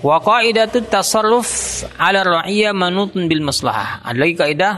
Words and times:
Wa 0.00 0.16
qaidatu 0.16 0.80
tasarruf 0.88 1.84
'ala 2.00 2.24
ra'iyya 2.24 2.72
manutun 2.72 3.28
bil 3.28 3.44
maslahah. 3.44 4.00
Ada 4.00 4.16
lagi 4.16 4.34
kaidah 4.36 4.74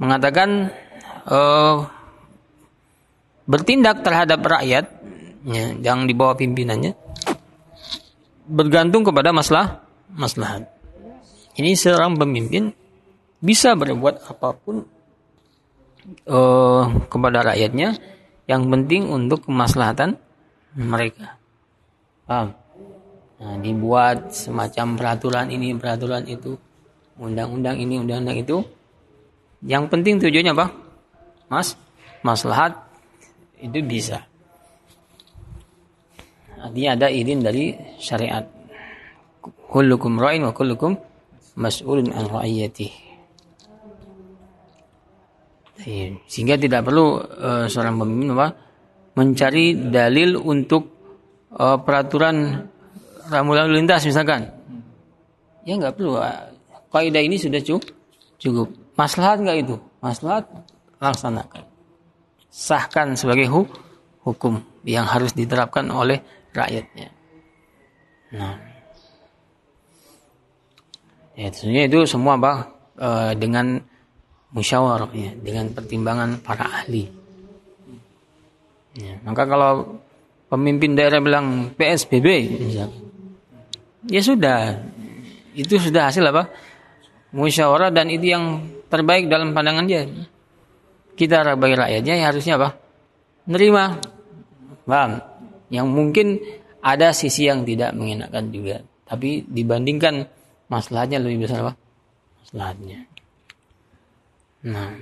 mengatakan 0.00 0.72
uh, 1.28 1.84
bertindak 3.44 4.00
terhadap 4.00 4.40
rakyat 4.40 4.88
ya, 5.44 5.76
yang 5.76 6.08
di 6.08 6.16
bawah 6.16 6.36
pimpinannya 6.36 6.96
bergantung 8.48 9.04
kepada 9.04 9.28
masalah 9.28 9.84
maslahat. 10.16 10.72
Ini 11.58 11.76
seorang 11.76 12.16
pemimpin 12.16 12.72
bisa 13.44 13.76
berbuat 13.76 14.24
apa 14.24 14.56
pun 14.56 14.88
uh, 16.24 16.84
kepada 17.12 17.44
rakyatnya 17.44 17.98
yang 18.48 18.64
penting 18.72 19.04
untuk 19.12 19.44
kemaslahatan 19.44 20.16
mereka. 20.72 21.36
Paham? 22.24 22.56
Nah, 23.38 23.54
dibuat 23.62 24.34
semacam 24.34 24.98
peraturan 24.98 25.46
ini, 25.54 25.70
peraturan 25.78 26.26
itu, 26.26 26.58
undang-undang 27.22 27.78
ini, 27.78 28.02
undang-undang 28.02 28.38
itu. 28.42 28.56
Yang 29.62 29.84
penting 29.90 30.14
tujuannya 30.18 30.52
apa? 30.58 30.66
Mas, 31.46 31.78
maslahat 32.26 32.74
itu 33.62 33.78
bisa. 33.86 34.26
Artinya 36.58 36.98
ada 36.98 37.06
izin 37.06 37.38
dari 37.38 37.74
syariat. 38.02 38.42
Kullukum 39.70 40.18
ra'in 40.18 40.42
wa 40.42 40.50
kullukum 40.50 40.98
mas'ulun 41.54 42.10
an 42.10 42.26
ra'iyati. 42.26 43.08
Iya, 45.78 46.18
sehingga 46.26 46.58
tidak 46.58 46.90
perlu 46.90 47.22
uh, 47.22 47.64
seorang 47.70 48.02
pemimpin 48.02 48.34
apa? 48.34 48.48
mencari 49.18 49.90
dalil 49.90 50.38
untuk 50.38 50.82
uh, 51.54 51.78
peraturan 51.82 52.66
rambu 53.28 53.52
lalu 53.54 53.78
lintas 53.78 54.04
misalkan. 54.08 54.48
Ya 55.68 55.76
nggak 55.76 56.00
perlu. 56.00 56.16
Kaidah 56.88 57.22
ini 57.22 57.36
sudah 57.36 57.60
cukup. 57.60 57.92
Cukup. 58.40 58.68
Maslahat 58.96 59.44
nggak 59.44 59.58
itu? 59.62 59.76
Maslahat 60.00 60.48
laksanakan. 60.98 61.64
Sahkan 62.48 63.14
sebagai 63.14 63.46
hu 63.46 63.68
hukum 64.24 64.60
yang 64.82 65.04
harus 65.06 65.36
diterapkan 65.36 65.86
oleh 65.92 66.20
rakyatnya. 66.56 67.08
Nah, 68.34 68.56
ya 71.32 71.48
tentunya 71.48 71.88
itu 71.88 72.04
semua 72.04 72.36
bah 72.36 72.68
e, 72.98 73.08
dengan 73.40 73.80
musyawarah 74.52 75.12
ya, 75.16 75.32
dengan 75.38 75.72
pertimbangan 75.72 76.40
para 76.44 76.68
ahli. 76.68 77.08
Ya, 78.98 79.16
maka 79.22 79.48
kalau 79.48 80.02
pemimpin 80.52 80.98
daerah 80.98 81.22
bilang 81.22 81.72
PSBB 81.76 82.26
misalkan, 82.58 83.07
ya 84.06 84.22
sudah. 84.22 84.78
Itu 85.58 85.82
sudah 85.82 86.12
hasil 86.12 86.22
apa? 86.22 86.46
Musyawarah 87.34 87.90
dan 87.90 88.06
itu 88.12 88.30
yang 88.30 88.44
terbaik 88.86 89.26
dalam 89.26 89.50
pandangan 89.50 89.88
dia. 89.90 90.06
Kita 91.18 91.42
sebagai 91.42 91.82
rakyatnya 91.82 92.14
ya 92.14 92.24
harusnya 92.30 92.54
apa? 92.60 92.78
Nerima. 93.50 93.98
Bang 94.86 95.20
yang 95.68 95.90
mungkin 95.90 96.38
ada 96.80 97.10
sisi 97.10 97.50
yang 97.50 97.66
tidak 97.66 97.92
mengenakan 97.92 98.54
juga. 98.54 98.80
Tapi 99.04 99.44
dibandingkan 99.44 100.24
masalahnya 100.70 101.18
lebih 101.18 101.48
besar 101.48 101.66
apa? 101.66 101.72
Masalahnya. 102.44 102.98
Nah. 104.68 104.92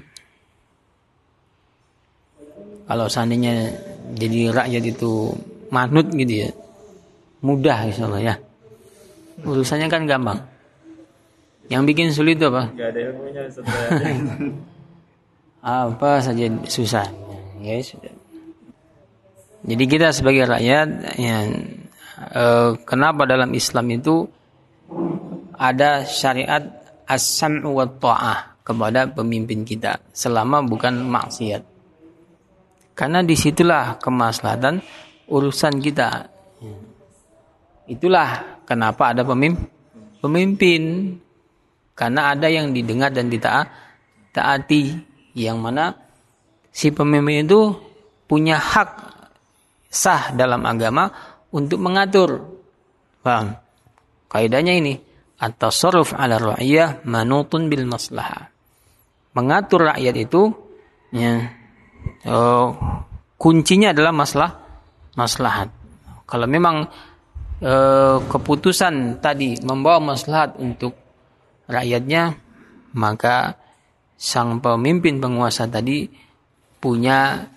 Kalau 2.86 3.06
seandainya 3.10 3.74
jadi 4.14 4.54
rakyat 4.54 4.84
itu 4.86 5.34
manut 5.74 6.06
gitu 6.14 6.46
ya 6.46 6.50
mudah 7.42 7.90
insyaallah 7.90 8.22
ya 8.22 8.34
urusannya 9.44 9.88
kan 9.90 10.08
gampang. 10.08 10.40
Yang 11.66 11.82
bikin 11.90 12.08
sulit 12.14 12.38
itu 12.38 12.46
apa? 12.46 12.70
Gak 12.72 12.94
ada 12.94 13.00
ilmunya 13.10 13.42
apa 15.66 16.10
saja 16.22 16.46
susah. 16.70 17.06
Ya 17.58 17.74
sudah. 17.82 18.14
Jadi 19.66 19.84
kita 19.90 20.14
sebagai 20.14 20.46
rakyat 20.46 21.18
ya 21.18 21.42
eh, 22.38 22.70
kenapa 22.86 23.26
dalam 23.26 23.50
Islam 23.50 23.90
itu 23.90 24.30
ada 25.58 26.06
syariat 26.06 26.62
as-sam'u 27.10 27.74
wa 27.74 27.86
ta'ah 27.90 28.62
kepada 28.62 29.10
pemimpin 29.10 29.66
kita 29.66 29.98
selama 30.14 30.62
bukan 30.62 31.02
maksiat? 31.02 31.66
Karena 32.94 33.26
di 33.26 33.34
situlah 33.34 33.98
kemaslahatan 33.98 34.80
urusan 35.26 35.82
kita. 35.82 36.30
Itulah 37.90 38.55
Kenapa 38.66 39.14
ada 39.14 39.22
pemimpin? 39.22 40.82
Karena 41.94 42.34
ada 42.34 42.50
yang 42.50 42.74
didengar 42.74 43.14
dan 43.14 43.30
ditaati. 43.30 44.82
Yang 45.38 45.58
mana 45.62 45.94
si 46.74 46.90
pemimpin 46.90 47.46
itu 47.46 47.72
punya 48.26 48.58
hak 48.58 48.90
sah 49.86 50.34
dalam 50.34 50.66
agama 50.66 51.08
untuk 51.54 51.78
mengatur. 51.78 52.42
Bang, 53.22 53.56
kaidahnya 54.28 54.74
ini. 54.76 54.94
At-tasarruf 55.36 56.16
ala 56.16 56.40
ra'iyah 56.40 57.04
manutun 57.04 57.68
bil 57.68 57.84
maslahah. 57.84 58.48
Mengatur 59.36 59.92
rakyat 59.92 60.16
itu 60.16 60.48
ya, 61.12 61.52
oh, 62.24 62.72
kuncinya 63.36 63.92
adalah 63.92 64.16
maslahat. 65.12 65.68
Kalau 66.24 66.48
memang 66.48 66.88
e, 67.60 67.74
keputusan 68.24 69.20
tadi 69.20 69.60
membawa 69.62 70.14
maslahat 70.14 70.56
untuk 70.60 70.96
rakyatnya, 71.68 72.36
maka 72.96 73.60
sang 74.16 74.64
pemimpin 74.64 75.20
penguasa 75.20 75.68
tadi 75.68 76.08
punya 76.80 77.48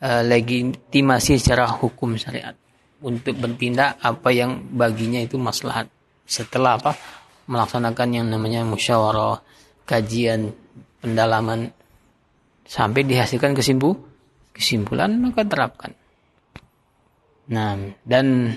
e, 0.00 0.10
legitimasi 0.24 1.40
secara 1.40 1.68
hukum 1.68 2.16
syariat 2.20 2.56
untuk 3.04 3.36
bertindak 3.36 4.00
apa 4.00 4.28
yang 4.32 4.64
baginya 4.72 5.20
itu 5.20 5.36
maslahat. 5.36 5.88
Setelah 6.24 6.80
apa 6.80 6.96
melaksanakan 7.44 8.08
yang 8.16 8.26
namanya 8.32 8.64
musyawarah 8.64 9.44
kajian 9.84 10.56
pendalaman 11.04 11.68
sampai 12.64 13.04
dihasilkan 13.04 13.52
kesimpulan 13.52 14.00
kesimpulan 14.54 15.10
maka 15.20 15.44
terapkan. 15.44 15.92
Nah 17.52 17.76
dan 18.06 18.56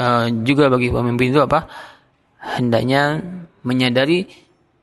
uh, 0.00 0.26
juga 0.44 0.68
bagi 0.68 0.92
pemimpin 0.92 1.32
itu 1.32 1.40
apa 1.42 1.68
hendaknya 2.40 3.20
menyadari 3.66 4.28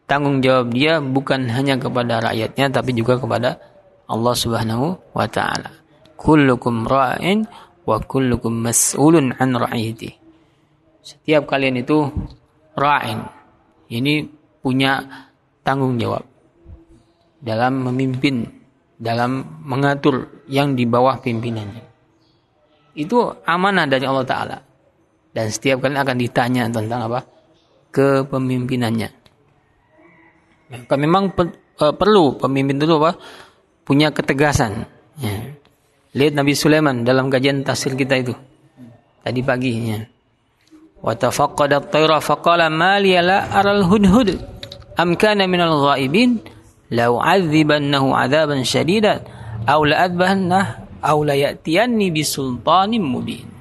tanggung 0.10 0.44
jawab 0.44 0.76
dia 0.76 1.00
bukan 1.00 1.48
hanya 1.48 1.80
kepada 1.80 2.20
rakyatnya 2.20 2.70
tapi 2.70 2.92
juga 2.92 3.18
kepada 3.18 3.58
Allah 4.10 4.36
Subhanahu 4.36 5.16
wa 5.16 5.28
taala. 5.32 5.72
Kullukum 6.20 6.86
ra'in 6.86 7.48
wa 7.88 7.98
kullukum 8.04 8.52
mas'ulun 8.52 9.32
an 9.40 9.56
ra'iyati. 9.56 10.12
Setiap 11.04 11.48
kalian 11.48 11.80
itu 11.84 12.04
ra'in. 12.76 13.24
Ini 13.88 14.28
punya 14.60 15.04
tanggung 15.64 15.96
jawab 16.00 16.24
dalam 17.44 17.84
memimpin, 17.92 18.48
dalam 19.00 19.64
mengatur 19.64 20.44
yang 20.48 20.76
di 20.76 20.88
bawah 20.88 21.20
pimpinannya. 21.20 21.84
Itu 22.94 23.42
amanah 23.44 23.88
dari 23.90 24.06
Allah 24.06 24.28
taala 24.28 24.58
dan 25.34 25.50
setiap 25.50 25.82
kali 25.82 25.98
akan 25.98 26.18
ditanya 26.18 26.70
tentang 26.70 27.10
apa 27.10 27.26
kepemimpinannya. 27.90 29.10
Maka 30.74 30.96
memang 30.98 31.34
pe, 31.34 31.54
e, 31.54 31.86
perlu 31.94 32.38
pemimpin 32.38 32.82
itu 32.82 32.98
apa 32.98 33.18
punya 33.86 34.10
ketegasan. 34.14 34.86
Ya. 35.22 35.54
Lihat 36.14 36.34
Nabi 36.38 36.54
Sulaiman 36.54 37.02
dalam 37.02 37.30
kajian 37.30 37.66
tafsir 37.66 37.98
kita 37.98 38.18
itu 38.18 38.34
tadi 39.22 39.42
pagi. 39.42 39.74
Ya. 39.94 40.06
Wa 41.02 41.14
tafaqqada 41.14 41.84
at-tayra 41.84 42.18
faqala 42.22 42.70
ma 42.74 42.98
li 42.98 43.14
la 43.18 43.50
aral 43.54 43.86
hudhud 43.86 44.38
am 44.98 45.18
kana 45.18 45.46
min 45.50 45.62
al-ghaibin 45.62 46.42
law 46.94 47.22
'adzibannahu 47.22 48.14
'adaban 48.14 48.62
shadidan 48.62 49.26
aw 49.66 49.82
la 49.84 50.06
adbahanna 50.06 50.60
aw 51.04 51.18
la 51.26 51.36
ya'tiyanni 51.36 52.14
bisultanin 52.14 53.04
mubin 53.04 53.53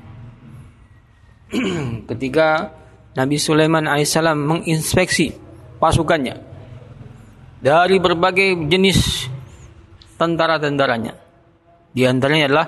ketika 2.11 2.73
Nabi 3.13 3.37
Sulaiman 3.37 3.85
alaihissalam 3.85 4.37
menginspeksi 4.41 5.37
pasukannya 5.77 6.41
dari 7.63 8.01
berbagai 8.03 8.57
jenis 8.67 9.29
tentara-tentaranya. 10.17 11.15
Di 11.93 12.09
antaranya 12.09 12.45
adalah 12.49 12.67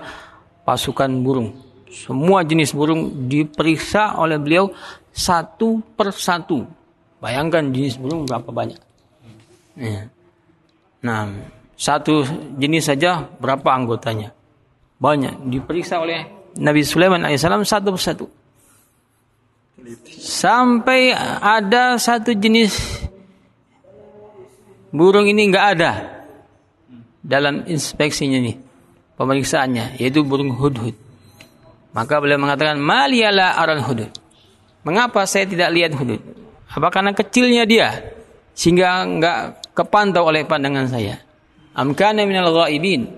pasukan 0.63 1.11
burung. 1.25 1.49
Semua 1.89 2.43
jenis 2.45 2.75
burung 2.75 3.31
diperiksa 3.31 4.21
oleh 4.21 4.37
beliau 4.37 4.69
satu 5.15 5.81
per 5.95 6.13
satu. 6.13 6.67
Bayangkan 7.23 7.71
jenis 7.73 7.97
burung 7.97 8.29
berapa 8.29 8.51
banyak. 8.51 8.81
Ya. 9.81 10.11
Nah, 11.07 11.31
satu 11.79 12.27
jenis 12.61 12.91
saja 12.91 13.25
berapa 13.41 13.65
anggotanya? 13.73 14.35
Banyak. 15.01 15.49
Diperiksa 15.49 16.03
oleh 16.03 16.53
Nabi 16.61 16.85
Sulaiman 16.85 17.25
alaihissalam 17.25 17.65
satu 17.65 17.89
persatu. 17.95 18.27
Sampai 20.23 21.11
ada 21.43 21.99
satu 21.99 22.33
jenis 22.33 22.79
burung 24.95 25.27
ini 25.27 25.51
nggak 25.51 25.67
ada 25.75 25.93
dalam 27.19 27.67
inspeksinya 27.67 28.39
nih 28.39 28.55
pemeriksaannya 29.19 29.99
yaitu 29.99 30.23
burung 30.23 30.55
hudhud. 30.55 30.95
Maka 31.95 32.19
beliau 32.19 32.39
mengatakan 32.39 32.79
maliyala 32.79 33.55
aral 33.59 33.83
hudud. 33.83 34.11
Mengapa 34.87 35.27
saya 35.27 35.47
tidak 35.47 35.71
lihat 35.75 35.93
hudud? 35.95 36.23
Apa 36.71 36.91
karena 36.91 37.11
kecilnya 37.15 37.67
dia 37.67 38.15
sehingga 38.55 39.03
nggak 39.07 39.39
kepantau 39.75 40.27
oleh 40.31 40.47
pandangan 40.47 40.87
saya? 40.91 41.19
Amkana 41.75 42.23
minal 42.23 42.55
ghaibin 42.55 43.11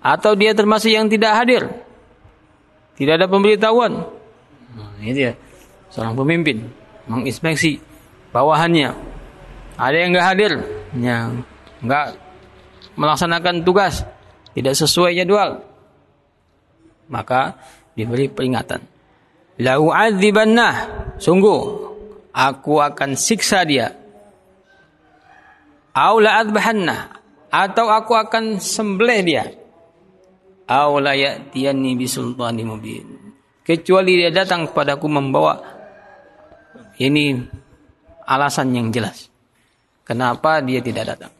atau 0.00 0.32
dia 0.32 0.56
termasuk 0.56 0.88
yang 0.88 1.12
tidak 1.12 1.36
hadir? 1.36 1.62
Tidak 2.96 3.16
ada 3.20 3.28
pemberitahuan. 3.28 3.92
Nah, 4.76 5.04
itu 5.04 5.32
ya. 5.32 5.34
Seorang 5.90 6.14
pemimpin 6.14 6.70
menginspeksi 7.10 7.82
bawahannya. 8.30 8.94
Ada 9.74 9.96
yang 9.96 10.10
nggak 10.14 10.28
hadir, 10.28 10.52
yang 10.94 11.42
nggak 11.82 12.06
melaksanakan 12.94 13.66
tugas, 13.66 14.06
tidak 14.54 14.74
sesuai 14.78 15.18
jadwal. 15.18 15.66
Maka 17.10 17.58
diberi 17.98 18.30
peringatan. 18.30 18.86
Lau 19.60 19.90
adzibannah, 19.90 20.74
sungguh 21.18 21.60
aku 22.30 22.78
akan 22.78 23.18
siksa 23.18 23.66
dia. 23.66 23.92
Au 25.90 26.22
la 26.22 26.46
atau 27.50 27.86
aku 27.90 28.14
akan 28.14 28.62
sembelih 28.62 29.20
dia. 29.26 29.44
Au 30.70 31.02
la 31.02 31.18
ya'tiyani 31.18 31.98
bisultani 31.98 32.62
mubin. 32.62 33.34
Kecuali 33.66 34.22
dia 34.22 34.30
datang 34.30 34.70
kepadaku 34.70 35.10
membawa 35.10 35.79
ini 37.00 37.40
alasan 38.28 38.76
yang 38.76 38.92
jelas. 38.92 39.32
Kenapa 40.04 40.60
dia 40.60 40.84
tidak 40.84 41.16
datang? 41.16 41.32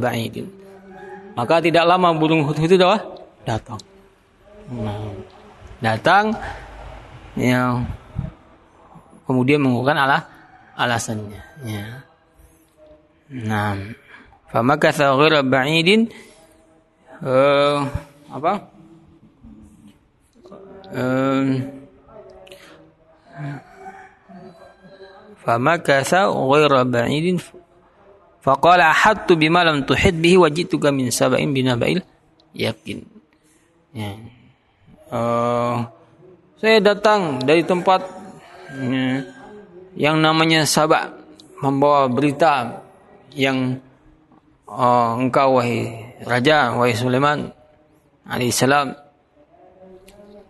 Ba'idin. 0.00 0.48
Maka 1.36 1.60
tidak 1.60 1.84
lama 1.84 2.14
burung 2.16 2.46
hut 2.48 2.56
itu 2.56 2.80
dah 2.80 2.98
datang. 3.44 3.78
Nah, 4.72 5.12
datang 5.84 6.32
ya 7.36 7.84
kemudian 9.28 9.60
menggunakan 9.60 10.08
ala 10.08 10.18
alasannya 10.72 11.42
ya. 11.68 11.84
Nah, 13.28 13.76
famakatha 14.48 15.12
ghairu 15.20 15.44
ba'idin 15.44 16.08
uh, 17.20 17.84
apa? 18.32 18.52
Uh, 20.94 21.83
famakatha 25.44 26.30
ghairu 26.32 26.82
ba'idin 26.88 27.36
faqala 28.40 28.90
ahattu 28.90 29.36
bima 29.36 29.64
lam 29.64 29.84
tuhid 29.84 30.16
bihi 30.16 30.40
wajituka 30.40 30.88
min 30.90 31.12
sab'in 31.12 31.52
binaba'il 31.52 32.00
yakin 32.56 33.14
Ya. 33.94 34.10
Uh, 35.06 35.86
saya 36.58 36.82
datang 36.82 37.38
dari 37.38 37.62
tempat 37.62 38.02
ya, 38.74 39.22
yang 39.94 40.18
namanya 40.18 40.66
Sabak 40.66 41.14
membawa 41.62 42.10
berita 42.10 42.82
yang 43.38 43.78
uh, 44.66 45.14
engkau 45.14 45.62
wahai 45.62 46.10
raja 46.26 46.74
wahai 46.74 46.98
Sulaiman 46.98 47.54
alaihissalam 48.26 48.98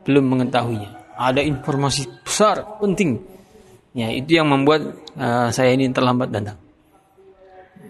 belum 0.08 0.24
mengetahuinya. 0.24 1.03
Ada 1.14 1.40
informasi 1.42 2.26
besar 2.26 2.80
penting. 2.82 3.22
Ya, 3.94 4.10
itu 4.10 4.42
yang 4.42 4.50
membuat 4.50 4.90
uh, 5.14 5.48
saya 5.54 5.70
ini 5.70 5.86
terlambat 5.94 6.34
datang. 6.34 6.58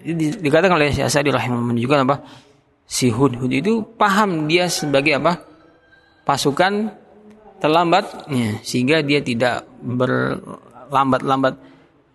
Dikatakan 0.05 0.77
oleh 0.77 0.93
Syekh 0.93 1.09
Sa'di 1.09 1.33
rahimahullah 1.33 1.73
menunjukkan 1.73 1.99
apa? 2.05 2.15
si 2.85 3.09
Hudhud 3.09 3.49
itu 3.49 3.81
paham 3.97 4.45
dia 4.45 4.69
sebagai 4.69 5.17
apa 5.17 5.41
pasukan 6.25 6.93
terlambat 7.57 8.29
ya, 8.29 8.61
sehingga 8.61 9.01
dia 9.01 9.19
tidak 9.25 9.65
berlambat-lambat 9.81 11.53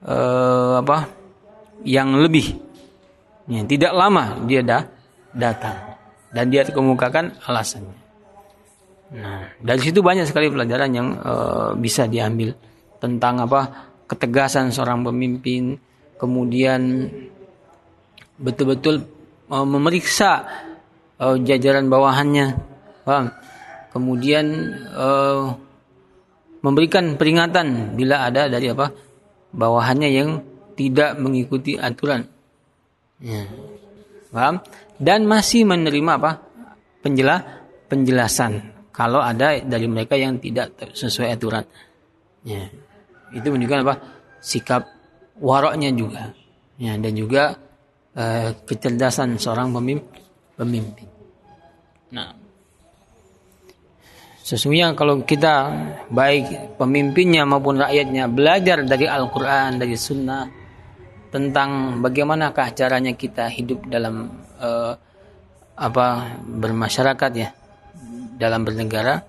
eh, 0.06 0.74
apa 0.78 0.98
yang 1.82 2.14
lebih 2.22 2.54
ya, 3.50 3.66
tidak 3.66 3.92
lama 3.94 4.38
dia 4.46 4.62
dah 4.62 4.82
datang 5.34 5.98
dan 6.30 6.50
dia 6.50 6.62
kemukakan 6.66 7.34
alasannya 7.42 7.98
nah 9.10 9.50
dari 9.58 9.80
situ 9.82 10.02
banyak 10.02 10.26
sekali 10.28 10.50
pelajaran 10.50 10.90
yang 10.94 11.08
eh, 11.18 11.70
bisa 11.78 12.06
diambil 12.06 12.54
tentang 13.02 13.42
apa 13.42 13.90
ketegasan 14.06 14.70
seorang 14.70 15.02
pemimpin 15.02 15.74
kemudian 16.20 17.08
betul-betul 18.40 19.04
uh, 19.52 19.66
memeriksa 19.68 20.48
uh, 21.20 21.36
jajaran 21.36 21.92
bawahannya, 21.92 22.56
paham? 23.04 23.32
Kemudian 23.90 24.46
uh, 24.96 25.54
memberikan 26.64 27.18
peringatan 27.20 27.98
bila 27.98 28.28
ada 28.30 28.46
dari 28.46 28.70
apa 28.70 28.92
bawahannya 29.50 30.08
yang 30.08 30.30
tidak 30.78 31.18
mengikuti 31.20 31.76
aturan, 31.76 32.24
ya. 33.20 33.44
paham? 34.32 34.64
Dan 35.00 35.24
masih 35.24 35.64
menerima 35.64 36.12
apa 36.16 36.40
penjelas 37.00 37.40
penjelasan 37.90 38.69
kalau 38.90 39.22
ada 39.22 39.58
dari 39.62 39.87
mereka 39.87 40.19
yang 40.19 40.38
tidak 40.42 40.75
sesuai 40.92 41.34
aturan. 41.38 41.64
Ya. 42.42 42.69
Itu 43.31 43.50
menunjukkan 43.54 43.81
apa 43.87 43.94
sikap 44.42 44.82
waroknya 45.38 45.94
juga, 45.94 46.34
ya 46.76 46.98
dan 46.98 47.14
juga 47.14 47.54
Eh, 48.10 48.50
kecerdasan 48.66 49.38
seorang 49.38 49.70
pemimpin. 49.70 51.06
Nah, 52.10 52.34
sesungguhnya 54.42 54.98
kalau 54.98 55.22
kita 55.22 55.70
baik 56.10 56.75
pemimpinnya 56.75 57.46
maupun 57.46 57.78
rakyatnya 57.78 58.26
belajar 58.26 58.82
dari 58.82 59.06
Al-Quran, 59.06 59.78
dari 59.78 59.94
Sunnah 59.94 60.43
tentang 61.31 62.02
bagaimanakah 62.02 62.75
caranya 62.75 63.14
kita 63.14 63.46
hidup 63.46 63.86
dalam 63.86 64.43
uh, 64.58 64.90
apa 65.78 66.34
bermasyarakat 66.43 67.31
ya, 67.38 67.54
dalam 68.40 68.64
bernegara 68.64 69.20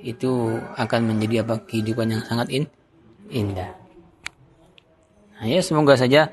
itu 0.00 0.56
akan 0.80 1.00
menjadi 1.12 1.44
apa 1.44 1.60
kehidupan 1.68 2.16
yang 2.16 2.22
sangat 2.24 2.48
in, 2.48 2.64
indah. 3.28 3.76
Nah, 5.36 5.46
ya 5.52 5.60
semoga 5.60 6.00
saja 6.00 6.32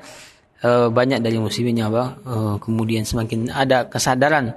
Eh, 0.64 0.88
banyak 0.88 1.20
dari 1.20 1.36
muslimin 1.36 1.76
yang 1.76 1.92
apa 1.92 2.16
uh, 2.24 2.56
kemudian 2.56 3.04
semakin 3.04 3.52
ada 3.52 3.84
kesadaran 3.84 4.56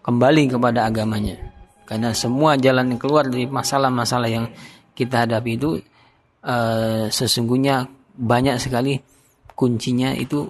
kembali 0.00 0.56
kepada 0.56 0.88
agamanya 0.88 1.36
karena 1.84 2.16
semua 2.16 2.56
jalan 2.56 2.96
yang 2.96 3.00
keluar 3.02 3.28
dari 3.28 3.44
masalah-masalah 3.44 4.32
yang 4.32 4.48
kita 4.96 5.28
hadapi 5.28 5.60
itu 5.60 5.84
uh, 6.48 7.12
sesungguhnya 7.12 7.84
banyak 8.16 8.56
sekali 8.56 8.96
kuncinya 9.52 10.16
itu 10.16 10.48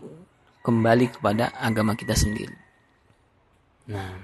kembali 0.63 1.11
kepada 1.11 1.51
agama 1.59 1.99
kita 1.99 2.15
sendiri. 2.15 2.55
Nah, 3.91 4.15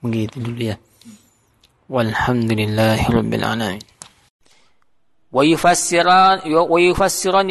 begitu 0.00 0.36
dulu 0.40 0.74
ya. 0.74 0.76
Walhamdulillahirabbil 1.90 3.44
alamin 3.44 3.82
wa 5.30 5.42
yufassiran 5.46 6.42
wa 6.46 6.78
yufassiran 6.78 7.46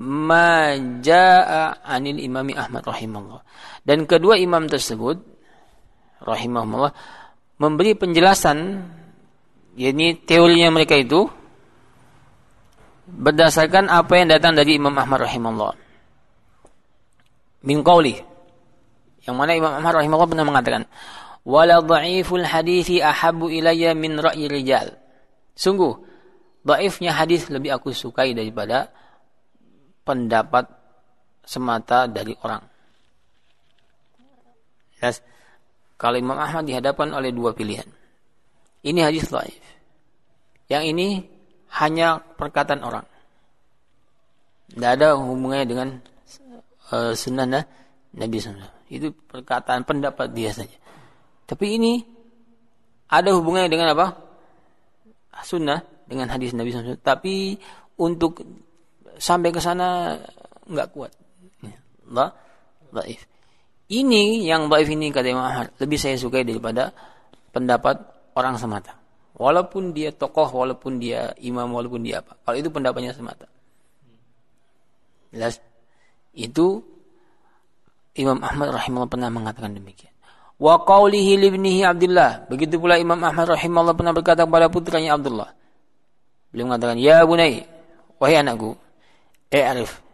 ma 0.00 0.72
jaa 1.04 1.84
anil 1.84 2.18
Imam 2.18 2.48
Ahmad 2.56 2.82
rahimahullah. 2.82 3.44
Dan 3.84 4.08
kedua 4.08 4.40
imam 4.40 4.64
tersebut 4.64 5.20
rahimahullah 6.24 6.92
memberi 7.60 7.92
penjelasan 7.92 8.88
yakni 9.76 10.16
teorinya 10.24 10.72
mereka 10.72 10.96
itu 10.96 11.28
berdasarkan 13.12 13.92
apa 13.92 14.12
yang 14.16 14.32
datang 14.32 14.56
dari 14.56 14.80
Imam 14.80 14.96
Ahmad 14.96 15.28
rahimahullah. 15.28 15.74
Min 17.68 17.84
qawli 17.84 18.31
yang 19.22 19.38
mana 19.38 19.54
Imam 19.54 19.70
Ahmad 19.70 20.02
rahimahullah 20.02 20.30
pernah 20.30 20.46
mengatakan 20.46 20.82
wala 21.42 21.82
dha'iful 21.82 22.46
hadithi 22.46 23.02
ahabu 23.02 23.50
ilayya 23.50 23.94
min 23.94 24.18
ra'yi 24.18 24.50
rijal. 24.50 24.98
Sungguh 25.54 26.12
Baifnya 26.62 27.10
hadis 27.10 27.50
lebih 27.50 27.74
aku 27.74 27.90
sukai 27.90 28.38
daripada 28.38 28.86
pendapat 30.06 30.70
semata 31.42 32.06
dari 32.06 32.38
orang. 32.38 32.62
Yes. 35.02 35.18
Kalau 35.98 36.14
Imam 36.18 36.38
Ahmad 36.38 36.66
dihadapkan 36.66 37.10
oleh 37.10 37.34
dua 37.34 37.50
pilihan. 37.50 37.86
Ini 38.82 39.10
hadis 39.10 39.26
baif. 39.30 39.58
Yang 40.70 40.84
ini 40.94 41.08
hanya 41.82 42.22
perkataan 42.38 42.82
orang. 42.82 43.06
Tidak 44.70 44.90
ada 44.98 45.18
hubungannya 45.18 45.66
dengan 45.66 45.88
uh, 46.94 47.14
sunnah 47.14 47.46
Nabi 48.14 48.36
SAW. 48.38 48.81
Itu 48.92 49.16
perkataan 49.16 49.88
pendapat 49.88 50.36
dia 50.36 50.52
saja. 50.52 50.76
Tapi 51.48 51.80
ini 51.80 52.04
ada 53.08 53.32
hubungannya 53.32 53.72
dengan 53.72 53.96
apa? 53.96 54.20
Sunnah 55.40 55.80
dengan 56.04 56.28
hadis 56.28 56.52
Nabi 56.52 56.76
SAW. 56.76 57.00
Tapi 57.00 57.56
untuk 57.96 58.44
sampai 59.16 59.48
ke 59.48 59.64
sana 59.64 60.20
nggak 60.68 60.88
kuat. 60.92 61.12
Allah, 62.12 62.36
Baif. 62.92 63.24
Ini 63.92 64.48
yang 64.48 64.72
baif 64.72 64.88
ini 64.88 65.12
kata 65.12 65.28
Imam 65.32 65.44
Ahmad 65.44 65.72
lebih 65.76 66.00
saya 66.00 66.16
sukai 66.16 66.48
daripada 66.48 66.92
pendapat 67.52 68.00
orang 68.36 68.56
semata. 68.56 68.96
Walaupun 69.36 69.96
dia 69.96 70.12
tokoh, 70.12 70.48
walaupun 70.48 71.00
dia 71.00 71.32
imam, 71.40 71.68
walaupun 71.72 72.04
dia 72.04 72.20
apa. 72.24 72.36
Kalau 72.44 72.56
itu 72.56 72.68
pendapatnya 72.68 73.12
semata. 73.16 73.48
Jelas? 75.32 75.60
Itu 76.36 76.84
Imam 78.12 78.38
Ahmad 78.44 78.76
rahimahullah 78.76 79.08
pernah 79.08 79.30
mengatakan 79.32 79.72
demikian. 79.72 80.12
Wa 80.60 80.84
qawlihi 80.84 81.40
libnihi 81.40 81.82
Abdullah. 81.82 82.46
Begitu 82.46 82.76
pula 82.76 83.00
Imam 83.00 83.18
Ahmad 83.18 83.56
rahimahullah 83.56 83.96
pernah 83.96 84.12
berkata 84.12 84.44
kepada 84.44 84.68
putranya 84.68 85.16
Abdullah. 85.16 85.50
Beliau 86.52 86.68
mengatakan, 86.68 87.00
Ya 87.00 87.24
bunai, 87.24 87.64
wahai 88.20 88.36
anakku, 88.44 88.76
i'rif, 89.48 90.04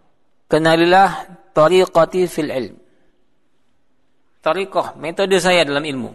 kenalilah 0.46 1.26
tariqati 1.50 2.30
fil 2.30 2.54
ilm 2.54 2.78
tariqah, 4.48 4.96
metode 4.96 5.36
saya 5.36 5.66
dalam 5.68 5.84
ilmu. 5.84 6.10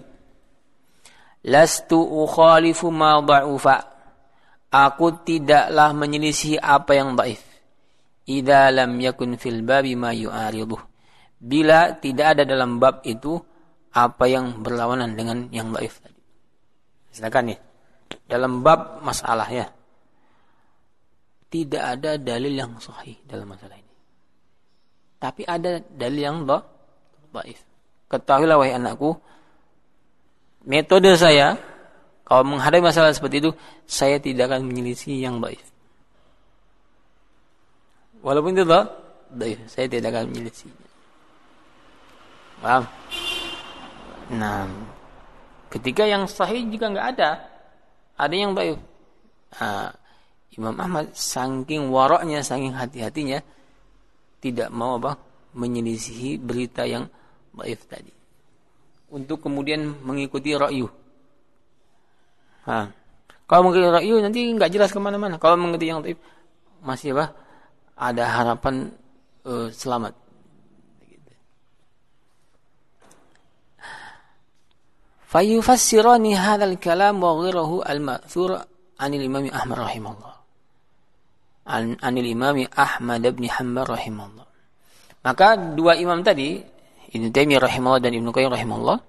Lastu 1.45 1.99
ukhalifu 1.99 2.89
ma 2.89 3.21
da'ufa. 3.21 3.93
Aku 4.73 5.21
tidaklah 5.21 5.93
menyelisih 5.93 6.57
apa 6.57 6.97
yang 6.97 7.13
dhaif. 7.13 7.43
Idza 8.25 8.73
lam 8.73 8.97
yakun 8.97 9.37
fil 9.37 9.61
babi 9.61 9.93
ma 9.93 10.09
yu'ariduh. 10.15 10.92
Bila 11.43 11.99
tidak 11.99 12.39
ada 12.39 12.43
dalam 12.47 12.79
bab 12.79 13.03
itu 13.03 13.35
apa 13.91 14.25
yang 14.31 14.63
berlawanan 14.63 15.11
dengan 15.19 15.51
yang 15.51 15.75
dhaif 15.75 15.99
tadi. 15.99 16.21
Silakan 17.11 17.51
nih. 17.51 17.59
Dalam 18.23 18.63
bab 18.63 19.03
masalah 19.03 19.47
ya. 19.51 19.67
Tidak 21.51 21.83
ada 21.83 22.15
dalil 22.15 22.55
yang 22.55 22.79
sahih 22.79 23.19
dalam 23.27 23.51
masalah 23.51 23.75
ini. 23.75 23.93
Tapi 25.19 25.43
ada 25.43 25.83
dalil 25.83 26.21
yang 26.23 26.37
dhaif. 26.47 27.59
Ketahuilah 28.07 28.57
wahai 28.57 28.73
anakku, 28.79 29.13
metode 30.65 31.13
saya 31.19 31.59
kalau 32.23 32.49
menghadapi 32.55 32.81
masalah 32.81 33.11
seperti 33.11 33.43
itu, 33.43 33.51
saya 33.83 34.17
tidak 34.17 34.49
akan 34.49 34.65
menyelisih 34.65 35.13
yang 35.19 35.43
baik. 35.43 35.59
Walaupun 38.23 38.55
itu 38.55 38.63
baik, 39.35 39.67
saya 39.67 39.91
tidak 39.91 40.15
akan 40.15 40.31
menyelisih. 40.31 40.71
Paham? 42.63 42.87
Nah, 44.39 44.63
ketika 45.67 46.07
yang 46.07 46.23
sahih 46.31 46.63
juga 46.71 46.87
nggak 46.95 47.07
ada, 47.19 47.43
ada 48.15 48.31
yang 48.31 48.55
baik. 48.55 48.79
Nah, 49.59 49.91
Imam 50.55 50.75
Ahmad 50.79 51.11
saking 51.11 51.91
waroknya, 51.91 52.39
saking 52.39 52.71
hati-hatinya, 52.71 53.43
tidak 54.39 54.71
mau 54.71 54.95
apa 54.95 55.19
menyelisihi 55.53 56.39
berita 56.39 56.87
yang 56.87 57.05
Baif 57.53 57.85
tadi. 57.85 58.09
Untuk 59.13 59.45
kemudian 59.45 59.93
mengikuti 60.01 60.57
ra'yu. 60.57 60.89
Ha. 62.65 62.89
Kalau 63.45 63.61
mengikuti 63.61 63.93
ra'yu 63.93 64.17
nanti 64.25 64.41
nggak 64.49 64.73
jelas 64.73 64.89
ke 64.89 64.97
mana-mana. 64.97 65.37
Kalau 65.37 65.53
mengikuti 65.53 65.93
yang 65.93 66.01
taib 66.01 66.17
masih 66.81 67.13
apa? 67.13 67.37
Ada 67.93 68.25
harapan 68.25 68.89
uh, 69.45 69.69
selamat. 69.69 70.17
Fayufassirani 75.33 76.37
hadzal 76.37 76.77
kalam 76.77 77.17
wa 77.17 77.33
ghirahu 77.41 77.81
al-ma'thur 77.81 78.61
anil 79.01 79.23
Imam 79.25 79.49
Ahmad 79.49 79.81
rahimahullah. 79.81 80.33
An, 81.73 81.97
anil 82.05 82.29
Imam 82.29 82.61
Ahmad 82.69 83.25
bin 83.33 83.49
Hanbal 83.49 83.97
rahimahullah. 83.97 84.45
Maka 85.25 85.57
dua 85.57 85.97
imam 85.97 86.21
tadi 86.21 86.61
Ibnu 87.17 87.33
Taimiyah 87.33 87.65
rahimahullah 87.65 88.03
dan 88.05 88.13
Ibnu 88.13 88.29
Qayyim 88.29 88.53
rahimahullah 88.53 88.99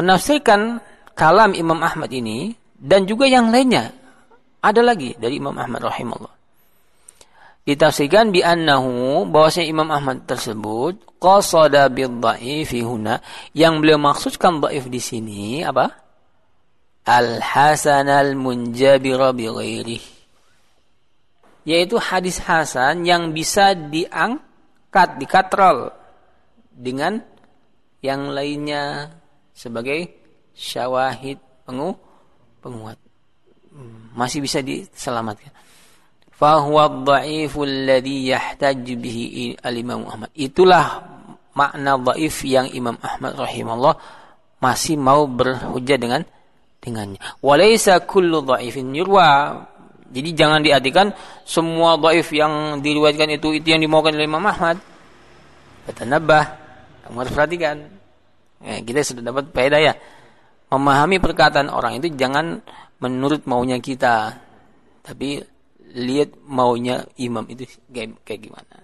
menafsirkan 0.00 0.80
kalam 1.12 1.52
Imam 1.52 1.84
Ahmad 1.84 2.08
ini 2.08 2.56
dan 2.80 3.04
juga 3.04 3.28
yang 3.28 3.52
lainnya 3.52 3.92
ada 4.64 4.80
lagi 4.80 5.12
dari 5.20 5.36
Imam 5.36 5.56
Ahmad 5.60 5.84
rahimahullah 5.84 6.39
ditafsirkan 7.68 8.32
bi 8.32 8.40
annahu 8.40 9.28
bahwasanya 9.28 9.68
Imam 9.68 9.88
Ahmad 9.92 10.24
tersebut 10.24 10.96
qasada 11.20 11.86
bil 11.92 12.20
dhaifi 12.20 12.80
huna. 12.80 13.20
Yang 13.52 13.74
beliau 13.84 13.98
maksudkan 14.00 14.58
dhaif 14.64 14.88
di 14.88 15.00
sini 15.00 15.60
apa? 15.62 15.92
Al 17.04 17.40
hasan 17.40 18.08
al 18.08 18.36
munjabir 18.36 19.20
bi 19.36 19.46
yaitu 21.68 22.00
hadis 22.00 22.40
hasan 22.40 23.04
yang 23.04 23.36
bisa 23.36 23.76
diangkat 23.76 25.20
dikatrol 25.20 25.92
dengan 26.72 27.20
yang 28.00 28.32
lainnya 28.32 29.12
sebagai 29.52 30.08
syawahid 30.56 31.36
pengu 31.68 31.92
penguat. 32.64 32.96
Hmm, 33.70 34.10
masih 34.16 34.40
bisa 34.42 34.64
diselamatkan 34.64 35.59
fahuwa 36.40 37.04
dhaiful 37.04 37.68
ladhi 37.68 38.32
yahtaj 38.32 38.80
bihi 38.80 39.60
al-imam 39.60 40.08
Ahmad 40.08 40.32
itulah 40.32 41.04
makna 41.52 42.00
dhaif 42.00 42.40
yang 42.48 42.72
Imam 42.72 42.96
Ahmad 43.04 43.36
rahimahullah 43.36 43.94
masih 44.64 44.96
mau 44.96 45.28
berhujjah 45.28 46.00
dengan 46.00 46.24
dengannya 46.80 47.20
walaysa 47.44 48.00
kullu 48.08 48.40
dhaifin 48.40 48.96
yurwa 48.96 49.60
jadi 50.08 50.32
jangan 50.32 50.64
diartikan 50.64 51.12
semua 51.44 52.00
dhaif 52.00 52.32
yang 52.32 52.80
diriwayatkan 52.80 53.36
itu 53.36 53.60
itu 53.60 53.76
yang 53.76 53.84
dimaukan 53.84 54.16
oleh 54.16 54.24
Imam 54.24 54.42
Ahmad 54.48 54.80
Fatanabah 55.84 56.60
kamu 57.10 57.26
harus 57.26 57.34
perhatikan. 57.34 57.76
Ya, 58.62 58.78
kita 58.86 59.02
sudah 59.02 59.34
dapat 59.34 59.50
faedah 59.50 59.82
ya. 59.82 59.98
Memahami 60.70 61.18
perkataan 61.18 61.66
orang 61.66 61.98
itu 61.98 62.14
jangan 62.14 62.62
menurut 63.02 63.50
maunya 63.50 63.82
kita. 63.82 64.38
Tapi 65.02 65.42
lihat 65.90 66.38
maunya 66.46 67.02
imam 67.18 67.46
itu 67.50 67.66
kayak, 67.90 68.18
kayak 68.22 68.40
gimana. 68.46 68.76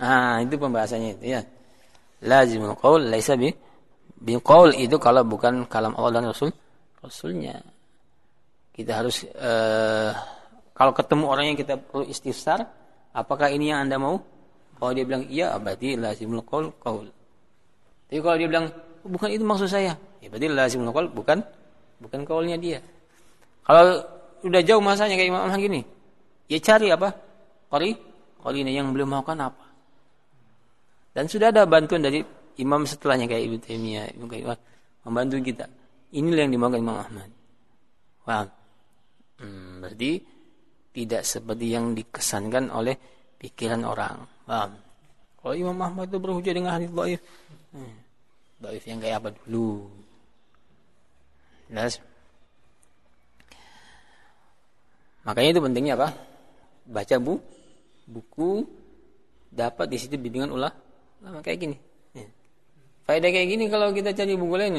Ah, 0.00 0.40
itu 0.40 0.56
pembahasannya 0.56 1.20
itu 1.20 1.36
ya. 1.36 1.44
Lazimul 2.24 2.72
qaul 2.80 3.12
laisa 3.12 3.36
bi 3.36 3.52
qaul 4.40 4.72
itu 4.76 4.96
kalau 4.96 5.20
bukan 5.28 5.68
kalam 5.68 5.92
Allah 5.92 6.20
dan 6.20 6.32
Rasul 6.32 6.48
Rasulnya. 7.04 7.60
Kita 8.72 9.04
harus 9.04 9.28
uh, 9.36 10.16
kalau 10.72 10.96
ketemu 10.96 11.24
orang 11.28 11.44
yang 11.52 11.58
kita 11.60 11.76
perlu 11.76 12.08
istifsar, 12.08 12.64
apakah 13.12 13.52
ini 13.52 13.68
yang 13.68 13.84
Anda 13.84 14.00
mau? 14.00 14.16
Kalau 14.80 14.96
dia 14.96 15.04
bilang 15.04 15.28
iya, 15.28 15.52
berarti 15.60 16.00
lazimul 16.00 16.40
qaul 16.48 16.72
qaul. 16.80 17.04
Tapi 18.08 18.20
kalau 18.24 18.36
dia 18.40 18.48
bilang 18.48 18.72
bukan 19.04 19.28
itu 19.28 19.44
maksud 19.44 19.68
saya, 19.68 19.92
ya 20.24 20.28
berarti 20.32 20.48
lazimul 20.48 20.96
qaul 20.96 21.12
bukan 21.12 21.44
bukan 22.00 22.20
kaulnya 22.24 22.56
dia. 22.56 22.80
Kalau 23.64 24.02
udah 24.44 24.60
jauh 24.64 24.82
masanya 24.82 25.14
kayak 25.16 25.30
Imam 25.30 25.42
Ahmad 25.46 25.60
gini, 25.60 25.80
ya 26.48 26.58
cari 26.60 26.88
apa? 26.90 27.12
Qari, 27.70 27.92
ini 28.56 28.72
yang 28.72 28.90
belum 28.90 29.08
maukan 29.14 29.38
apa? 29.38 29.64
Dan 31.10 31.26
sudah 31.26 31.52
ada 31.52 31.66
bantuan 31.66 32.02
dari 32.02 32.22
imam 32.58 32.86
setelahnya 32.86 33.26
kayak 33.26 33.42
Ibnu 33.46 33.58
Taimiyah, 33.62 34.06
Ibnu 34.16 34.26
Qayyim 34.30 34.48
membantu 35.06 35.34
kita. 35.42 35.66
Inilah 36.10 36.42
yang 36.46 36.52
dimaukan 36.54 36.80
Imam 36.82 36.98
Ahmad. 36.98 37.30
Wah, 38.26 38.46
hmm, 39.38 39.82
berarti 39.82 40.12
tidak 40.90 41.22
seperti 41.22 41.66
yang 41.70 41.94
dikesankan 41.94 42.74
oleh 42.74 42.98
pikiran 43.38 43.86
orang. 43.86 44.26
Paham? 44.44 44.70
Kalau 45.40 45.54
Imam 45.54 45.78
Ahmad 45.80 46.10
itu 46.10 46.18
berhujah 46.18 46.52
dengan 46.52 46.76
hadis 46.76 46.90
dhaif. 46.90 47.20
Hmm. 47.72 47.94
Dhaif 48.60 48.82
yang 48.84 48.98
kayak 49.00 49.16
apa 49.22 49.28
dulu? 49.46 49.88
Jelas? 51.70 52.02
Makanya 55.30 55.54
itu 55.54 55.62
pentingnya 55.62 55.94
apa? 55.94 56.10
Baca 56.90 57.16
bu, 57.22 57.38
buku 58.10 58.66
dapat 59.54 59.86
di 59.86 59.96
situ 60.02 60.18
bimbingan 60.18 60.50
ulah 60.50 60.74
lama 61.22 61.38
kayak 61.38 61.58
gini. 61.70 61.76
Ya. 62.18 62.26
Faedah 63.06 63.30
kayak 63.30 63.46
gini 63.46 63.70
kalau 63.70 63.94
kita 63.94 64.10
cari 64.10 64.34
buku 64.34 64.54
lain 64.58 64.74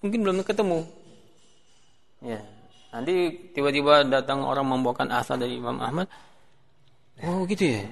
mungkin 0.00 0.18
belum 0.24 0.40
ketemu. 0.40 0.80
Ya. 2.24 2.40
Nanti 2.96 3.52
tiba-tiba 3.52 4.08
datang 4.08 4.40
orang 4.40 4.64
membawakan 4.64 5.12
asal 5.12 5.36
dari 5.36 5.60
Imam 5.60 5.80
Ahmad, 5.80 6.08
Oh 7.20 7.44
gitu 7.44 7.68
ya. 7.68 7.84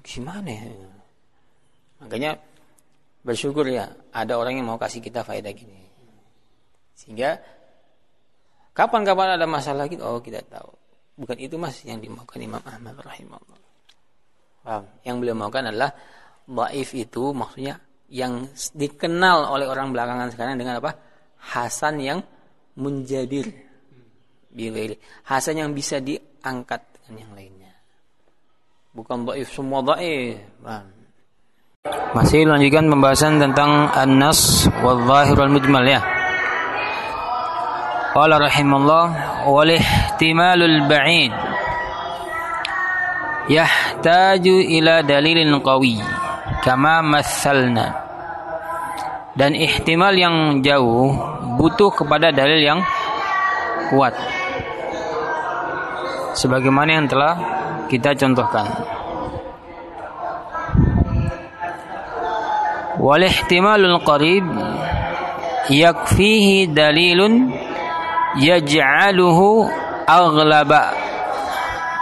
Gimana 0.00 0.48
ya? 0.48 0.64
Makanya 2.00 2.30
bersyukur 3.24 3.68
ya 3.68 3.92
ada 4.12 4.40
orang 4.40 4.56
yang 4.56 4.68
mau 4.72 4.80
kasih 4.80 5.04
kita 5.04 5.20
faedah 5.20 5.52
gini. 5.52 5.84
Sehingga 6.96 7.40
kapan-kapan 8.72 9.36
ada 9.36 9.44
masalah 9.44 9.84
gitu, 9.88 10.00
oh 10.00 10.20
kita 10.24 10.40
tahu. 10.48 10.83
Bukan 11.14 11.38
itu 11.38 11.54
mas 11.54 11.78
yang 11.86 12.02
dimaukan 12.02 12.42
Imam 12.42 12.62
Ahmad 12.66 12.98
rahimahullah. 12.98 13.60
Paham? 14.66 14.82
Yang 15.06 15.16
beliau 15.22 15.36
maukan 15.38 15.70
adalah 15.70 15.90
dhaif 16.44 16.90
itu 16.96 17.30
maksudnya 17.30 17.78
yang 18.10 18.48
dikenal 18.74 19.46
oleh 19.48 19.70
orang 19.70 19.94
belakangan 19.94 20.34
sekarang 20.34 20.58
dengan 20.58 20.82
apa? 20.82 20.96
Hasan 21.38 22.00
yang 22.02 22.18
menjadi 22.74 23.46
Hasan 25.26 25.58
yang 25.58 25.74
bisa 25.74 25.98
diangkat 25.98 26.78
dengan 26.94 27.26
yang 27.26 27.32
lainnya. 27.34 27.74
Bukan 28.94 29.26
dhaif 29.26 29.50
semua 29.50 29.82
dhaif. 29.82 30.38
Masih 32.14 32.46
lanjutkan 32.46 32.86
pembahasan 32.86 33.42
tentang 33.42 33.90
an-nas 33.90 34.70
wal 34.78 35.02
zahir 35.10 35.34
wal 35.34 35.50
mujmal 35.50 35.82
ya. 35.82 36.00
Qala 38.14 38.38
rahimallah 38.38 39.04
wal 39.50 39.74
ihtimalul 39.74 40.86
ba'id 40.86 41.34
yahtaju 43.50 44.54
ila 44.78 45.02
dalilin 45.02 45.50
qawi 45.58 45.98
kama 46.62 47.02
mathalna 47.02 47.90
dan 49.34 49.58
ihtimal 49.58 50.14
yang 50.14 50.62
jauh 50.62 51.10
butuh 51.58 51.90
kepada 51.90 52.30
dalil 52.30 52.62
yang 52.62 52.80
kuat. 53.90 54.14
Sebagaimana 56.38 57.02
yang 57.02 57.06
telah 57.10 57.34
kita 57.90 58.14
contohkan. 58.14 58.66
Wal 63.02 63.26
ihtimalul 63.26 63.98
qarib 64.06 64.46
yakfihi 65.66 66.70
dalilun 66.70 67.50
yaj'aluhu 68.40 69.68
aghlaba 70.06 70.94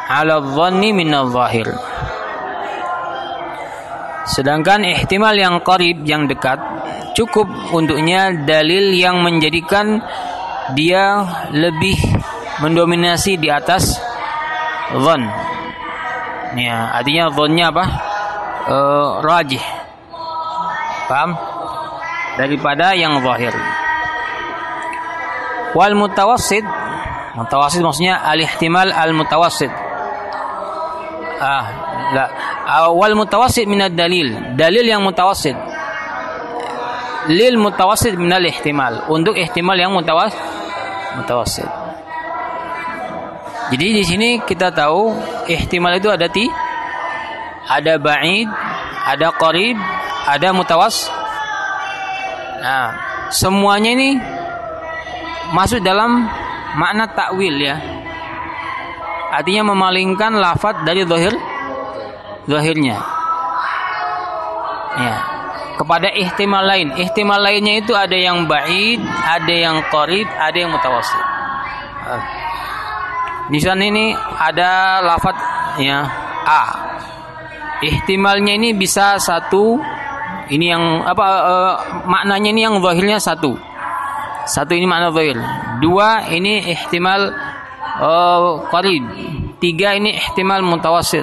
ala 0.08 0.40
dhanni 0.40 0.90
min 0.92 1.12
zahir 1.32 1.68
sedangkan 4.28 4.86
ihtimal 4.86 5.34
yang 5.34 5.60
qarib 5.60 6.04
yang 6.06 6.30
dekat 6.30 6.58
cukup 7.12 7.48
untuknya 7.72 8.32
dalil 8.32 8.92
yang 8.96 9.20
menjadikan 9.20 10.00
dia 10.72 11.26
lebih 11.50 11.98
mendominasi 12.62 13.36
di 13.36 13.50
atas 13.50 13.98
dhan. 14.94 15.22
Ya 16.54 16.92
artinya 16.94 17.32
dhannya 17.32 17.64
apa? 17.72 17.84
Uh, 18.62 19.08
rajih. 19.24 19.64
Paham? 21.10 21.34
Daripada 22.38 22.96
yang 22.96 23.20
zahir 23.20 23.52
wal 25.74 25.94
mutawassid. 25.94 26.64
Mutawassid 27.32 27.80
maksudnya 27.80 28.20
al 28.20 28.40
ihtimal 28.40 28.92
al 28.92 29.16
mutawassid 29.16 29.72
ah 31.42 31.64
la 32.14 32.24
awal 32.86 33.18
mutawassid 33.18 33.66
min 33.66 33.82
dalil 33.90 34.54
dalil 34.54 34.86
yang 34.86 35.02
mutawassid. 35.02 35.58
Lil 37.34 37.58
mutawassid 37.58 38.14
min 38.14 38.30
al 38.30 38.46
ihtimal 38.46 39.10
untuk 39.10 39.34
ihtimal 39.34 39.74
yang 39.74 39.90
mutawas 39.90 40.34
mutawassid. 41.18 41.66
Jadi 43.74 43.86
di 43.98 44.02
sini 44.04 44.28
kita 44.42 44.70
tahu 44.70 45.16
ihtimal 45.48 45.96
itu 45.96 46.12
ada 46.12 46.28
ti 46.28 46.46
ada 47.66 47.96
ba'id 47.96 48.46
ada 49.06 49.34
qarib 49.34 49.78
ada 50.26 50.48
mutawas. 50.54 51.10
Nah 52.62 52.94
semuanya 53.34 53.96
ini 53.96 54.18
masuk 55.52 55.80
dalam 55.84 56.26
makna 56.76 57.06
takwil 57.12 57.54
ya. 57.60 57.76
Artinya 59.32 59.72
memalingkan 59.72 60.36
lafaz 60.36 60.84
dari 60.84 61.04
zahir 61.08 61.32
zahirnya. 62.48 62.96
Ya. 64.92 65.16
Kepada 65.80 66.12
ihtimal 66.12 66.64
lain. 66.68 66.92
Ihtimal 67.00 67.40
lainnya 67.40 67.80
itu 67.80 67.96
ada 67.96 68.12
yang 68.12 68.44
ba'id, 68.44 69.00
ada 69.24 69.54
yang 69.54 69.80
qarib, 69.88 70.28
ada 70.36 70.56
yang 70.56 70.68
mutawassit. 70.68 71.24
Di 73.48 73.58
sana 73.60 73.82
ini 73.88 74.12
ada 74.36 75.00
lafaz 75.00 75.36
ya 75.80 76.04
A. 76.44 76.62
Ihtimalnya 77.82 78.54
ini 78.54 78.76
bisa 78.76 79.18
satu 79.18 79.80
ini 80.52 80.70
yang 80.70 81.02
apa 81.02 81.26
uh, 81.42 81.74
maknanya 82.06 82.52
ini 82.52 82.62
yang 82.62 82.78
zahirnya 82.78 83.18
satu 83.18 83.71
satu 84.46 84.74
ini 84.74 84.86
makna 84.86 85.14
zahir. 85.14 85.38
Dua 85.78 86.26
ini 86.30 86.62
ihtimal 86.74 87.30
uh. 88.02 88.66
Tiga 89.62 89.94
ini 89.94 90.18
ihtimal 90.18 90.58
mutawasid. 90.66 91.22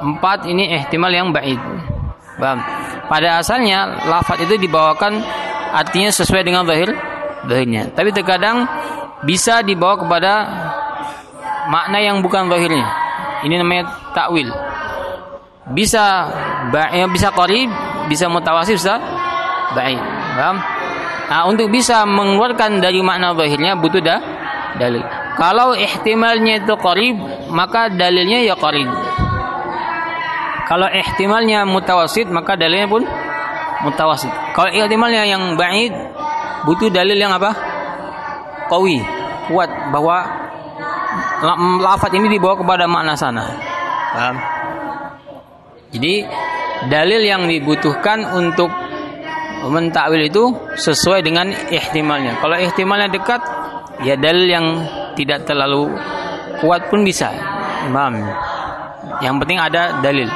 Empat 0.00 0.44
ini 0.44 0.76
ihtimal 0.76 1.12
yang 1.12 1.32
baik. 1.32 1.56
Paham? 2.36 2.60
Pada 3.08 3.40
asalnya 3.40 4.04
lafaz 4.08 4.40
itu 4.44 4.56
dibawakan 4.60 5.20
artinya 5.72 6.12
sesuai 6.12 6.44
dengan 6.44 6.64
zahir 6.68 6.92
zahirnya. 7.48 7.92
Tapi 7.92 8.12
terkadang 8.12 8.68
bisa 9.24 9.60
dibawa 9.64 9.96
kepada 10.00 10.32
makna 11.68 11.98
yang 12.00 12.20
bukan 12.20 12.48
zahirnya. 12.48 12.86
Ini 13.44 13.54
namanya 13.60 13.88
takwil. 14.12 14.52
Bisa 15.72 16.28
bisa 17.12 17.28
qarib, 17.32 17.68
bisa 18.08 18.28
mutawasid, 18.28 18.76
bisa 18.76 19.00
baik. 19.72 20.00
Paham? 20.36 20.79
Nah, 21.30 21.46
untuk 21.46 21.70
bisa 21.70 22.02
mengeluarkan 22.02 22.82
dari 22.82 22.98
makna 23.06 23.30
zahirnya 23.38 23.78
butuh 23.78 24.02
dah 24.02 24.18
dalil. 24.82 25.06
Kalau 25.38 25.78
ihtimalnya 25.78 26.66
itu 26.66 26.74
qarib, 26.74 27.16
maka 27.54 27.86
dalilnya 27.86 28.42
ya 28.42 28.58
qarib. 28.58 28.90
Kalau 30.66 30.90
ihtimalnya 30.90 31.62
mutawasid, 31.62 32.26
maka 32.34 32.58
dalilnya 32.58 32.90
pun 32.90 33.06
mutawasid. 33.86 34.30
Kalau 34.58 34.74
ihtimalnya 34.74 35.22
yang 35.22 35.54
ba'id, 35.54 35.94
butuh 36.66 36.90
dalil 36.90 37.14
yang 37.14 37.30
apa? 37.30 37.54
Qawi, 38.66 38.98
kuat 39.50 39.70
bahwa 39.94 40.26
lafaz 41.78 42.10
ini 42.14 42.26
dibawa 42.26 42.58
kepada 42.58 42.90
makna 42.90 43.14
sana. 43.14 43.46
Paham? 44.14 44.36
Jadi 45.90 46.22
dalil 46.86 47.22
yang 47.22 47.46
dibutuhkan 47.50 48.30
untuk 48.34 48.70
mentakwil 49.68 50.22
itu 50.24 50.44
sesuai 50.78 51.20
dengan 51.20 51.52
ihtimalnya. 51.68 52.40
Kalau 52.40 52.56
ihtimalnya 52.56 53.12
dekat, 53.12 53.40
ya 54.06 54.16
dalil 54.16 54.46
yang 54.48 54.66
tidak 55.18 55.44
terlalu 55.44 55.92
kuat 56.64 56.88
pun 56.88 57.04
bisa. 57.04 57.28
Imam. 57.84 58.16
Yang 59.20 59.34
penting 59.44 59.58
ada 59.60 60.00
dalil 60.00 60.28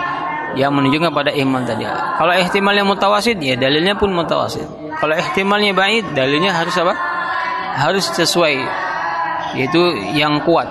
yang 0.55 0.71
menunjukkan 0.75 1.11
pada 1.13 1.31
iman 1.35 1.63
tadi. 1.65 1.85
Kalau 1.89 2.33
ihtimalnya 2.37 2.85
mutawasid, 2.87 3.41
ya 3.41 3.57
dalilnya 3.57 3.97
pun 3.97 4.13
mutawasid. 4.13 4.65
Kalau 5.01 5.15
ihtimalnya 5.17 5.73
baik, 5.75 6.15
dalilnya 6.15 6.55
harus 6.55 6.75
apa? 6.79 6.95
Harus 7.75 8.07
sesuai, 8.13 8.55
yaitu 9.59 9.83
yang 10.15 10.39
kuat. 10.47 10.71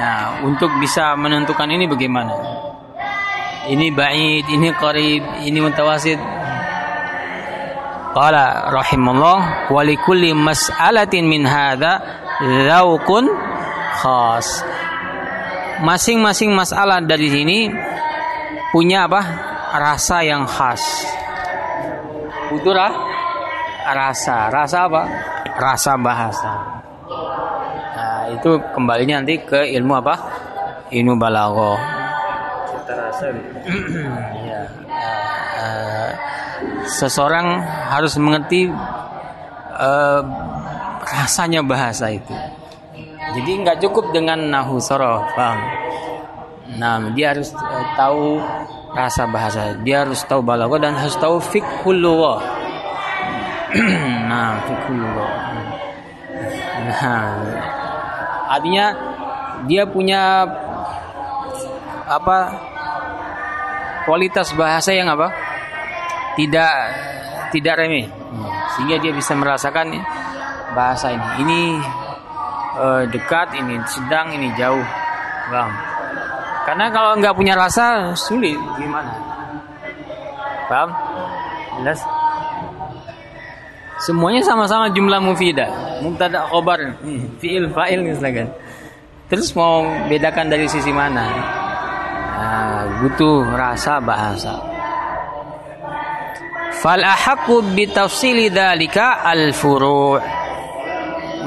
Nah, 0.00 0.40
untuk 0.40 0.72
bisa 0.80 1.12
menentukan 1.20 1.68
ini 1.68 1.84
bagaimana? 1.84 2.59
Ini 3.70 3.94
ba'id, 3.94 4.50
ini 4.50 4.74
qarib, 4.74 5.22
ini 5.46 5.58
mutawasid. 5.62 6.18
Qala 8.10 8.74
rahimallah 8.74 9.70
wa 9.70 9.82
likulli 9.86 10.34
mas'alatin 10.34 11.30
min 11.30 11.46
hadza 11.46 12.02
dzauqun 12.42 13.30
khas. 14.02 14.66
Masing-masing 15.86 16.50
masalah 16.50 16.98
dari 16.98 17.30
sini 17.30 17.58
punya 18.74 19.06
apa? 19.06 19.22
Rasa 19.70 20.26
yang 20.26 20.50
khas. 20.50 20.82
Butuh 22.50 22.74
rasa. 22.74 24.50
Rasa 24.50 24.78
apa? 24.90 25.02
Rasa 25.54 25.94
bahasa. 25.94 26.52
Nah, 27.94 28.34
itu 28.34 28.58
kembalinya 28.74 29.22
nanti 29.22 29.38
ke 29.38 29.70
ilmu 29.70 29.94
apa? 30.02 30.14
Ilmu 30.90 31.14
balaghah 31.14 31.99
terasa 33.20 33.36
ya. 34.40 34.62
uh, 35.60 36.10
seseorang 36.88 37.60
harus 37.92 38.16
mengerti 38.16 38.72
uh, 39.76 40.22
rasanya 41.04 41.60
bahasa 41.60 42.08
itu. 42.12 42.32
Jadi 43.30 43.50
nggak 43.62 43.78
cukup 43.84 44.10
dengan 44.10 44.40
nahu 44.48 44.80
sorof 44.80 45.28
paham? 45.36 45.60
Nah 46.80 47.12
dia 47.12 47.36
harus 47.36 47.52
uh, 47.52 47.86
tahu 47.94 48.40
rasa 48.96 49.28
bahasa. 49.28 49.76
Dia 49.84 50.08
harus 50.08 50.24
tahu 50.24 50.40
balaghah 50.40 50.80
dan 50.80 50.96
harus 50.96 51.14
tahu 51.20 51.38
fikhul 51.38 52.00
nah 54.26 54.58
fikhul 54.66 54.98
nah 56.90 57.38
artinya 58.50 58.90
dia 59.70 59.86
punya 59.86 60.42
apa 62.10 62.69
kualitas 64.04 64.52
bahasa 64.56 64.94
yang 64.94 65.08
apa 65.10 65.32
tidak 66.38 66.72
tidak 67.50 67.74
remeh 67.80 68.06
sehingga 68.76 68.96
dia 69.02 69.12
bisa 69.12 69.34
merasakan 69.34 69.98
bahasa 70.72 71.10
ini 71.10 71.26
ini 71.42 71.60
uh, 72.78 73.02
dekat 73.10 73.58
ini 73.58 73.80
sedang 73.90 74.30
ini 74.32 74.54
jauh 74.54 74.84
bang 75.50 75.70
Karena 76.60 76.86
kalau 76.92 77.16
nggak 77.18 77.34
punya 77.34 77.56
rasa 77.56 78.12
sulit 78.14 78.54
gimana? 78.78 79.10
Paham? 80.70 80.90
Jelas? 81.80 81.98
Semuanya 84.06 84.40
sama-sama 84.46 84.86
jumlah 84.94 85.18
mufidah. 85.18 85.66
Mubtada 85.98 86.46
khobar, 86.46 86.94
fiil 87.42 87.68
fa'il 87.74 88.00
misalkan. 88.06 88.54
Terus 89.26 89.50
mau 89.58 89.82
bedakan 90.06 90.46
dari 90.46 90.70
sisi 90.70 90.94
mana? 90.94 91.26
Butuh 92.98 93.46
rasa 93.54 94.02
bahasa. 94.02 94.58
Fal 96.82 97.04
ahakku 97.04 97.62
bitafsili 97.76 98.50
dalika 98.50 99.22
al 99.22 99.54
furu'. 99.54 100.18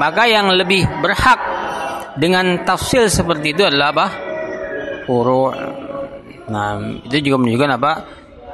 Maka 0.00 0.26
yang 0.26 0.48
lebih 0.50 0.88
berhak 1.04 1.38
dengan 2.16 2.64
tafsil 2.64 3.10
seperti 3.10 3.54
itu 3.54 3.62
adalah 3.66 3.90
apa? 3.92 4.06
furu' 5.04 5.52
nah 6.44 6.76
itu 7.08 7.16
juga 7.24 7.36
menunjukkan 7.40 7.72
apa 7.80 7.92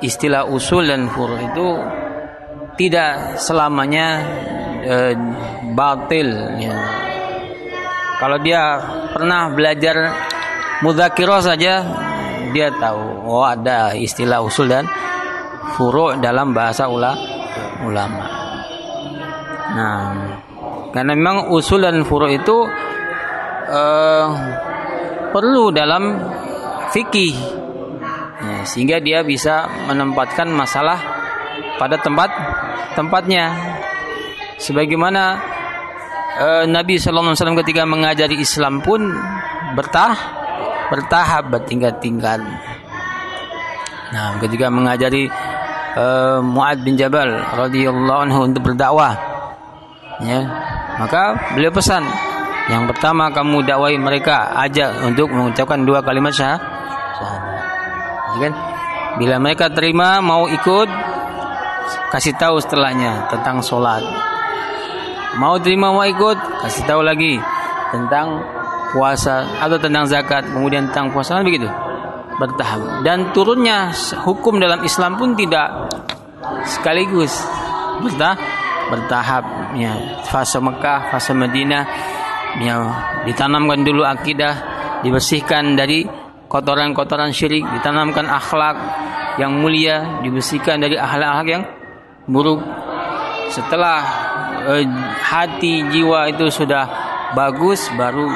istilah 0.03 0.46
usul 0.46 0.87
dan 0.87 1.11
furu' 1.11 1.38
itu 1.38 1.66
tidak 2.79 3.38
selamanya 3.38 4.07
e, 4.83 4.96
batil 5.74 6.31
ya. 6.62 6.74
kalau 8.22 8.38
dia 8.38 8.79
pernah 9.11 9.50
belajar 9.50 9.96
mudzakiroh 10.87 11.42
saja 11.42 11.83
dia 12.53 12.72
tahu 12.72 13.29
oh 13.29 13.44
ada 13.44 13.92
istilah 13.94 14.40
usul 14.40 14.68
dan 14.70 14.88
furu' 15.76 16.18
dalam 16.18 16.50
bahasa 16.57 16.88
ula, 16.90 17.14
ulama. 17.85 18.24
Nah 19.76 20.00
karena 20.90 21.12
memang 21.14 21.55
usul 21.55 21.87
dan 21.87 22.03
furu' 22.03 22.33
itu 22.33 22.57
uh, 23.70 24.26
perlu 25.31 25.70
dalam 25.70 26.18
fikih. 26.90 27.35
Ya, 28.40 28.64
sehingga 28.64 28.98
dia 28.98 29.20
bisa 29.20 29.68
menempatkan 29.87 30.48
masalah 30.50 30.98
pada 31.79 32.00
tempat 32.00 32.33
tempatnya. 32.98 33.53
Sebagaimana 34.61 35.40
uh, 36.40 36.64
Nabi 36.68 37.00
Wasallam 37.00 37.61
ketika 37.64 37.88
mengajari 37.88 38.40
Islam 38.40 38.85
pun 38.85 39.09
bertah 39.76 40.39
bertahap 40.90 41.48
bertingkat-tingkat 41.48 42.42
nah 44.11 44.35
ketika 44.42 44.66
mengajari 44.68 45.31
uh, 45.94 46.42
Muad 46.42 46.83
bin 46.83 46.98
Jabal 46.98 47.31
radhiyallahu 47.55 48.20
anhu 48.26 48.50
untuk 48.50 48.66
berdakwah 48.66 49.14
ya 50.20 50.44
maka 50.98 51.55
beliau 51.57 51.72
pesan 51.72 52.05
yang 52.70 52.87
pertama 52.87 53.35
kamu 53.35 53.66
dakwai 53.66 53.98
mereka 53.98 54.55
ajak 54.62 55.03
untuk 55.03 55.26
mengucapkan 55.35 55.83
dua 55.83 56.07
kalimat 56.07 56.31
syahadat. 56.31 56.62
Ya 58.31 58.38
kan? 58.46 58.53
Bila 59.18 59.42
mereka 59.42 59.66
terima 59.74 60.22
mau 60.22 60.46
ikut 60.46 60.87
kasih 62.14 62.38
tahu 62.38 62.62
setelahnya 62.62 63.26
tentang 63.26 63.59
sholat. 63.59 64.07
Mau 65.42 65.59
terima 65.59 65.90
mau 65.90 66.07
ikut 66.07 66.38
kasih 66.62 66.87
tahu 66.87 67.03
lagi 67.03 67.42
tentang 67.90 68.38
puasa 68.90 69.46
atau 69.59 69.79
tentang 69.79 70.07
zakat 70.07 70.46
kemudian 70.50 70.90
tentang 70.90 71.14
puasa 71.14 71.38
kan 71.38 71.44
begitu? 71.46 71.66
Bertahap 72.40 73.05
dan 73.05 73.31
turunnya 73.37 73.92
hukum 74.24 74.57
dalam 74.57 74.81
Islam 74.83 75.20
pun 75.20 75.37
tidak 75.37 75.92
sekaligus. 76.64 77.33
Bertahap 78.00 78.40
bertahap 78.90 79.44
ya 79.79 80.18
fase 80.26 80.59
Mekah 80.59 81.14
fase 81.14 81.31
Madinah 81.31 81.85
ya 82.59 82.74
ditanamkan 83.22 83.87
dulu 83.87 84.03
akidah 84.03 84.55
dibersihkan 85.07 85.79
dari 85.79 86.03
kotoran-kotoran 86.50 87.31
syirik 87.31 87.62
ditanamkan 87.79 88.26
akhlak 88.26 88.74
yang 89.38 89.55
mulia 89.62 90.20
dibersihkan 90.26 90.83
dari 90.83 90.98
akhlak-akhlak 90.98 91.48
yang 91.48 91.64
buruk. 92.26 92.61
Setelah 93.55 93.98
eh, 94.74 94.87
hati 95.22 95.87
jiwa 95.90 96.31
itu 96.31 96.50
sudah 96.50 97.10
bagus 97.36 97.86
baru 97.94 98.26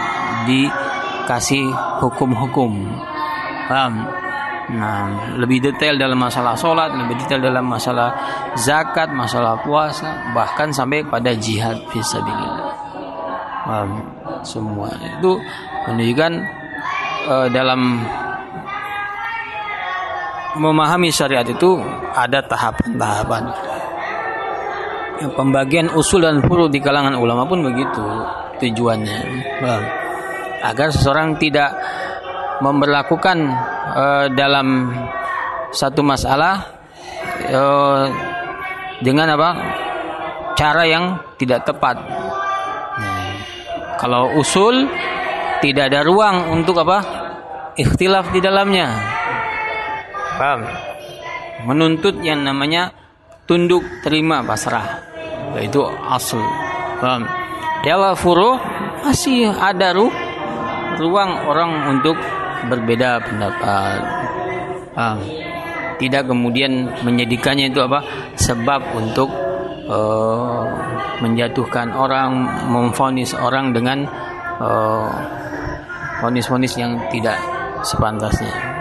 dikasih 0.49 1.65
hukum-hukum. 2.05 2.73
Paham? 3.71 3.95
Nah, 4.65 5.37
lebih 5.37 5.61
detail 5.61 6.01
dalam 6.01 6.17
masalah 6.17 6.57
sholat, 6.57 6.89
lebih 6.97 7.21
detail 7.21 7.41
dalam 7.45 7.69
masalah 7.69 8.17
zakat, 8.57 9.13
masalah 9.13 9.61
puasa, 9.61 10.33
bahkan 10.33 10.73
sampai 10.73 11.05
pada 11.05 11.37
jihad 11.37 11.77
fisabilillah 11.93 12.85
um, 13.69 13.91
semua 14.45 14.93
itu 15.01 15.33
menunjukkan 15.89 16.33
uh, 17.29 17.49
dalam 17.53 18.01
memahami 20.55 21.11
syariat 21.11 21.45
itu 21.45 21.83
ada 22.15 22.45
tahapan-tahapan. 22.47 23.45
Pembagian 25.35 25.89
usul 25.95 26.27
dan 26.27 26.45
furu 26.45 26.69
di 26.69 26.79
kalangan 26.79 27.17
ulama 27.17 27.49
pun 27.49 27.65
begitu 27.65 28.03
tujuannya. 28.65 29.19
Agar 30.65 30.89
seseorang 30.89 31.37
tidak 31.37 31.77
memperlakukan 32.65 33.39
uh, 33.93 34.27
dalam 34.33 34.97
satu 35.75 36.01
masalah 36.01 36.73
uh, 37.53 38.09
dengan 39.05 39.37
apa 39.37 39.51
cara 40.57 40.87
yang 40.89 41.19
tidak 41.37 41.67
tepat 41.67 41.99
kalau 44.05 44.37
usul 44.37 44.85
tidak 45.65 45.89
ada 45.89 46.05
ruang 46.05 46.53
untuk 46.53 46.77
apa? 46.83 46.99
Ikhtilaf 47.73 48.29
di 48.37 48.41
dalamnya. 48.45 48.93
Paham? 50.37 50.61
Menuntut 51.65 52.21
yang 52.21 52.45
namanya 52.45 52.93
tunduk 53.49 53.81
terima 54.05 54.45
pasrah. 54.45 55.01
Yaitu 55.57 55.81
asal. 56.11 56.43
Paham? 57.01 57.25
Kalau 57.85 58.17
furu 58.17 58.57
masih 59.05 59.53
ada 59.53 59.93
ru 59.93 60.09
ruang 60.97 61.45
orang 61.45 61.93
untuk 61.93 62.17
berbeda 62.73 63.21
pendapat. 63.21 63.99
Paham? 64.97 65.19
Tidak 66.01 66.23
kemudian 66.25 67.05
menjadikannya 67.05 67.69
itu 67.69 67.85
apa? 67.85 68.01
Sebab 68.41 68.97
untuk 68.97 69.29
uh, 69.87 70.65
menjatuhkan 71.21 71.93
orang, 71.93 72.33
memfonis 72.73 73.37
orang 73.37 73.77
dengan 73.77 74.09
uh, 74.59 75.13
fonis-fonis 76.25 76.73
yang 76.81 76.97
tidak 77.13 77.37
sepantasnya. 77.85 78.73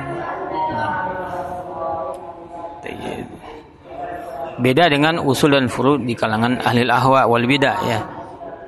Beda 4.54 4.88
dengan 4.88 5.20
usul 5.20 5.58
dan 5.58 5.68
furu 5.68 6.00
di 6.00 6.14
kalangan 6.16 6.62
ahli 6.62 6.88
ahwa 6.88 7.28
wal 7.28 7.44
bidah 7.44 7.78
ya. 7.84 8.23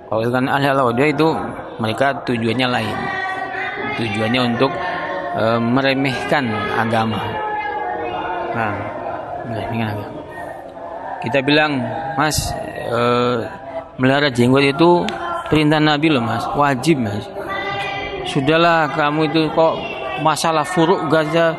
Kalau 0.05 0.21
dengan 0.21 0.53
ahli 0.53 0.69
ahwa 0.69 0.93
itu 0.93 1.29
mereka 1.81 2.13
tujuannya 2.29 2.67
lain. 2.69 2.97
Tujuannya 3.97 4.41
untuk 4.53 4.69
uh, 5.33 5.57
meremehkan 5.57 6.45
agama. 6.77 7.17
Nah, 8.53 8.73
meremehkan 9.49 9.97
agama. 9.97 10.13
Kita 11.25 11.41
bilang 11.41 11.81
mas 12.13 12.53
e, 12.85 12.99
melihara 13.97 14.29
jenggot 14.29 14.61
itu 14.61 15.01
perintah 15.49 15.81
Nabi 15.81 16.13
loh 16.13 16.21
mas. 16.21 16.45
Wajib 16.53 17.01
mas. 17.01 17.25
Sudahlah 18.29 18.93
kamu 18.93 19.33
itu 19.33 19.49
kok 19.57 19.73
masalah 20.21 20.61
furuk 20.61 21.09
gajah 21.09 21.57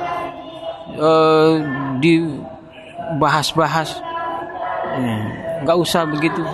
e, 0.95 1.11
dibahas-bahas. 1.99 3.99
Nggak 5.67 5.79
usah 5.83 6.07
begitu 6.07 6.47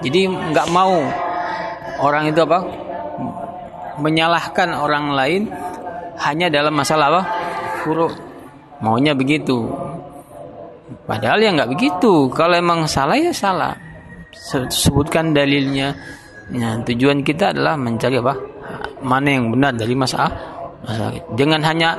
jadi 0.00 0.28
nggak 0.28 0.68
mau 0.72 1.00
orang 2.00 2.32
itu 2.32 2.40
apa 2.44 2.58
menyalahkan 4.00 4.72
orang 4.72 5.12
lain 5.12 5.42
hanya 6.20 6.48
dalam 6.48 6.72
masalah 6.72 7.06
apa 7.12 7.22
furuk 7.84 8.12
maunya 8.80 9.12
begitu 9.12 9.68
Padahal 11.06 11.38
ya 11.42 11.50
nggak 11.54 11.70
begitu. 11.70 12.30
Kalau 12.34 12.54
emang 12.54 12.86
salah 12.90 13.18
ya 13.18 13.30
salah. 13.30 13.74
Sebutkan 14.70 15.34
dalilnya. 15.34 15.94
Ya, 16.50 16.74
tujuan 16.82 17.22
kita 17.22 17.54
adalah 17.54 17.78
mencari 17.78 18.18
apa? 18.18 18.34
Mana 19.06 19.38
yang 19.38 19.54
benar 19.54 19.74
dari 19.74 19.94
masalah. 19.94 20.30
masalah. 20.82 21.14
Dengan 21.34 21.62
hanya 21.62 21.90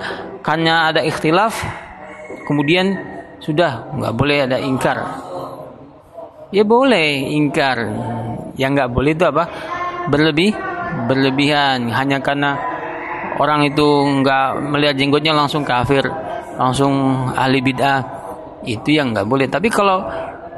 karena 0.44 0.92
ada 0.92 1.00
ikhtilaf, 1.04 1.56
kemudian 2.48 3.00
sudah 3.40 3.88
nggak 3.96 4.14
boleh 4.16 4.38
ada 4.44 4.60
ingkar. 4.60 5.00
Ya 6.52 6.64
boleh 6.68 7.32
ingkar. 7.32 7.80
Yang 8.60 8.72
nggak 8.76 8.92
boleh 8.92 9.12
itu 9.16 9.24
apa? 9.24 9.44
Berlebih, 10.12 10.52
berlebihan. 11.08 11.88
Hanya 11.92 12.20
karena 12.20 12.60
orang 13.40 13.64
itu 13.66 13.88
nggak 14.22 14.60
melihat 14.72 14.96
jenggotnya 15.00 15.32
langsung 15.32 15.64
kafir, 15.64 16.04
langsung 16.60 16.94
ahli 17.34 17.64
bid'ah 17.64 18.22
itu 18.66 18.94
yang 18.94 19.14
nggak 19.14 19.26
boleh 19.26 19.50
tapi 19.50 19.68
kalau 19.74 20.06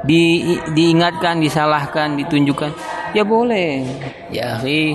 di, 0.04 0.56
diingatkan 0.76 1.40
disalahkan 1.40 2.12
ditunjukkan 2.20 2.70
ya 3.16 3.24
boleh 3.24 3.80
ya 4.28 4.60
akhi 4.60 4.92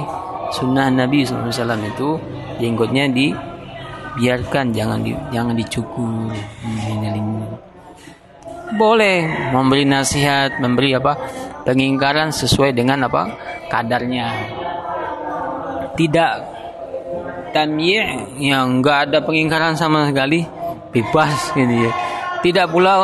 sunnah 0.53 0.93
Nabi 0.93 1.25
SAW 1.25 1.81
itu 1.81 2.09
jenggotnya 2.61 3.09
di 3.09 3.33
biarkan 4.19 4.69
jangan 4.73 5.01
di, 5.01 5.13
jangan 5.33 5.57
dicukur 5.57 6.29
boleh. 8.79 9.51
Memberi 9.51 9.83
nasihat 9.83 10.63
memberi 10.63 10.95
apa? 10.95 11.19
Pengingkaran 11.67 12.31
sesuai 12.31 12.71
dengan 12.71 13.11
apa? 13.11 13.27
Kadarnya. 13.67 14.31
Tidak. 15.99 16.33
Tamyi' 17.51 18.39
yang 18.39 18.79
enggak 18.79 19.11
ada 19.11 19.19
pengingkaran 19.19 19.75
sama 19.75 20.07
sekali. 20.07 20.47
Bebas 20.95 21.51
gitu 21.51 21.91
ya. 21.91 21.91
Tidak 22.39 22.71
pula 22.71 23.03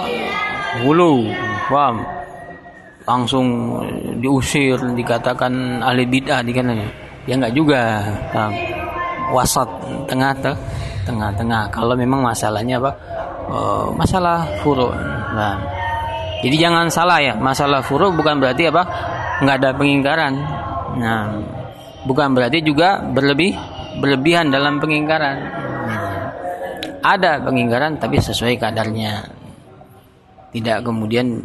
hulu. 0.79 1.27
Paham? 1.67 1.99
Langsung 3.05 3.45
diusir 4.23 4.79
dikatakan 4.95 5.83
ahli 5.83 6.07
bid'ah 6.07 6.39
dikatakan. 6.39 6.87
Ya 7.27 7.35
enggak 7.35 7.53
juga. 7.53 7.81
Paham? 8.31 8.53
Wasat. 9.35 9.67
Tengah 10.07 10.31
tengah 11.05 11.29
tengah 11.37 11.69
kalau 11.69 11.93
memang 11.93 12.25
masalahnya 12.25 12.81
apa 12.81 12.97
uh, 13.49 13.87
masalah 13.93 14.45
furu. 14.61 14.89
Nah 15.35 15.55
jadi 16.45 16.69
jangan 16.69 16.93
salah 16.93 17.19
ya 17.23 17.33
masalah 17.33 17.81
furu 17.81 18.13
bukan 18.13 18.37
berarti 18.37 18.69
apa? 18.69 18.83
Nggak 19.41 19.55
ada 19.61 19.69
pengingkaran. 19.73 20.33
Nah 21.01 21.21
bukan 22.05 22.37
berarti 22.37 22.61
juga 22.61 23.01
berlebih 23.01 23.57
berlebihan 23.99 24.53
dalam 24.53 24.77
pengingkaran. 24.77 25.37
Ada 27.05 27.41
pengingkaran 27.45 28.01
tapi 28.01 28.17
sesuai 28.17 28.57
kadarnya. 28.57 29.29
Tidak 30.49 30.81
kemudian 30.81 31.43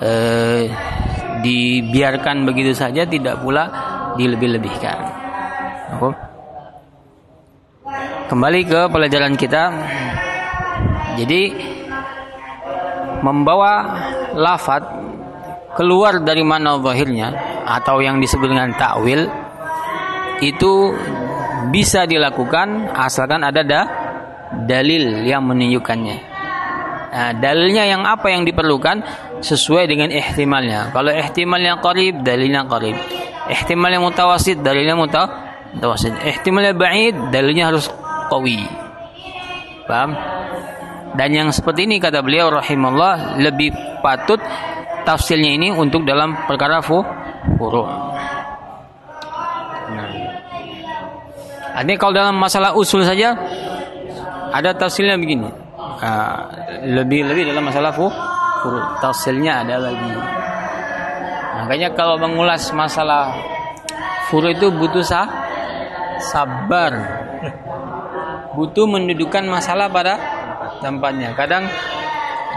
eh, 0.00 0.66
dibiarkan 1.40 2.42
begitu 2.42 2.74
saja 2.74 3.06
tidak 3.06 3.38
pula 3.38 3.70
dilebih-lebihkan. 4.18 4.98
Kembali 8.30 8.60
ke 8.62 8.80
pelajaran 8.90 9.34
kita. 9.34 9.62
Jadi 11.20 11.42
membawa 13.20 13.72
lafat 14.32 14.82
keluar 15.76 16.24
dari 16.24 16.42
mana 16.42 16.80
zahirnya 16.80 17.28
atau 17.68 18.00
yang 18.00 18.18
disebut 18.18 18.48
dengan 18.48 18.72
takwil 18.74 19.28
itu 20.40 20.96
bisa 21.68 22.08
dilakukan 22.08 22.96
asalkan 22.96 23.44
ada 23.44 23.60
da, 23.60 23.80
dalil 24.64 25.22
yang 25.28 25.44
menunjukkannya. 25.44 26.16
Nah, 27.10 27.32
dalilnya 27.36 27.84
yang 27.90 28.06
apa 28.06 28.30
yang 28.32 28.46
diperlukan 28.46 29.02
sesuai 29.42 29.90
dengan 29.90 30.08
ihtimalnya. 30.14 30.94
Kalau 30.94 31.10
ihtimalnya 31.10 31.82
qarib, 31.82 32.22
dalilnya 32.22 32.64
qarib. 32.64 32.96
Ihtimalnya 33.50 33.98
mutawasid, 33.98 34.62
dalilnya 34.62 34.94
mutawasid. 34.94 36.14
Ihtimalnya 36.22 36.72
ba'id, 36.72 37.34
dalilnya 37.34 37.74
harus 37.74 37.90
qawi. 38.30 38.62
Paham? 39.90 40.14
Dan 41.10 41.34
yang 41.34 41.48
seperti 41.50 41.90
ini 41.90 41.98
kata 41.98 42.22
beliau 42.22 42.54
rahimahullah 42.54 43.42
lebih 43.42 43.74
patut 43.98 44.38
tafsirnya 45.02 45.50
ini 45.58 45.68
untuk 45.74 46.06
dalam 46.06 46.46
perkara 46.46 46.78
fu 46.78 47.02
furu. 47.58 47.82
Nah. 49.90 50.10
Ini 51.80 51.94
kalau 51.98 52.12
dalam 52.14 52.36
masalah 52.38 52.76
usul 52.78 53.02
saja 53.02 53.34
ada 54.54 54.70
tafsirnya 54.76 55.18
begini. 55.18 55.50
Uh, 56.00 56.48
lebih 56.96 57.28
lebih 57.28 57.52
dalam 57.52 57.66
masalah 57.66 57.90
fu 57.90 58.06
furu 58.62 58.80
tafsirnya 59.02 59.66
ada 59.66 59.82
lagi. 59.82 60.12
Makanya 61.60 61.92
kalau 61.92 62.16
mengulas 62.16 62.70
masalah 62.72 63.34
furu 64.30 64.48
itu 64.48 64.70
butuh 64.70 65.02
sah, 65.02 65.26
sabar 66.22 66.92
butuh 68.54 68.86
mendudukan 68.86 69.46
masalah 69.46 69.86
pada 69.88 70.39
tempatnya. 70.80 71.36
Kadang 71.36 71.68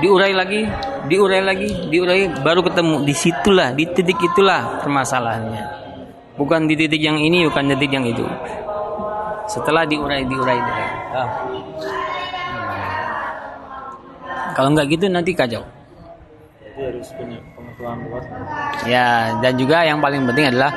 diurai 0.02 0.34
lagi, 0.34 0.66
diurai 1.06 1.44
lagi, 1.44 1.70
diurai 1.92 2.32
baru 2.42 2.66
ketemu. 2.66 3.06
Di 3.06 3.14
situlah, 3.14 3.76
di 3.76 3.86
titik 3.92 4.18
itulah 4.18 4.82
permasalahannya. 4.82 5.64
Bukan 6.34 6.66
di 6.66 6.74
titik 6.74 6.98
yang 7.04 7.20
ini, 7.22 7.46
bukan 7.46 7.70
di 7.70 7.76
titik 7.78 7.92
yang 7.94 8.06
itu. 8.10 8.26
Setelah 9.46 9.86
diurai, 9.86 10.26
diurai, 10.26 10.58
diurai. 10.58 10.90
Ah. 11.14 11.30
Kalau 14.54 14.70
nggak 14.74 14.88
gitu 14.98 15.06
nanti 15.10 15.34
kacau. 15.34 15.62
Ya, 18.90 19.38
dan 19.42 19.54
juga 19.62 19.86
yang 19.86 20.02
paling 20.02 20.26
penting 20.26 20.54
adalah 20.54 20.72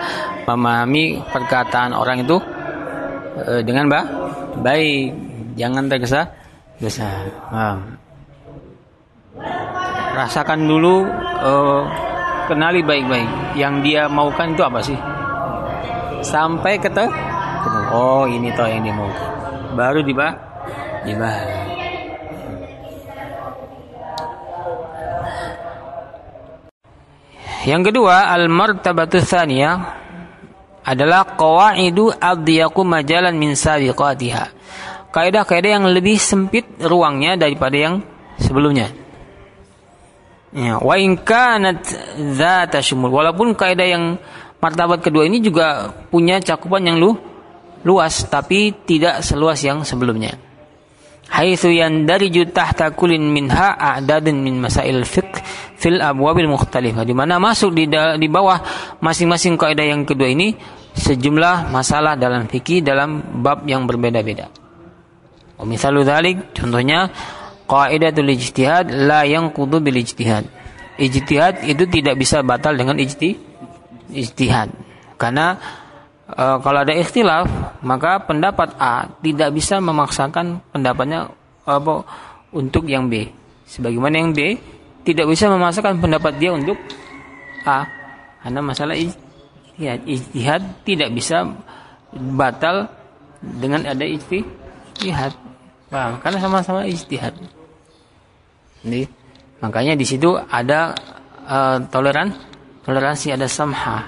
memahami 0.45 1.25
perkataan 1.25 1.97
orang 1.97 2.25
itu 2.25 2.37
eh, 3.49 3.61
dengan 3.65 3.89
bah 3.89 4.05
baik 4.61 5.13
jangan 5.57 5.89
tergesa 5.89 6.29
gesa 6.77 7.09
nah. 7.49 7.81
rasakan 10.17 10.65
dulu 10.65 11.09
uh, 11.41 11.83
kenali 12.47 12.81
baik-baik. 12.87 13.59
Yang 13.59 13.75
dia 13.83 14.03
maukan 14.07 14.55
itu 14.55 14.63
apa 14.63 14.81
sih? 14.81 14.99
Sampai 16.23 16.79
ketemu. 16.79 17.13
Oh 17.91 18.25
ini 18.25 18.55
toh 18.55 18.65
yang 18.65 18.87
dia 18.87 18.95
mau. 18.95 19.11
Baru 19.75 20.01
dibah 20.01 20.33
dibahas 21.05 21.47
yang 27.67 27.83
kedua 27.83 28.31
al 28.31 28.47
martabatu 28.51 29.23
tsaniyah 29.23 29.75
adalah 30.87 31.35
qawaidu 31.35 32.15
adyaku 32.15 32.87
majalan 32.87 33.35
min 33.35 33.59
sabiqatiha. 33.59 34.56
Kaidah-kaidah 35.17 35.81
yang 35.81 35.89
lebih 35.89 36.21
sempit 36.21 36.69
ruangnya 36.77 37.41
daripada 37.41 37.73
yang 37.73 38.05
sebelumnya. 38.37 38.93
Ya, 40.53 40.77
wa 40.77 40.93
in 41.01 41.17
kanat 41.17 41.89
dzata 42.37 42.85
shumul. 42.85 43.09
Walaupun 43.09 43.57
kaidah 43.57 43.89
yang 43.89 44.21
martabat 44.61 45.01
kedua 45.01 45.25
ini 45.25 45.41
juga 45.41 45.89
punya 46.13 46.37
cakupan 46.37 46.85
yang 46.85 47.01
lu 47.01 47.17
luas 47.81 48.29
tapi 48.29 48.77
tidak 48.85 49.25
seluas 49.25 49.65
yang 49.65 49.81
sebelumnya. 49.89 50.37
Haitsu 51.33 51.73
yandariju 51.73 52.53
tahta 52.53 52.93
kulin 52.93 53.25
minha 53.33 53.73
a'dadun 53.73 54.37
min 54.37 54.61
masail 54.61 55.01
fiqh 55.09 55.41
fil 55.81 55.97
abwabil 55.97 56.47
mukhtalifah 56.47 57.09
di 57.09 57.17
mana 57.17 57.41
masuk 57.41 57.73
di 57.73 57.89
di 57.89 58.29
bawah 58.29 58.61
masing-masing 59.01 59.57
kaidah 59.57 59.97
yang 59.97 60.05
kedua 60.05 60.29
ini 60.29 60.53
sejumlah 60.93 61.73
masalah 61.73 62.21
dalam 62.21 62.45
fikih 62.53 62.85
dalam 62.85 63.41
bab 63.41 63.65
yang 63.65 63.89
berbeda-beda. 63.89 64.66
Misalu 65.65 66.05
dzalik 66.05 66.53
contohnya 66.53 67.09
qaidatul 67.65 68.29
ijtihad 68.29 68.93
la 68.93 69.25
yang 69.25 69.51
kudu 69.51 69.81
bil 69.81 69.97
ijtihad. 69.97 70.45
Ijtihad 70.97 71.65
itu 71.65 71.85
tidak 71.89 72.17
bisa 72.17 72.41
batal 72.41 72.77
dengan 72.77 72.97
ijti, 72.97 73.37
ijtihad. 74.13 74.73
Karena 75.17 75.57
e, 76.29 76.45
kalau 76.61 76.79
ada 76.85 76.93
ikhtilaf, 76.93 77.49
maka 77.81 78.25
pendapat 78.25 78.77
A 78.81 79.09
tidak 79.21 79.53
bisa 79.53 79.81
memaksakan 79.81 80.61
pendapatnya 80.73 81.33
apa 81.65 82.05
untuk 82.53 82.89
yang 82.89 83.09
B. 83.09 83.29
Sebagaimana 83.69 84.15
yang 84.21 84.33
B 84.33 84.57
tidak 85.05 85.27
bisa 85.29 85.49
memaksakan 85.49 86.01
pendapat 86.01 86.37
dia 86.37 86.53
untuk 86.53 86.77
A. 87.65 87.85
Karena 88.45 88.61
masalah 88.61 88.97
ijtihad. 88.97 90.05
Ijtihad 90.05 90.63
tidak 90.85 91.13
bisa 91.17 91.49
batal 92.13 92.93
dengan 93.41 93.85
ada 93.85 94.05
ijtihad. 94.05 94.66
Paham? 95.91 96.19
Karena 96.19 96.39
sama-sama 96.43 96.87
ijtihad. 96.87 97.35
Jadi, 98.83 99.07
makanya 99.63 99.95
di 99.95 100.07
situ 100.07 100.35
ada 100.35 100.95
uh, 101.47 101.79
toleran, 101.91 102.35
toleransi 102.83 103.35
ada 103.35 103.47
samha. 103.47 104.07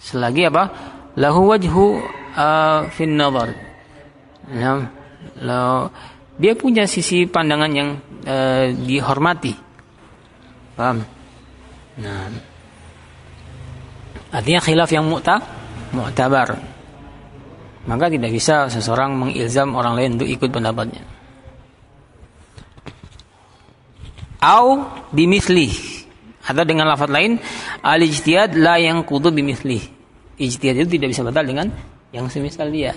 Selagi 0.00 0.48
apa? 0.48 0.64
Lahu 1.16 1.52
wajhu 1.52 2.00
uh, 2.36 2.88
fin 2.92 3.16
nazar. 3.16 3.52
Nah, 4.52 4.86
dia 6.36 6.52
punya 6.54 6.84
sisi 6.84 7.24
pandangan 7.24 7.72
yang 7.72 7.88
uh, 8.28 8.70
dihormati. 8.72 9.52
Paham? 10.76 11.00
Nah, 11.96 12.28
Artinya 14.36 14.60
khilaf 14.60 14.90
yang 14.92 15.08
mu'ta, 15.08 15.40
mu'tabar. 15.96 16.75
Maka 17.86 18.10
tidak 18.10 18.34
bisa 18.34 18.66
seseorang 18.66 19.14
mengilzam 19.14 19.78
orang 19.78 19.94
lain 19.94 20.10
untuk 20.18 20.26
ikut 20.26 20.50
pendapatnya. 20.50 21.06
Au 24.42 24.90
bimisli 25.14 25.70
atau 26.46 26.62
dengan 26.62 26.86
lafaz 26.86 27.10
lain 27.10 27.38
al 27.82 28.02
ijtihad 28.02 28.58
la 28.58 28.78
yang 28.78 29.06
kudu 29.06 29.30
bimisli. 29.30 29.80
Ijtihad 30.36 30.82
itu 30.82 30.98
tidak 30.98 31.14
bisa 31.14 31.22
batal 31.22 31.46
dengan 31.46 31.70
yang 32.10 32.26
semisal 32.26 32.68
dia. 32.68 32.92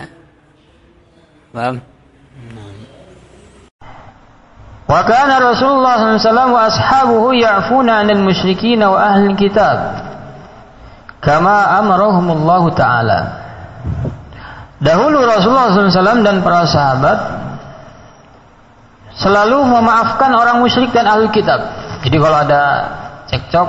Paham? 1.54 1.82
Wa 4.90 5.06
kana 5.06 5.38
Rasulullah 5.38 6.18
SAW 6.18 6.50
wa 6.50 6.66
ashabuhu 6.66 7.38
ya'funa 7.38 8.02
'anil 8.02 8.26
musyrikin 8.26 8.82
wa 8.82 8.98
ahli 8.98 9.38
kitab 9.38 10.10
kama 11.22 11.78
amarahumullah 11.78 12.64
taala 12.74 13.20
Dahulu 14.80 15.28
Rasulullah 15.28 15.76
SAW 15.76 16.24
dan 16.24 16.40
para 16.40 16.64
sahabat 16.64 17.20
selalu 19.20 19.60
memaafkan 19.68 20.32
orang 20.32 20.64
musyrik 20.64 20.96
dan 20.96 21.04
ahli 21.04 21.28
kitab. 21.36 21.60
Jadi 22.00 22.16
kalau 22.16 22.38
ada 22.40 22.62
cekcok, 23.28 23.68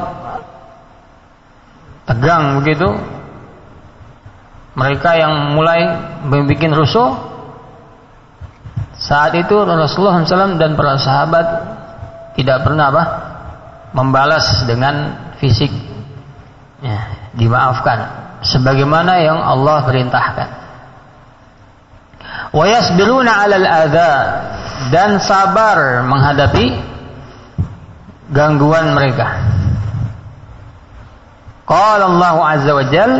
tegang 2.07 2.63
begitu, 2.63 2.87
mereka 4.79 5.19
yang 5.19 5.59
mulai 5.59 5.99
membuat 6.23 6.79
rusuh, 6.79 7.11
saat 8.95 9.35
itu 9.35 9.55
Rasulullah 9.67 10.23
SAW 10.23 10.63
dan 10.63 10.79
para 10.79 10.95
sahabat 10.95 11.47
tidak 12.39 12.63
pernah 12.63 12.95
apa 12.95 13.05
membalas 13.91 14.63
dengan 14.63 15.19
fisik, 15.43 15.75
ya, 16.79 17.19
dimaafkan, 17.35 17.99
sebagaimana 18.47 19.19
yang 19.19 19.43
Allah 19.43 19.83
perintahkan 19.83 20.60
wa 22.51 22.65
yasbiruna 22.67 23.31
'alal 23.31 23.67
adza 23.67 24.13
dan 24.91 25.21
sabar 25.23 26.03
menghadapi 26.09 26.73
gangguan 28.33 28.95
mereka. 28.97 29.27
Qala 31.69 32.11
Allah 32.11 32.35
Azza 32.51 32.73
wa 32.75 32.85
Jal. 32.89 33.13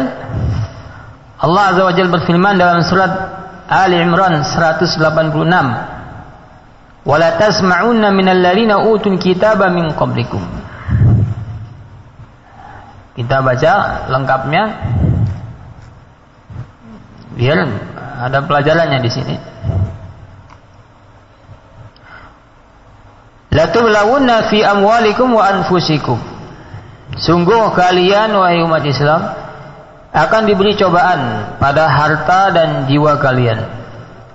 Allah 1.41 1.63
Azza 1.71 1.83
wa 1.87 1.93
Jal 1.95 2.09
berfirman 2.11 2.59
dalam 2.59 2.83
surat 2.83 3.13
Ali 3.71 4.03
Imran 4.03 4.43
186 4.43 4.99
Wala 7.01 7.29
tasma'unna 7.41 8.13
minal 8.13 8.45
ladina 8.45 8.77
utul 8.85 9.17
kitaba 9.17 9.73
min 9.73 9.89
qablikum. 9.97 10.43
Kita 13.17 13.41
baca 13.41 14.05
lengkapnya 14.13 14.63
biar 17.35 17.59
ada 18.21 18.39
pelajarannya 18.45 18.99
di 19.01 19.11
sini. 19.11 19.37
Latublawunna 23.51 24.47
fi 24.47 24.63
amwalikum 24.63 25.35
wa 25.35 25.45
anfusikum. 25.51 26.19
Sungguh 27.19 27.75
kalian 27.75 28.31
wahai 28.39 28.63
umat 28.63 28.87
Islam 28.87 29.35
akan 30.15 30.43
diberi 30.47 30.79
cobaan 30.79 31.55
pada 31.59 31.91
harta 31.91 32.55
dan 32.55 32.87
jiwa 32.87 33.19
kalian. 33.19 33.67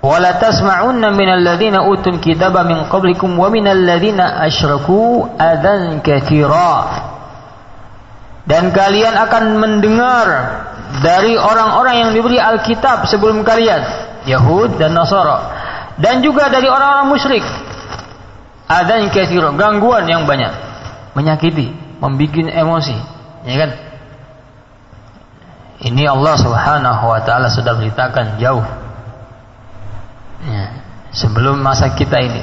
Wala 0.04 0.36
tasma'unna 0.36 1.16
minal 1.16 1.40
ladzina 1.40 1.88
utul 1.88 2.20
kitaba 2.20 2.62
min 2.68 2.84
qablikum 2.92 3.32
wa 3.40 3.48
minal 3.48 3.80
ladzina 3.80 4.44
asyraku 4.44 5.24
adan 5.40 6.04
katsira. 6.04 7.02
Dan 8.46 8.70
kalian 8.70 9.16
akan 9.16 9.44
mendengar 9.58 10.26
dari 11.02 11.36
orang-orang 11.36 12.06
yang 12.06 12.10
diberi 12.14 12.38
Alkitab 12.40 13.04
sebelum 13.10 13.44
kalian, 13.44 13.82
Yahud 14.24 14.80
dan 14.80 14.96
Nasara, 14.96 15.38
dan 16.00 16.24
juga 16.24 16.48
dari 16.48 16.68
orang-orang 16.70 17.08
musyrik. 17.10 17.44
Ada 18.66 18.98
yang 18.98 19.14
kathiro, 19.14 19.54
gangguan 19.54 20.10
yang 20.10 20.26
banyak, 20.26 20.50
menyakiti, 21.14 21.70
membuat 22.02 22.50
emosi, 22.50 22.96
ya 23.46 23.54
kan? 23.62 23.70
Ini 25.76 26.08
Allah 26.08 26.34
Subhanahu 26.40 27.04
wa 27.04 27.20
taala 27.22 27.52
sudah 27.52 27.76
beritakan 27.76 28.40
jauh. 28.40 28.64
Ya, 30.46 30.64
sebelum 31.12 31.60
masa 31.60 31.92
kita 31.92 32.16
ini. 32.18 32.42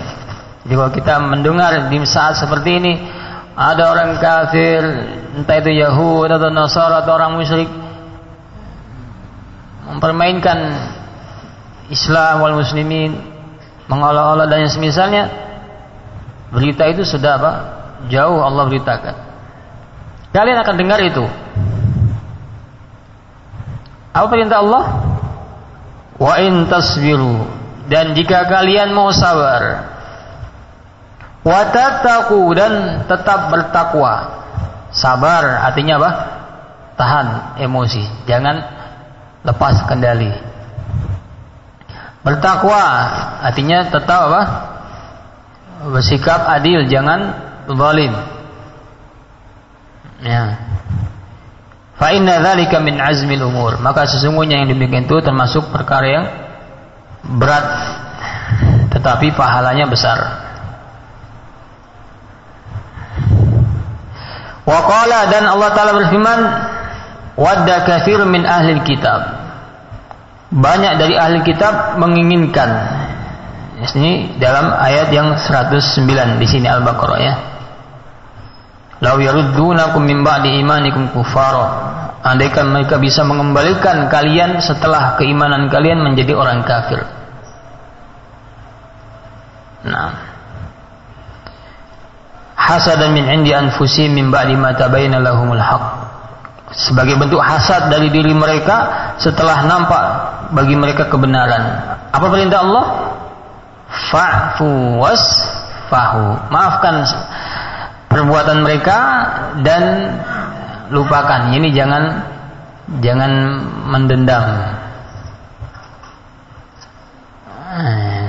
Jadi 0.63 0.73
kalau 0.79 0.91
kita 0.95 1.13
mendengar 1.19 1.91
di 1.91 1.97
saat 2.07 2.39
seperti 2.39 2.79
ini 2.79 2.93
ada 3.53 3.91
orang 3.91 4.15
kafir, 4.21 4.81
entah 5.35 5.57
itu 5.59 5.71
Yahud 5.75 6.29
atau 6.31 6.49
Nasara 6.53 7.03
atau 7.03 7.19
orang 7.19 7.35
musyrik 7.35 7.67
mempermainkan 9.87 10.59
Islam 11.91 12.39
wal 12.39 12.55
muslimin 12.59 13.19
mengolok-olok 13.91 14.47
dan 14.47 14.63
yang 14.63 14.73
semisalnya 14.73 15.23
berita 16.53 16.87
itu 16.87 17.03
sudah 17.03 17.31
apa? 17.39 17.51
Jauh 18.07 18.39
Allah 18.39 18.63
beritakan. 18.67 19.15
Kalian 20.33 20.57
akan 20.59 20.75
dengar 20.75 20.99
itu. 21.03 21.23
Apa 24.13 24.25
perintah 24.29 24.61
Allah? 24.61 24.83
Wa 26.17 26.39
in 26.41 26.65
tasbiru. 26.69 27.43
Dan 27.89 28.15
jika 28.15 28.47
kalian 28.47 28.95
mau 28.95 29.11
sabar 29.11 29.91
wa 31.43 31.61
tattaqu 31.69 32.39
dan 32.55 33.03
tetap 33.05 33.51
bertakwa. 33.51 34.41
Sabar 34.93 35.67
artinya 35.67 35.99
apa? 35.99 36.11
Tahan 36.95 37.27
emosi. 37.59 38.05
Jangan 38.29 38.82
lepas 39.43 39.83
kendali. 39.85 40.31
Bertakwa 42.23 42.81
artinya 43.43 43.91
tetap 43.91 44.19
apa? 44.31 44.41
Bersikap 45.91 46.47
adil, 46.47 46.87
jangan 46.87 47.35
zalim. 47.67 48.15
Ya. 50.23 50.55
Fa 51.99 52.15
inna 52.15 52.39
dzalika 52.39 52.79
min 52.79 52.95
azmil 53.03 53.43
umur. 53.43 53.75
Maka 53.83 54.07
sesungguhnya 54.07 54.63
yang 54.63 54.71
demikian 54.71 55.03
itu 55.03 55.19
termasuk 55.19 55.67
perkara 55.67 56.07
yang 56.07 56.25
berat 57.23 57.67
tetapi 58.95 59.35
pahalanya 59.35 59.83
besar. 59.91 60.19
Wa 64.63 64.79
dan 65.27 65.43
Allah 65.43 65.69
taala 65.75 65.91
berfirman 65.91 66.39
wadda 67.39 67.85
kathir 67.85 68.21
min 68.25 68.45
ahli 68.45 68.81
kitab 68.85 69.43
banyak 70.53 70.93
dari 71.01 71.15
ahli 71.17 71.41
kitab 71.41 71.97
menginginkan 71.97 72.69
ini 73.83 74.37
dalam 74.39 74.69
ayat 74.79 75.11
yang 75.11 75.35
109 75.35 76.39
di 76.39 76.47
sini 76.47 76.69
Al-Baqarah 76.69 77.19
ya 77.19 77.35
Lau 79.03 79.19
yaruddunakum 79.19 79.99
min 79.99 80.23
ba'di 80.23 80.63
imanikum 80.63 81.11
kufara. 81.11 81.91
Andaikan 82.23 82.71
mereka 82.71 82.95
bisa 82.95 83.27
mengembalikan 83.27 84.07
kalian 84.07 84.63
setelah 84.63 85.19
keimanan 85.19 85.67
kalian 85.67 85.99
menjadi 85.99 86.31
orang 86.31 86.63
kafir. 86.63 87.03
Nah. 89.83 90.31
Hasadan 92.55 93.11
min 93.11 93.27
indi 93.27 93.51
anfusihim 93.51 94.15
min 94.15 94.31
ba'di 94.31 94.55
ma 94.55 94.71
tabayyana 94.71 95.19
lahumul 95.19 95.59
haqq 95.59 96.12
sebagai 96.73 97.15
bentuk 97.21 97.37
hasad 97.37 97.93
dari 97.93 98.09
diri 98.09 98.33
mereka 98.33 99.13
setelah 99.21 99.65
nampak 99.65 100.03
bagi 100.53 100.73
mereka 100.73 101.05
kebenaran. 101.05 101.97
Apa 102.09 102.25
perintah 102.29 102.65
Allah? 102.65 102.85
Fa'fu 104.09 104.97
wasfahu. 104.97 106.49
Maafkan 106.49 107.05
perbuatan 108.09 108.65
mereka 108.65 108.97
dan 109.61 110.17
lupakan. 110.89 111.53
Ini 111.53 111.69
jangan 111.73 112.03
jangan 113.01 113.31
mendendam. 113.89 114.45
Eh, 117.73 118.25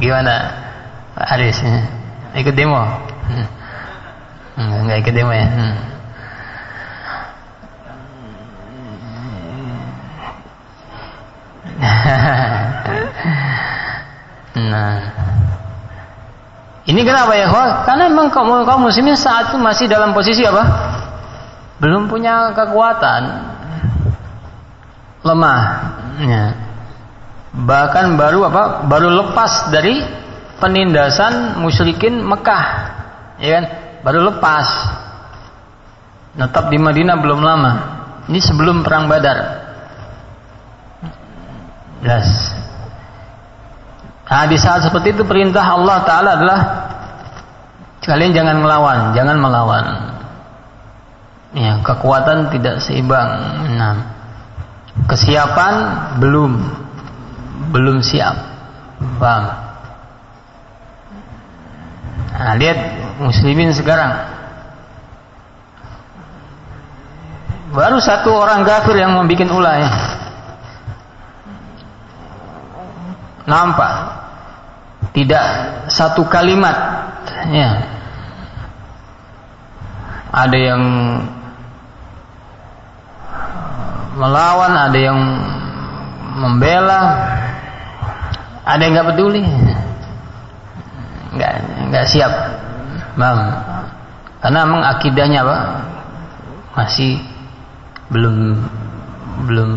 gimana 0.00 0.34
Aris? 1.16 1.60
Ikut 2.36 2.52
demo? 2.52 2.84
Enggak 4.56 4.96
hmm. 5.00 5.02
ikut 5.04 5.14
demo 5.16 5.32
ya? 5.32 5.48
Hmm. 5.48 5.97
nah. 14.70 14.98
Ini 16.88 17.04
kenapa 17.04 17.36
ya? 17.36 17.52
Karena 17.84 18.08
memang 18.08 18.32
kaum, 18.32 18.64
kaum 18.64 18.88
muslimin 18.88 19.12
saat 19.12 19.52
itu 19.52 19.60
masih 19.60 19.92
dalam 19.92 20.16
posisi 20.16 20.40
apa? 20.48 20.64
Belum 21.78 22.08
punya 22.08 22.56
kekuatan. 22.56 23.22
Lemah. 25.20 25.60
Ya. 26.24 26.44
Bahkan 27.52 28.16
baru 28.16 28.48
apa? 28.48 28.88
Baru 28.88 29.12
lepas 29.12 29.68
dari 29.68 30.00
penindasan 30.58 31.60
musyrikin 31.60 32.24
Mekah. 32.24 32.64
Ya 33.36 33.60
kan? 33.60 33.64
Baru 34.02 34.24
lepas. 34.32 34.66
Tetap 36.38 36.70
di 36.70 36.78
Madinah 36.80 37.20
belum 37.20 37.40
lama. 37.44 37.72
Ini 38.32 38.40
sebelum 38.40 38.80
perang 38.80 39.12
Badar. 39.12 39.57
Jelas. 42.02 42.28
Nah, 44.28 44.44
di 44.44 44.60
saat 44.60 44.84
seperti 44.84 45.16
itu 45.16 45.24
perintah 45.24 45.64
Allah 45.64 46.04
Ta'ala 46.04 46.30
adalah 46.36 46.60
kalian 48.04 48.32
jangan 48.36 48.56
melawan, 48.60 48.98
jangan 49.16 49.36
melawan. 49.40 49.84
Ya, 51.56 51.80
kekuatan 51.80 52.52
tidak 52.52 52.84
seimbang. 52.84 53.28
Nah, 53.80 53.96
kesiapan 55.08 55.74
belum, 56.20 56.60
belum 57.72 58.04
siap. 58.04 58.36
Paham? 59.16 59.44
Nah, 62.36 62.54
lihat 62.60 62.78
muslimin 63.18 63.72
sekarang. 63.72 64.12
Baru 67.72 68.00
satu 68.00 68.32
orang 68.32 68.64
kafir 68.64 68.96
yang 68.96 69.16
membuat 69.16 69.48
ulah 69.52 69.76
ya 69.76 69.90
nampak? 73.48 73.92
Tidak 75.16 75.46
satu 75.88 76.28
kalimat. 76.28 76.76
Ya. 77.48 77.70
Ada 80.28 80.58
yang 80.58 80.82
melawan 84.20 84.72
ada 84.76 84.98
yang 85.00 85.18
membela. 86.36 87.00
Ada 88.68 88.80
yang 88.84 88.92
nggak 89.00 89.08
peduli. 89.16 89.42
Nggak 91.32 91.52
nggak 91.88 92.04
siap. 92.04 92.32
Bang. 93.16 93.38
Karena 94.38 94.68
memang 94.68 94.84
akidahnya 94.86 95.40
apa 95.42 95.58
masih 96.76 97.18
belum 98.12 98.54
belum 99.50 99.70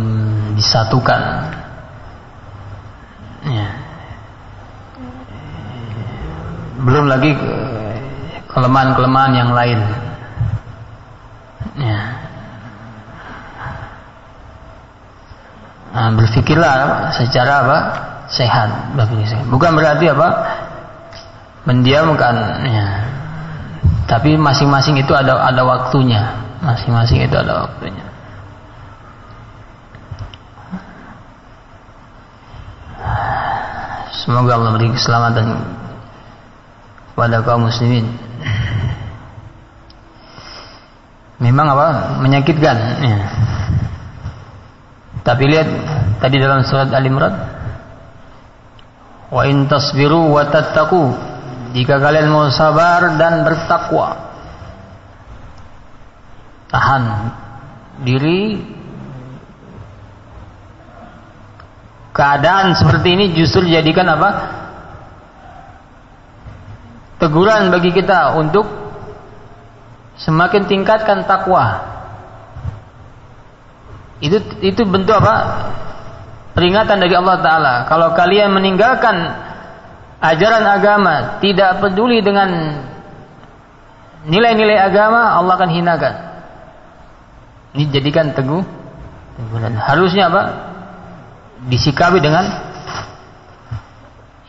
disatukan 0.54 1.50
ya. 3.48 3.68
Belum 6.82 7.06
lagi 7.10 7.38
kelemahan-kelemahan 8.52 9.34
yang 9.38 9.52
lain. 9.54 9.80
Ya. 11.72 12.00
nah, 15.96 16.10
berpikirlah 16.20 16.76
secara 17.16 17.54
apa 17.64 17.78
sehat 18.28 18.70
bukan 19.48 19.72
berarti 19.76 20.08
apa 20.12 20.28
mendiamkan 21.68 22.36
ya. 22.64 22.88
tapi 24.08 24.36
masing-masing 24.36 25.00
itu 25.00 25.16
ada 25.16 25.40
ada 25.48 25.64
waktunya. 25.64 26.38
Masing-masing 26.62 27.26
itu 27.26 27.34
ada 27.34 27.66
waktunya. 27.66 28.06
Semoga 34.22 34.54
Allah 34.54 34.72
beri 34.78 34.94
keselamatan 34.94 35.81
kepada 37.22 37.46
kaum 37.46 37.70
muslimin. 37.70 38.18
Memang 41.38 41.70
apa? 41.70 42.18
Menyakitkan. 42.18 42.78
Ya. 42.98 43.18
Tapi 45.22 45.44
lihat 45.46 45.70
tadi 46.18 46.42
dalam 46.42 46.66
surat 46.66 46.90
Al 46.90 47.06
Imran, 47.06 47.30
wa 49.30 49.46
in 49.46 49.70
tasbiru 49.70 50.34
wa 50.34 50.50
tattaqu 50.50 51.14
jika 51.78 52.02
kalian 52.02 52.26
mau 52.34 52.50
sabar 52.50 53.14
dan 53.22 53.46
bertakwa 53.46 54.18
tahan 56.74 57.04
diri 58.02 58.66
keadaan 62.18 62.74
seperti 62.74 63.14
ini 63.14 63.26
justru 63.38 63.70
dijadikan 63.70 64.10
apa? 64.10 64.61
Teguran 67.22 67.70
bagi 67.70 67.94
kita 67.94 68.34
untuk 68.34 68.66
semakin 70.18 70.66
tingkatkan 70.66 71.30
takwa. 71.30 71.86
Itu 74.18 74.42
itu 74.66 74.82
bentuk 74.90 75.22
apa? 75.22 75.36
Peringatan 76.58 76.98
dari 76.98 77.14
Allah 77.14 77.38
Taala. 77.46 77.76
Kalau 77.86 78.18
kalian 78.18 78.50
meninggalkan 78.50 79.16
ajaran 80.18 80.66
agama, 80.66 81.38
tidak 81.38 81.78
peduli 81.78 82.26
dengan 82.26 82.50
nilai-nilai 84.26 84.82
agama, 84.82 85.38
Allah 85.38 85.54
akan 85.62 85.72
hinakan. 85.72 86.14
Ini 87.78 87.84
jadikan 87.94 88.34
teguh. 88.34 88.66
Harusnya 89.78 90.28
apa? 90.28 90.44
disikapi 91.62 92.18
dengan 92.18 92.46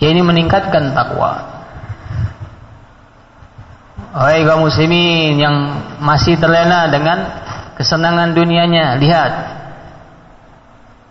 ya 0.00 0.08
ini 0.08 0.24
meningkatkan 0.24 0.96
takwa. 0.96 1.51
Hai 4.12 4.44
kaum 4.44 4.68
muslimin 4.68 5.40
yang 5.40 5.56
masih 6.04 6.36
terlena 6.36 6.84
dengan 6.92 7.24
kesenangan 7.80 8.36
dunianya, 8.36 9.00
lihat. 9.00 9.32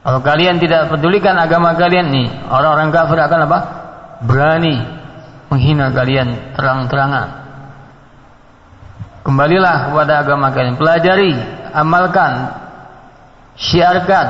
Kalau 0.06 0.22
kalian 0.22 0.62
tidak 0.62 0.94
pedulikan 0.94 1.34
agama 1.38 1.74
kalian 1.74 2.14
nih, 2.14 2.30
orang-orang 2.46 2.94
kafir 2.94 3.18
akan 3.18 3.40
apa? 3.50 3.60
Berani 4.22 4.76
menghina 5.50 5.90
kalian 5.90 6.54
terang-terangan. 6.54 7.28
Kembalilah 9.26 9.90
kepada 9.90 10.14
agama 10.22 10.54
kalian, 10.54 10.78
pelajari, 10.78 11.34
amalkan, 11.74 12.54
syiarkan, 13.58 14.28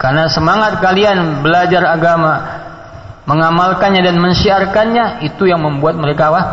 karena 0.00 0.30
semangat 0.32 0.80
kalian 0.80 1.44
belajar 1.44 1.82
agama, 1.92 2.34
mengamalkannya 3.28 4.00
dan 4.00 4.16
mensyiarkannya 4.16 5.28
itu 5.28 5.44
yang 5.44 5.60
membuat 5.60 6.00
mereka 6.00 6.32
wah, 6.32 6.48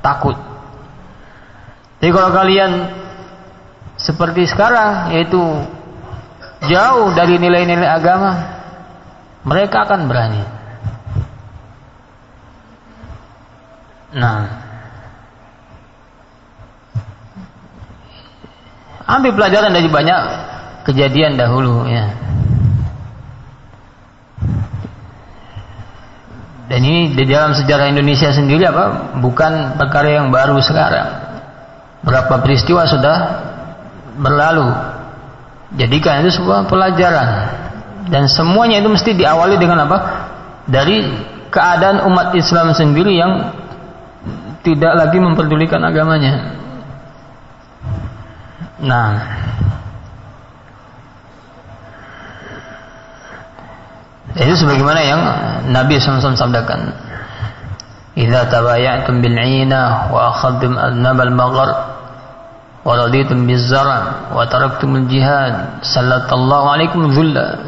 takut. 0.00 0.40
Jadi 2.00 2.10
kalau 2.16 2.32
kalian 2.32 2.72
seperti 4.00 4.48
sekarang 4.48 5.12
yaitu 5.12 5.40
jauh 6.64 7.12
dari 7.12 7.36
nilai-nilai 7.36 7.88
agama, 7.92 8.32
mereka 9.44 9.84
akan 9.84 10.00
berani. 10.08 10.42
Nah, 14.16 14.48
ambil 19.04 19.36
pelajaran 19.36 19.76
dari 19.76 19.92
banyak 19.92 20.20
kejadian 20.88 21.36
dahulu 21.36 21.84
ya. 21.84 22.25
Dan 26.66 26.82
ini 26.82 27.14
di 27.14 27.24
dalam 27.30 27.54
sejarah 27.54 27.86
Indonesia 27.86 28.34
sendiri 28.34 28.66
apa? 28.66 29.14
Bukan 29.22 29.78
perkara 29.78 30.18
yang 30.18 30.34
baru 30.34 30.58
sekarang. 30.58 31.08
Berapa 32.02 32.42
peristiwa 32.42 32.82
sudah 32.90 33.16
berlalu. 34.18 34.66
Jadikan 35.78 36.26
itu 36.26 36.42
sebuah 36.42 36.66
pelajaran. 36.66 37.28
Dan 38.10 38.26
semuanya 38.26 38.82
itu 38.82 38.90
mesti 38.90 39.14
diawali 39.14 39.58
dengan 39.58 39.86
apa? 39.86 39.98
Dari 40.66 41.06
keadaan 41.50 42.02
umat 42.10 42.34
Islam 42.34 42.74
sendiri 42.74 43.14
yang 43.14 43.54
tidak 44.66 44.92
lagi 44.98 45.18
memperdulikan 45.22 45.78
agamanya. 45.86 46.58
Nah, 48.82 49.10
Itu 54.36 54.52
sebagaimana 54.52 55.00
yang 55.00 55.22
Nabi 55.72 55.96
SAW 55.96 56.36
sabdakan. 56.36 56.92
Idza 58.16 58.48
tabaya'tum 58.52 59.24
bil 59.24 59.36
'ina 59.36 60.12
wa 60.12 60.32
akhadtum 60.32 60.76
adnab 60.76 61.20
al 61.20 61.32
maghar 61.32 61.70
wa 62.84 62.92
raditum 62.96 63.48
biz 63.48 63.68
zar' 63.68 64.32
wa 64.32 64.44
taraktum 64.48 64.96
al 64.96 65.06
jihad 65.08 65.84
sallallahu 65.84 66.66
alaikum 66.68 67.12
dhulla 67.12 67.60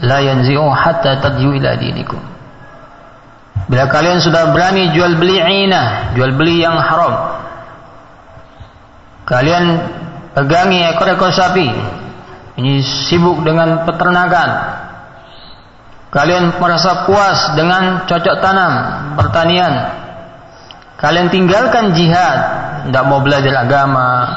la 0.00 0.18
yanzi'u 0.24 0.68
hatta 0.72 1.20
tadju 1.20 1.56
ila 1.56 1.76
dinikum. 1.76 2.20
Bila 3.68 3.88
kalian 3.88 4.20
sudah 4.20 4.52
berani 4.52 4.92
jual 4.92 5.16
beli 5.16 5.40
'ina, 5.40 6.12
jual 6.16 6.36
beli 6.36 6.64
yang 6.64 6.76
haram. 6.76 7.40
Kalian 9.24 9.64
pegangi 10.36 10.84
ekor-ekor 10.92 11.32
sapi. 11.32 11.68
Ini 12.52 12.84
sibuk 12.84 13.40
dengan 13.40 13.88
peternakan, 13.88 14.50
Kalian 16.12 16.60
merasa 16.60 17.08
puas 17.08 17.56
dengan 17.56 18.04
cocok 18.04 18.36
tanam, 18.44 18.72
pertanian. 19.16 19.72
Kalian 21.00 21.32
tinggalkan 21.32 21.96
jihad, 21.96 22.38
tidak 22.84 23.04
mau 23.08 23.24
belajar 23.24 23.64
agama, 23.64 24.28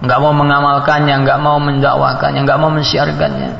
nggak 0.00 0.16
mau 0.16 0.32
mengamalkannya, 0.32 1.14
nggak 1.20 1.38
mau 1.44 1.60
mendakwakannya, 1.60 2.40
nggak 2.48 2.56
mau 2.56 2.72
mensiarkannya. 2.72 3.50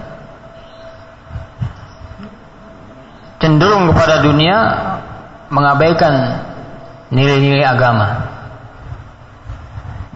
Cenderung 3.45 3.93
kepada 3.93 4.25
dunia, 4.25 4.59
mengabaikan 5.53 6.41
nilai-nilai 7.13 7.69
agama. 7.69 8.25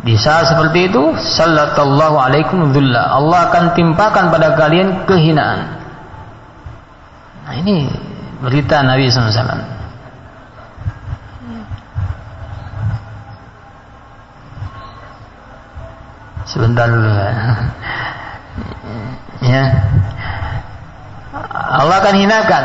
Di 0.01 0.17
saat 0.17 0.49
seperti 0.49 0.89
itu, 0.89 1.13
sallallahu 1.13 2.17
alaikum 2.17 2.73
Allah 2.97 3.53
akan 3.53 3.77
timpakan 3.77 4.33
pada 4.33 4.57
kalian 4.57 5.05
kehinaan. 5.05 5.78
Nah 7.49 7.57
ini 7.65 7.89
berita 8.45 8.85
Nabi 8.85 9.09
SAW. 9.09 9.41
Sebentar 16.45 16.93
dulu 16.93 17.09
ya. 19.49 19.65
Allah 21.57 21.97
akan 22.05 22.17
hinakan. 22.21 22.65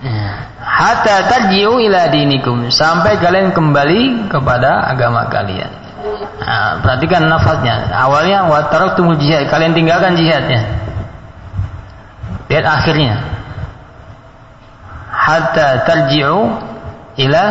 Ya. 0.00 0.28
Hatta 0.60 1.28
tarji'u 1.28 1.76
ila 1.84 2.08
dinikum 2.08 2.72
sampai 2.72 3.20
kalian 3.20 3.52
kembali 3.52 4.32
kepada 4.32 4.88
agama 4.88 5.28
kalian. 5.28 5.68
Nah, 6.40 6.80
perhatikan 6.80 7.28
nafasnya. 7.28 7.92
Awalnya 7.92 8.48
wa 8.48 8.64
taraktumul 8.72 9.20
jihad, 9.20 9.52
kalian 9.52 9.76
tinggalkan 9.76 10.16
jihadnya. 10.16 10.79
Lihat 12.50 12.66
akhirnya. 12.66 13.14
Hatta 15.10 15.86
tarji'u 15.86 16.50
ila 17.22 17.44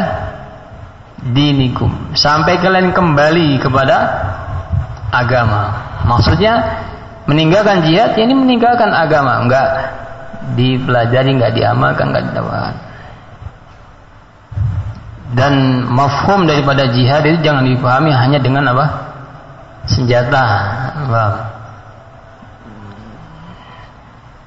dinikum. 1.32 2.12
Sampai 2.12 2.60
kalian 2.60 2.92
kembali 2.92 3.64
kepada 3.64 3.98
agama. 5.16 5.72
Maksudnya 6.04 6.84
meninggalkan 7.30 7.86
jihad 7.88 8.18
ya 8.18 8.24
ini 8.28 8.36
meninggalkan 8.36 8.92
agama, 8.92 9.40
enggak 9.46 9.68
dipelajari, 10.60 11.30
enggak 11.32 11.54
diamalkan, 11.56 12.12
enggak 12.12 12.26
didapat. 12.32 12.74
Dan 15.30 15.86
mafhum 15.86 16.50
daripada 16.50 16.90
jihad 16.90 17.22
itu 17.22 17.46
jangan 17.46 17.64
dipahami 17.64 18.10
hanya 18.10 18.42
dengan 18.42 18.66
apa? 18.74 18.86
Senjata. 19.86 20.46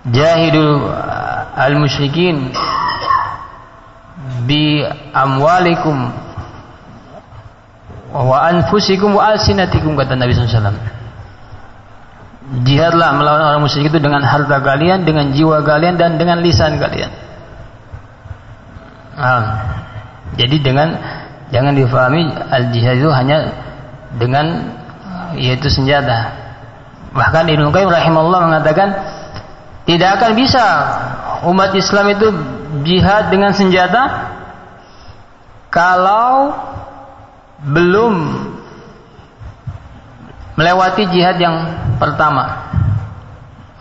Jahidu 0.02 0.90
al-musyrikin 1.54 2.50
bi 4.50 4.82
amwalikum 5.14 6.10
wa 8.10 8.36
anfusikum 8.50 9.14
wa 9.14 9.30
alsinatikum 9.30 9.94
kata 9.94 10.18
Nabi 10.18 10.34
SAW 10.34 10.74
jihadlah 12.66 13.16
melawan 13.16 13.40
orang 13.48 13.62
musyrik 13.64 13.88
itu 13.88 13.98
dengan 14.02 14.20
harta 14.20 14.60
kalian 14.60 15.08
dengan 15.08 15.32
jiwa 15.32 15.64
kalian 15.64 15.96
dan 15.96 16.20
dengan 16.20 16.44
lisan 16.44 16.76
kalian. 16.76 17.08
Nah, 19.16 19.44
jadi 20.36 20.56
dengan 20.60 20.88
jangan 21.48 21.72
difahami 21.72 22.28
al 22.28 22.74
jihad 22.74 23.00
itu 23.00 23.08
hanya 23.08 23.38
dengan 24.20 24.76
yaitu 25.38 25.72
senjata. 25.72 26.36
Bahkan 27.16 27.48
Ibnu 27.48 27.72
Qayyim 27.72 27.88
rahimahullah 27.88 28.40
mengatakan 28.52 28.88
tidak 29.82 30.20
akan 30.20 30.32
bisa 30.38 30.64
umat 31.50 31.74
Islam 31.74 32.06
itu 32.14 32.28
jihad 32.86 33.34
dengan 33.34 33.50
senjata 33.50 34.30
kalau 35.72 36.54
belum 37.66 38.14
melewati 40.54 41.08
jihad 41.10 41.40
yang 41.40 41.56
pertama. 41.96 42.70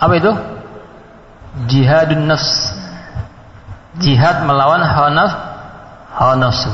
Apa 0.01 0.13
itu? 0.17 0.31
Jihadun 1.69 2.25
nafs. 2.25 2.73
Jihad 3.99 4.47
melawan 4.47 4.81
hawa 4.81 5.09
nafs, 5.11 5.35
hawa 6.15 6.33
nafsu. 6.39 6.71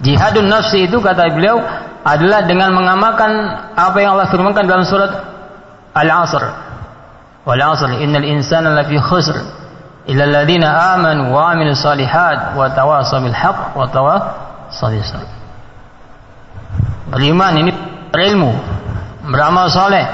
Jihadun 0.00 0.48
nafsi 0.48 0.88
itu 0.88 1.02
kata 1.02 1.28
beliau 1.34 1.60
adalah 2.04 2.44
dengan 2.44 2.72
mengamalkan 2.76 3.30
apa 3.74 3.96
yang 4.00 4.16
Allah 4.16 4.28
firmankan 4.28 4.68
dalam 4.68 4.84
surat 4.84 5.10
Al-Asr. 5.96 6.63
Illa 10.04 10.28
alladziina 10.28 10.68
amanu 10.96 11.32
wa 11.32 11.48
'amilus 11.48 11.80
salihat 11.80 12.52
wa 12.52 12.68
tawassaw 12.68 13.24
bil 13.24 13.32
haqq 13.32 13.72
wa 13.72 13.88
tawassaw 13.88 14.92
bis 14.92 15.08
sabr. 15.08 15.28
Beriman 17.08 17.56
ini 17.56 17.72
berilmu, 18.12 18.52
beramal 19.28 19.72
soleh, 19.72 20.04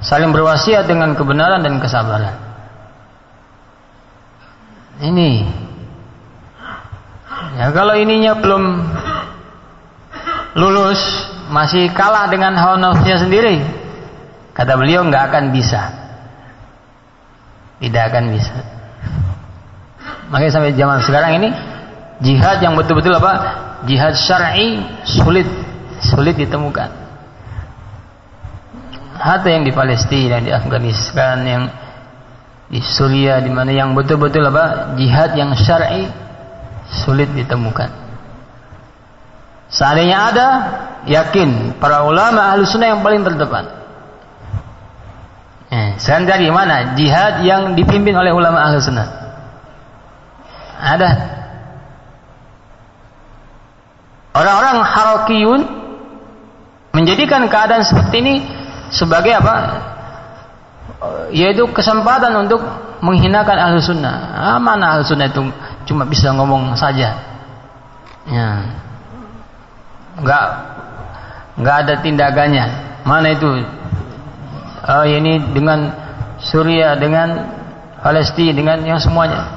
saling 0.00 0.32
berwasiat 0.32 0.88
dengan 0.88 1.12
kebenaran 1.12 1.60
dan 1.60 1.76
kesabaran. 1.76 2.36
Ini. 4.96 5.44
Ya 7.60 7.68
kalau 7.72 7.96
ininya 8.00 8.36
belum 8.40 8.64
lulus, 10.56 11.00
masih 11.52 11.92
kalah 11.92 12.32
dengan 12.32 12.56
hawa 12.56 12.80
nafsunya 12.80 13.20
sendiri, 13.20 13.60
kata 14.56 14.72
beliau 14.76 15.04
nggak 15.04 15.32
akan 15.32 15.52
bisa. 15.52 16.05
Tidak 17.76 18.02
akan 18.08 18.24
bisa. 18.32 18.56
Makanya 20.32 20.52
sampai 20.52 20.72
zaman 20.74 20.98
sekarang 21.04 21.32
ini 21.38 21.48
jihad 22.24 22.58
yang 22.64 22.74
betul-betul 22.74 23.14
apa? 23.20 23.32
Jihad 23.84 24.16
syar'i 24.16 24.80
sulit 25.04 25.46
sulit 26.00 26.34
ditemukan. 26.34 27.04
Hatta 29.16 29.48
yang 29.48 29.64
di 29.64 29.72
Palestina, 29.72 30.40
di 30.44 30.52
Afghanistan, 30.52 31.40
yang 31.44 31.64
di 32.66 32.82
Suriah, 32.82 33.40
di 33.40 33.48
mana 33.48 33.72
yang 33.72 33.94
betul-betul 33.94 34.44
apa 34.50 34.96
jihad 34.98 35.38
yang 35.38 35.54
syar'i 35.54 36.10
sulit 36.90 37.30
ditemukan. 37.32 37.90
Seandainya 39.66 40.18
ada, 40.30 40.48
yakin 41.06 41.78
para 41.82 42.06
ulama 42.06 42.54
ahlu 42.54 42.66
sunnah 42.66 42.94
yang 42.94 43.02
paling 43.02 43.22
terdepan. 43.26 43.85
Eh, 45.76 45.92
dari 46.24 46.48
mana 46.48 46.96
jihad 46.96 47.44
yang 47.44 47.76
dipimpin 47.76 48.16
oleh 48.16 48.32
ulama 48.32 48.64
ahlu 48.64 48.80
sunnah? 48.80 49.04
Ada. 50.80 51.10
Orang-orang 54.32 54.76
harakiyun 54.80 55.60
menjadikan 56.96 57.44
keadaan 57.52 57.84
seperti 57.84 58.24
ini 58.24 58.34
sebagai 58.88 59.36
apa? 59.36 59.54
Yaitu 61.28 61.68
kesempatan 61.68 62.32
untuk 62.48 62.64
menghinakan 63.04 63.68
ahlu 63.68 63.76
sunnah. 63.76 64.16
Ah, 64.32 64.56
mana 64.56 64.96
ahlu 64.96 65.04
sunnah 65.04 65.28
itu 65.28 65.44
cuma 65.84 66.08
bisa 66.08 66.32
ngomong 66.32 66.72
saja. 66.72 67.20
Ya. 68.24 68.64
Enggak 70.16 70.44
enggak 71.60 71.76
ada 71.84 71.94
tindakannya. 72.00 72.64
Mana 73.04 73.28
itu? 73.36 73.75
Oh, 74.86 75.02
ini 75.02 75.42
dengan 75.50 75.90
Suriah, 76.38 76.94
dengan 76.94 77.42
Palestina, 77.98 78.54
dengan 78.54 78.78
yang 78.86 79.02
semuanya. 79.02 79.56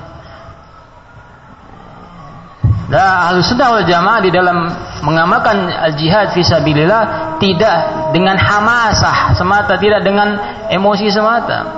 Nah, 2.89 3.29
ahlu 3.29 3.45
sunnah 3.45 3.69
wal 3.69 3.85
jamaah 3.85 4.17
di 4.25 4.33
dalam 4.33 4.65
mengamalkan 5.05 5.69
al-jihad 5.69 6.33
fisabilillah 6.33 7.37
tidak 7.37 8.09
dengan 8.09 8.33
hamasah 8.33 9.37
semata, 9.37 9.77
tidak 9.77 10.01
dengan 10.01 10.33
emosi 10.73 11.13
semata. 11.13 11.69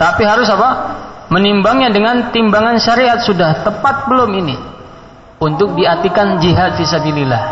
Tapi 0.00 0.22
harus 0.24 0.48
apa? 0.48 0.70
Menimbangnya 1.28 1.92
dengan 1.92 2.32
timbangan 2.32 2.80
syariat 2.80 3.20
sudah 3.20 3.60
tepat 3.60 4.08
belum 4.08 4.30
ini 4.40 4.56
untuk 5.36 5.76
diartikan 5.76 6.40
jihad 6.40 6.72
fisabilillah. 6.80 7.44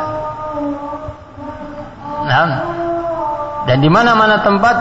Nah, 2.25 2.72
dan 3.67 3.79
di 3.79 3.89
mana-mana 3.89 4.43
tempat 4.43 4.77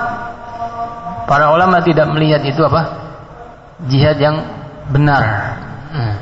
para 1.30 1.54
ulama 1.54 1.80
tidak 1.86 2.10
melihat 2.10 2.42
itu 2.42 2.62
apa? 2.66 2.98
Jihad 3.86 4.18
yang 4.18 4.42
benar. 4.90 5.22
Hmm. 5.94 6.16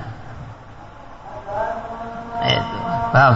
Itu. 2.43 2.77
Paham? 3.11 3.35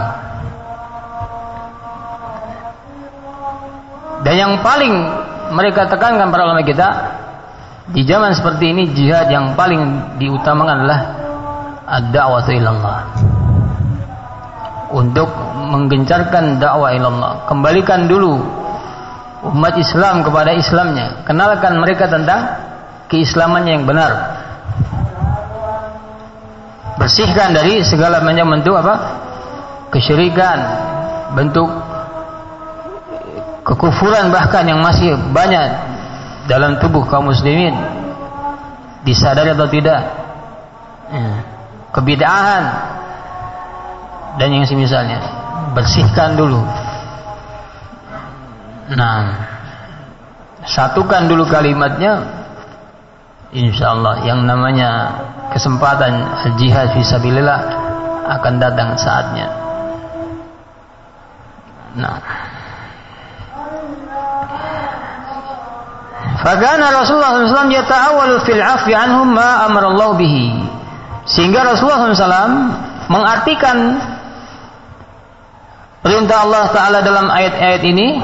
Dan 4.24 4.34
yang 4.40 4.52
paling 4.64 4.94
mereka 5.52 5.84
tekankan 5.84 6.32
para 6.32 6.48
ulama 6.48 6.64
kita 6.64 6.88
di 7.92 8.00
zaman 8.08 8.32
seperti 8.32 8.72
ini 8.72 8.88
jihad 8.96 9.28
yang 9.28 9.52
paling 9.52 10.16
diutamakan 10.16 10.84
adalah 10.84 11.00
ad-da'watu 11.84 12.50
ilallah. 12.56 12.98
Untuk 14.94 15.28
menggencarkan 15.74 16.62
dakwah 16.62 16.94
ilallah. 16.94 17.44
Kembalikan 17.50 18.06
dulu 18.06 18.63
umat 19.52 19.74
Islam 19.76 20.24
kepada 20.24 20.56
Islamnya. 20.56 21.26
Kenalkan 21.28 21.76
mereka 21.76 22.08
tentang 22.08 22.40
keislamannya 23.12 23.72
yang 23.76 23.84
benar. 23.84 24.12
Bersihkan 26.96 27.52
dari 27.52 27.84
segala 27.84 28.24
macam 28.24 28.54
bentuk 28.54 28.74
apa? 28.78 28.94
Kesyirikan 29.92 30.58
bentuk 31.36 31.68
kekufuran 33.66 34.32
bahkan 34.32 34.64
yang 34.64 34.80
masih 34.80 35.18
banyak 35.34 35.68
dalam 36.48 36.80
tubuh 36.80 37.04
kaum 37.04 37.28
muslimin. 37.28 37.74
Disadari 39.04 39.52
atau 39.52 39.68
tidak? 39.68 40.00
Ya. 41.12 41.36
kebidahan. 41.92 42.62
Dan 44.40 44.48
yang 44.50 44.64
semisalnya. 44.64 45.20
Bersihkan 45.76 46.34
dulu 46.34 46.64
nah 48.92 49.48
satukan 50.68 51.28
dulu 51.28 51.48
kalimatnya 51.48 52.44
Insya 53.54 53.94
Allah 53.94 54.18
yang 54.26 54.42
namanya 54.50 55.14
kesempatan 55.54 56.26
jihad 56.58 56.90
fisabilillah 56.90 57.60
akan 58.26 58.54
datang 58.58 58.98
saatnya. 58.98 59.46
Nah. 61.94 62.18
Fagana 66.42 66.90
Rasulullah 66.90 67.46
SAW 67.46 67.70
yata'awalu 67.70 68.42
fil 68.42 68.58
afi 68.58 68.90
anhum 68.90 69.30
ma 69.30 69.70
Allah 69.70 70.10
bihi. 70.18 70.66
Sehingga 71.22 71.62
Rasulullah 71.62 72.10
SAW 72.10 72.50
mengartikan 73.06 74.02
perintah 76.02 76.42
Allah 76.42 76.64
Ta'ala 76.74 76.98
dalam 77.06 77.30
ayat-ayat 77.30 77.82
ini 77.86 78.18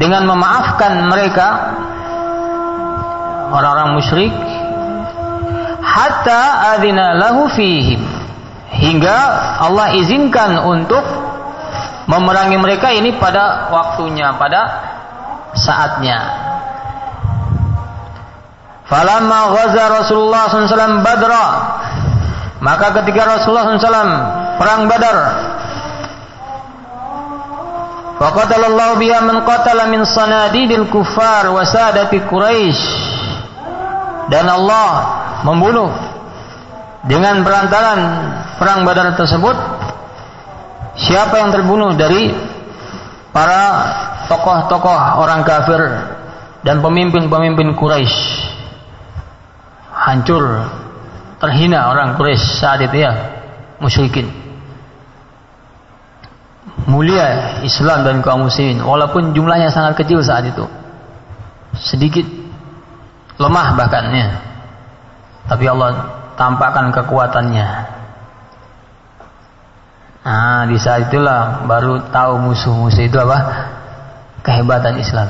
dengan 0.00 0.24
memaafkan 0.24 1.12
mereka 1.12 1.76
orang-orang 3.52 4.00
musyrik 4.00 4.32
hatta 5.84 6.72
adina 6.76 7.20
lahu 7.20 7.52
fihim. 7.52 8.00
Hingga 8.70 9.18
Allah 9.60 9.92
izinkan 9.98 10.56
untuk 10.64 11.04
memerangi 12.08 12.56
mereka 12.56 12.88
ini 12.94 13.12
pada 13.20 13.68
waktunya 13.68 14.32
pada 14.40 14.60
saatnya. 15.52 16.18
Falamma 18.88 19.52
ghaza 19.52 19.84
Rasulullah 20.00 20.48
SAW 20.48 21.04
Badra. 21.04 21.46
Maka 22.62 22.92
ketika 23.02 23.36
Rasulullah 23.36 23.68
SAW 23.76 24.12
perang 24.56 24.86
Badar 24.86 25.18
Faqatalallahu 28.20 29.00
biha 29.00 29.24
man 29.24 29.48
qatala 29.48 29.88
min 29.88 30.04
kufar 30.92 31.48
wa 31.48 31.64
sadati. 31.64 32.20
Dan 34.28 34.44
Allah 34.44 34.88
membunuh 35.48 35.88
dengan 37.08 37.40
berantaran 37.40 38.00
perang 38.60 38.84
Badar 38.84 39.16
tersebut 39.16 39.56
siapa 41.00 41.40
yang 41.40 41.50
terbunuh 41.50 41.96
dari 41.96 42.28
para 43.32 43.88
tokoh-tokoh 44.28 45.24
orang 45.24 45.40
kafir 45.40 45.80
dan 46.60 46.84
pemimpin-pemimpin 46.84 47.72
Quraisy. 47.72 48.20
Hancur, 49.96 50.68
terhina 51.40 51.88
orang 51.88 52.20
Quraisy 52.20 52.44
saat 52.60 52.84
itu 52.84 53.00
ya, 53.00 53.12
musyrikin 53.80 54.49
mulia 56.90 57.62
Islam 57.62 58.02
dan 58.02 58.18
kaum 58.20 58.50
muslimin. 58.50 58.82
Walaupun 58.82 59.30
jumlahnya 59.30 59.70
sangat 59.70 60.02
kecil 60.02 60.18
saat 60.26 60.50
itu. 60.50 60.66
Sedikit 61.78 62.26
lemah 63.38 63.78
bahkan 63.78 64.10
ya 64.10 64.28
tapi 65.46 65.64
Allah 65.70 65.90
tampakkan 66.34 66.90
kekuatannya. 66.90 67.68
Nah 70.20 70.62
di 70.68 70.76
saat 70.76 71.08
itulah 71.08 71.64
baru 71.64 72.10
tahu 72.12 72.50
musuh-musuh 72.50 73.06
itu 73.06 73.16
apa? 73.16 73.38
Kehebatan 74.44 75.00
Islam 75.00 75.28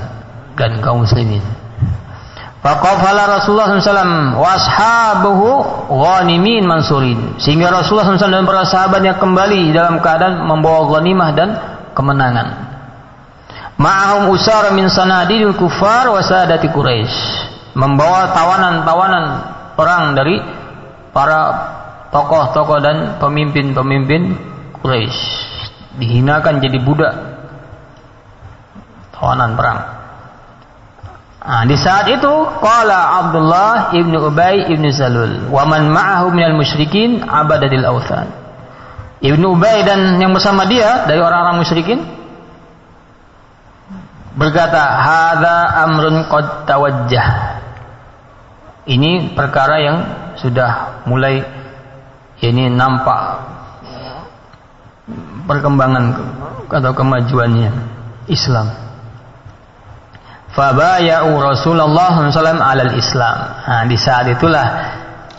dan 0.57 0.81
kaum 0.83 1.07
muslimin 1.07 1.60
Faqafala 2.61 3.41
Rasulullah 3.41 3.73
SAW 3.73 4.37
washabuhu 4.37 5.49
ghanimin 5.89 6.69
mansurin. 6.69 7.41
Sehingga 7.41 7.73
Rasulullah 7.73 8.13
SAW 8.13 8.37
dan 8.37 8.45
para 8.45 8.69
sahabatnya 8.69 9.17
kembali 9.17 9.73
dalam 9.73 9.97
keadaan 10.05 10.45
membawa 10.45 10.93
ghanimah 10.93 11.31
dan 11.33 11.49
kemenangan. 11.97 12.69
Ma'ahum 13.81 14.37
usar 14.37 14.77
min 14.77 14.93
sanadidil 14.93 15.57
kufar 15.57 16.13
wa 16.13 16.21
sadati 16.21 16.69
Quraisy. 16.69 17.17
Membawa 17.73 18.37
tawanan-tawanan 18.37 19.25
perang 19.73 20.13
dari 20.13 20.37
para 21.17 21.41
tokoh-tokoh 22.13 22.77
dan 22.85 23.17
pemimpin-pemimpin 23.17 24.37
Quraisy. 24.85 25.21
Dihinakan 25.97 26.61
jadi 26.61 26.77
budak. 26.77 27.15
Tawanan 29.17 29.57
perang. 29.57 30.00
Nah, 31.41 31.65
di 31.65 31.73
saat 31.73 32.05
itu 32.13 32.33
qala 32.61 33.25
Abdullah 33.25 33.97
ibnu 33.97 34.29
Ubay 34.29 34.69
ibnu 34.69 34.93
Salul 34.93 35.49
wa 35.49 35.65
man 35.65 35.89
ma'ahu 35.89 36.37
minal 36.37 36.53
musyrikin 36.53 37.25
abadadil 37.25 37.89
awthan. 37.89 38.29
Ibnu 39.25 39.57
Ubay 39.57 39.81
dan 39.89 40.21
yang 40.21 40.37
bersama 40.37 40.69
dia 40.69 41.09
dari 41.09 41.17
orang-orang 41.17 41.65
musyrikin 41.65 42.05
berkata, 44.37 44.85
"Hadza 45.01 45.57
amrun 45.89 46.29
qad 46.29 46.69
tawajjah." 46.69 47.29
Ini 48.85 49.33
perkara 49.33 49.77
yang 49.81 49.97
sudah 50.37 51.05
mulai 51.09 51.41
ini 52.45 52.69
nampak 52.69 53.21
perkembangan 55.49 56.05
atau 56.69 56.93
kemajuannya 56.93 57.71
Islam. 58.29 58.90
Fabaya'u 60.51 61.31
Rasulullah 61.39 62.11
SAW 62.27 62.59
alal 62.59 62.95
Islam. 62.99 63.37
Nah, 63.65 63.83
di 63.87 63.95
saat 63.95 64.27
itulah 64.27 64.67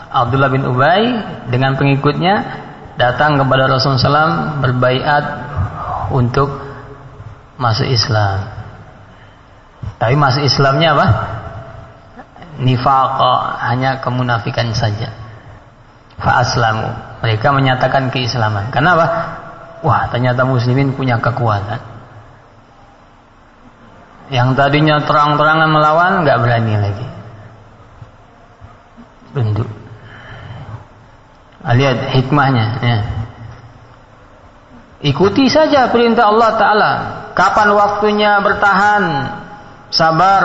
Abdullah 0.08 0.48
bin 0.48 0.64
Ubay 0.64 1.04
dengan 1.52 1.76
pengikutnya 1.76 2.34
datang 2.96 3.36
kepada 3.36 3.68
Rasulullah 3.68 4.00
SAW 4.00 4.60
berbaiat 4.64 5.24
untuk 6.12 6.48
masuk 7.60 7.88
Islam. 7.88 8.48
Tapi 10.00 10.14
masuk 10.16 10.42
Islamnya 10.48 10.96
apa? 10.96 11.06
Nifaqa, 12.62 13.60
hanya 13.68 14.00
kemunafikan 14.00 14.72
saja. 14.72 15.12
Fa'aslamu. 16.20 16.88
Mereka 17.20 17.52
menyatakan 17.52 18.08
keislaman. 18.08 18.70
Kenapa? 18.72 19.06
Wah, 19.82 20.08
ternyata 20.08 20.46
muslimin 20.46 20.94
punya 20.94 21.18
kekuatan. 21.18 21.91
Yang 24.32 24.48
tadinya 24.56 24.96
terang-terangan 25.04 25.68
melawan 25.68 26.24
nggak 26.24 26.40
berani 26.40 26.74
lagi. 26.80 27.06
Bentuk. 29.36 29.68
Ah, 31.60 31.76
lihat 31.76 32.16
hikmahnya. 32.16 32.66
Ya. 32.80 32.98
Ikuti 35.04 35.52
saja 35.52 35.92
perintah 35.92 36.32
Allah 36.32 36.50
Ta'ala. 36.56 36.92
Kapan 37.36 37.68
waktunya 37.76 38.40
bertahan, 38.40 39.04
sabar. 39.92 40.42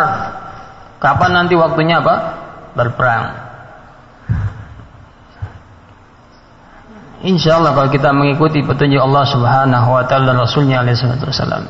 Kapan 0.99 1.31
nanti 1.31 1.55
waktunya 1.55 2.03
apa? 2.03 2.15
Berperang. 2.75 3.47
Insya 7.23 7.57
Allah 7.57 7.73
kalau 7.73 7.89
kita 7.89 8.13
mengikuti 8.13 8.61
petunjuk 8.61 9.01
Allah 9.01 9.25
Subhanahu 9.25 9.89
Wa 9.89 10.05
Taala 10.05 10.38
Rasulnya 10.38 10.85
Alaihi 10.85 11.01
Wasallam, 11.01 11.65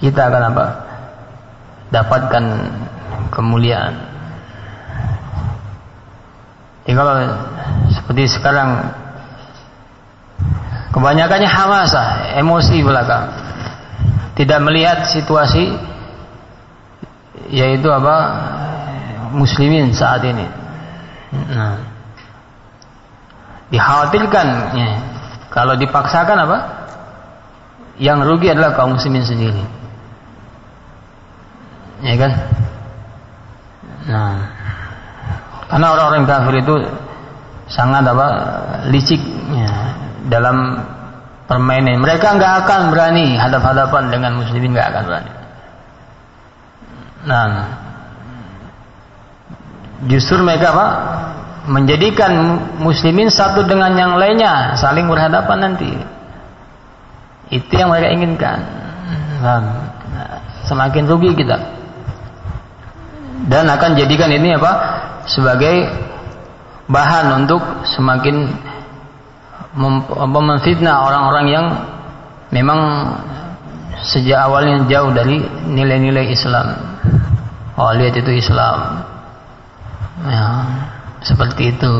kita 0.00 0.32
akan 0.32 0.42
apa? 0.56 0.66
Dapatkan 1.92 2.44
kemuliaan. 3.28 3.94
Jadi 6.88 6.96
kalau 6.96 7.14
seperti 7.92 8.22
sekarang 8.32 8.90
kebanyakannya 10.90 11.46
hamasa, 11.46 12.34
emosi 12.40 12.80
belakang. 12.80 13.28
Tidak 14.34 14.58
melihat 14.64 15.04
situasi 15.12 15.76
yaitu 17.52 17.86
apa? 17.92 18.16
muslimin 19.30 19.94
saat 19.94 20.26
ini. 20.26 20.42
Nah, 21.30 21.78
dikhawatirkan 23.70 24.46
ya, 24.74 24.90
kalau 25.54 25.78
dipaksakan 25.78 26.34
apa? 26.34 26.58
Yang 27.94 28.18
rugi 28.26 28.50
adalah 28.50 28.74
kaum 28.74 28.98
muslimin 28.98 29.22
sendiri 29.22 29.79
ya 32.04 32.14
kan? 32.16 32.32
Nah 34.08 34.32
karena 35.70 35.86
orang-orang 35.94 36.26
kafir 36.26 36.54
itu 36.66 36.76
sangat 37.70 38.02
apa 38.02 38.28
licik 38.90 39.22
ya, 39.54 39.70
dalam 40.26 40.82
permainan. 41.46 42.02
Mereka 42.02 42.26
nggak 42.26 42.66
akan 42.66 42.80
berani 42.90 43.38
hadap-hadapan 43.38 44.10
dengan 44.10 44.32
muslimin 44.40 44.74
nggak 44.74 44.88
akan 44.90 45.02
berani. 45.06 45.32
Nah 47.28 47.46
justru 50.10 50.40
mereka 50.40 50.72
apa 50.74 50.86
menjadikan 51.70 52.32
muslimin 52.80 53.28
satu 53.28 53.62
dengan 53.68 53.92
yang 53.94 54.16
lainnya 54.16 54.74
saling 54.74 55.06
berhadapan 55.06 55.70
nanti. 55.70 55.92
Itu 57.50 57.70
yang 57.74 57.90
mereka 57.90 58.08
inginkan. 58.14 58.58
Nah, 59.42 59.60
semakin 60.70 61.10
rugi 61.10 61.34
kita 61.34 61.79
dan 63.48 63.70
akan 63.70 63.96
jadikan 63.96 64.28
ini 64.28 64.58
apa 64.58 64.72
sebagai 65.24 65.88
bahan 66.90 67.44
untuk 67.44 67.62
semakin 67.86 68.50
mem 69.78 69.94
memfitnah 70.10 71.06
orang-orang 71.06 71.46
yang 71.46 71.66
memang 72.50 72.80
sejak 74.02 74.50
awalnya 74.50 74.82
jauh 74.90 75.14
dari 75.14 75.38
nilai-nilai 75.70 76.28
Islam. 76.32 76.74
Oh 77.80 77.94
lihat 77.96 78.12
itu 78.18 78.28
Islam, 78.36 79.06
ya 80.26 80.44
seperti 81.24 81.72
itu. 81.72 81.92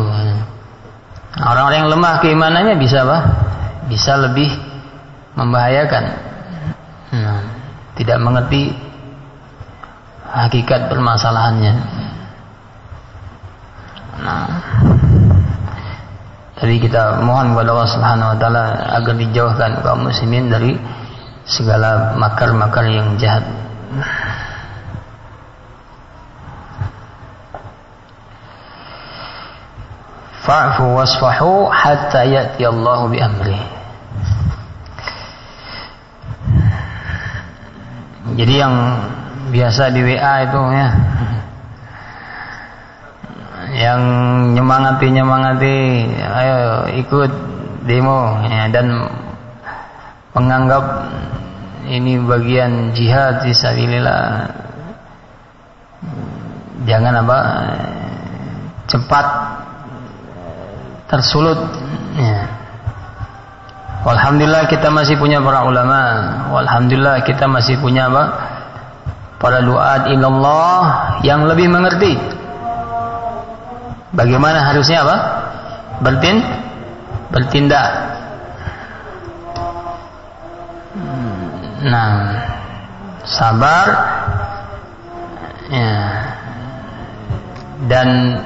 Orang-orang 1.41 1.87
yang 1.87 1.93
lemah 1.95 2.21
keimanannya 2.21 2.75
bisa 2.77 3.07
apa? 3.07 3.19
Bisa 3.89 4.19
lebih 4.19 4.51
membahayakan. 5.39 6.05
Nah, 7.17 7.41
tidak 7.97 8.19
mengerti 8.21 8.77
hakikat 10.31 10.87
permasalahannya. 10.87 11.75
Nah, 14.21 14.49
jadi 16.61 16.77
kita 16.77 17.03
mohon 17.25 17.57
kepada 17.57 17.73
Allah 17.73 17.89
Subhanahu 17.89 18.31
wa 18.33 18.37
taala 18.37 18.65
agar 19.01 19.15
dijauhkan 19.17 19.71
kaum 19.81 20.07
muslimin 20.13 20.53
dari 20.53 20.77
segala 21.49 22.15
makar-makar 22.21 22.85
yang 22.85 23.17
jahat. 23.17 23.49
Fa'fu 30.45 30.85
wasfahu 30.97 31.69
hatta 31.69 32.29
ya'ti 32.29 32.63
Allahu 32.65 33.09
bi 33.13 33.19
amri. 33.25 33.61
Jadi 38.37 38.55
yang 38.57 38.75
biasa 39.51 39.91
di 39.91 40.01
WA 40.07 40.35
itu 40.47 40.61
ya. 40.71 40.89
Yang 43.71 44.01
nyemangati 44.59 45.07
nyemangati 45.15 45.77
ayo 46.17 46.91
ikut 46.99 47.33
demo 47.87 48.43
ya, 48.47 48.67
dan 48.71 49.07
menganggap 50.35 51.11
ini 51.91 52.23
bagian 52.23 52.95
jihad 52.95 53.43
fisabilillah 53.43 54.47
jangan 56.87 57.15
apa 57.23 57.39
cepat 58.87 59.27
tersulut 61.11 61.59
ya. 62.19 62.47
Alhamdulillah 64.01 64.65
kita 64.65 64.89
masih 64.89 65.21
punya 65.21 65.45
para 65.45 65.61
ulama. 65.69 66.01
Alhamdulillah 66.57 67.21
kita 67.21 67.45
masih 67.45 67.77
punya 67.85 68.09
apa 68.09 68.25
para 69.41 69.65
duat 69.65 70.13
ilallah 70.13 71.17
yang 71.25 71.49
lebih 71.49 71.73
mengerti. 71.73 72.15
Bagaimana 74.13 74.69
harusnya 74.69 75.01
apa? 75.01 75.17
Bertin 76.05 76.45
bertindak. 77.33 77.89
Nah 81.89 82.13
sabar. 83.25 83.87
Ya. 85.73 85.97
Dan 87.89 88.37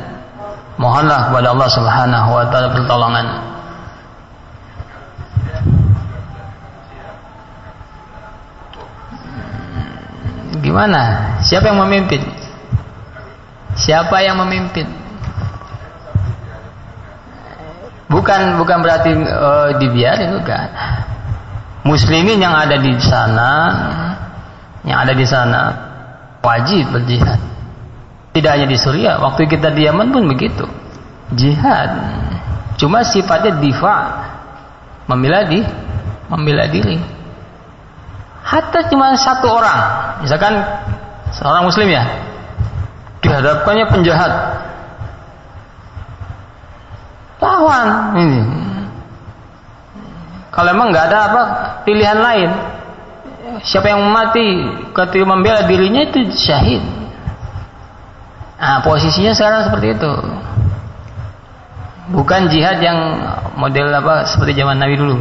mohonlah 0.78 1.26
kepada 1.32 1.50
Allah 1.50 1.70
Subhanahu 1.74 2.28
wa 2.38 2.44
taala 2.54 2.70
pertolongan 2.70 3.53
gimana? 10.64 11.36
Siapa 11.44 11.68
yang 11.68 11.84
memimpin? 11.84 12.24
Siapa 13.76 14.16
yang 14.24 14.40
memimpin? 14.40 14.88
Bukan 18.08 18.56
bukan 18.56 18.78
berarti 18.80 19.10
uh, 19.12 19.76
dibiarin 19.76 20.40
bukan. 20.40 20.68
Muslimin 21.84 22.40
yang 22.40 22.56
ada 22.56 22.80
di 22.80 22.96
sana 22.96 23.50
yang 24.88 25.04
ada 25.04 25.12
di 25.12 25.26
sana 25.28 25.60
wajib 26.40 26.96
berjihad. 26.96 27.40
Tidak 28.32 28.50
hanya 28.50 28.66
di 28.66 28.76
Suriah 28.80 29.20
waktu 29.20 29.44
kita 29.44 29.68
di 29.70 29.84
Yaman 29.84 30.10
pun 30.10 30.24
begitu. 30.26 30.64
Jihad. 31.36 31.92
Cuma 32.80 33.04
sifatnya 33.04 33.60
diva 33.60 33.96
membela 35.06 35.44
di 35.44 35.60
membela 36.28 36.66
diri 36.66 37.13
hatta 38.54 38.86
cuma 38.86 39.18
satu 39.18 39.50
orang. 39.50 39.78
Misalkan 40.22 40.54
seorang 41.34 41.66
muslim 41.66 41.90
ya. 41.90 42.06
Dihadapkannya 43.18 43.86
penjahat. 43.90 44.32
Lawan. 47.42 47.88
Ini. 48.14 48.40
Kalau 50.54 50.70
emang 50.70 50.94
nggak 50.94 51.06
ada 51.10 51.18
apa 51.26 51.42
pilihan 51.82 52.18
lain. 52.22 52.50
Siapa 53.66 53.90
yang 53.90 54.06
mati 54.10 54.70
ketika 54.94 55.26
membela 55.26 55.66
dirinya 55.66 56.06
itu 56.06 56.30
syahid. 56.30 56.82
Nah 58.54 58.80
posisinya 58.86 59.34
sekarang 59.34 59.66
seperti 59.66 59.98
itu. 59.98 60.12
Bukan 62.14 62.52
jihad 62.52 62.78
yang 62.84 62.98
model 63.56 63.88
apa 63.90 64.28
seperti 64.28 64.60
zaman 64.60 64.76
Nabi 64.76 64.94
dulu 65.00 65.16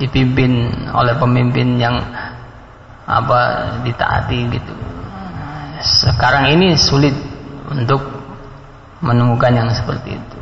dipimpin 0.00 0.72
oleh 0.92 1.14
pemimpin 1.20 1.76
yang 1.76 2.00
apa 3.04 3.40
ditaati 3.84 4.40
gitu. 4.48 4.74
Sekarang 5.82 6.54
ini 6.54 6.78
sulit 6.78 7.14
untuk 7.68 8.00
menemukan 9.02 9.52
yang 9.52 9.68
seperti 9.74 10.14
itu. 10.14 10.38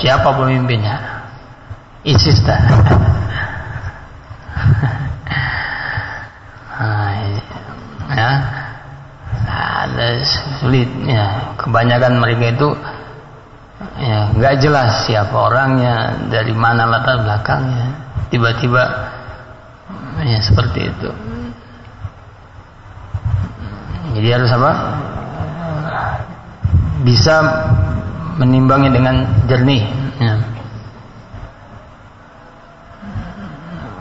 Siapa 0.00 0.34
pemimpinnya? 0.34 0.96
ISIS 2.06 2.40
dah. 2.42 2.60
Nah, 6.76 7.10
ya. 8.18 8.30
Ada 9.46 10.26
sulit 10.60 10.90
ya 11.06 11.54
kebanyakan 11.56 12.18
mereka 12.18 12.50
itu 12.50 12.68
ya 13.96 14.28
nggak 14.34 14.54
jelas 14.58 15.06
siapa 15.06 15.32
orangnya 15.32 16.26
dari 16.28 16.52
mana 16.52 16.84
latar 16.90 17.22
belakangnya 17.22 17.86
tiba-tiba 18.30 18.82
ya 20.26 20.38
seperti 20.42 20.90
itu 20.90 21.10
jadi 24.16 24.28
harus 24.40 24.50
apa 24.56 24.72
bisa 27.04 27.34
menimbangnya 28.40 28.90
dengan 28.92 29.16
jernih 29.44 29.84
ya. 30.18 30.34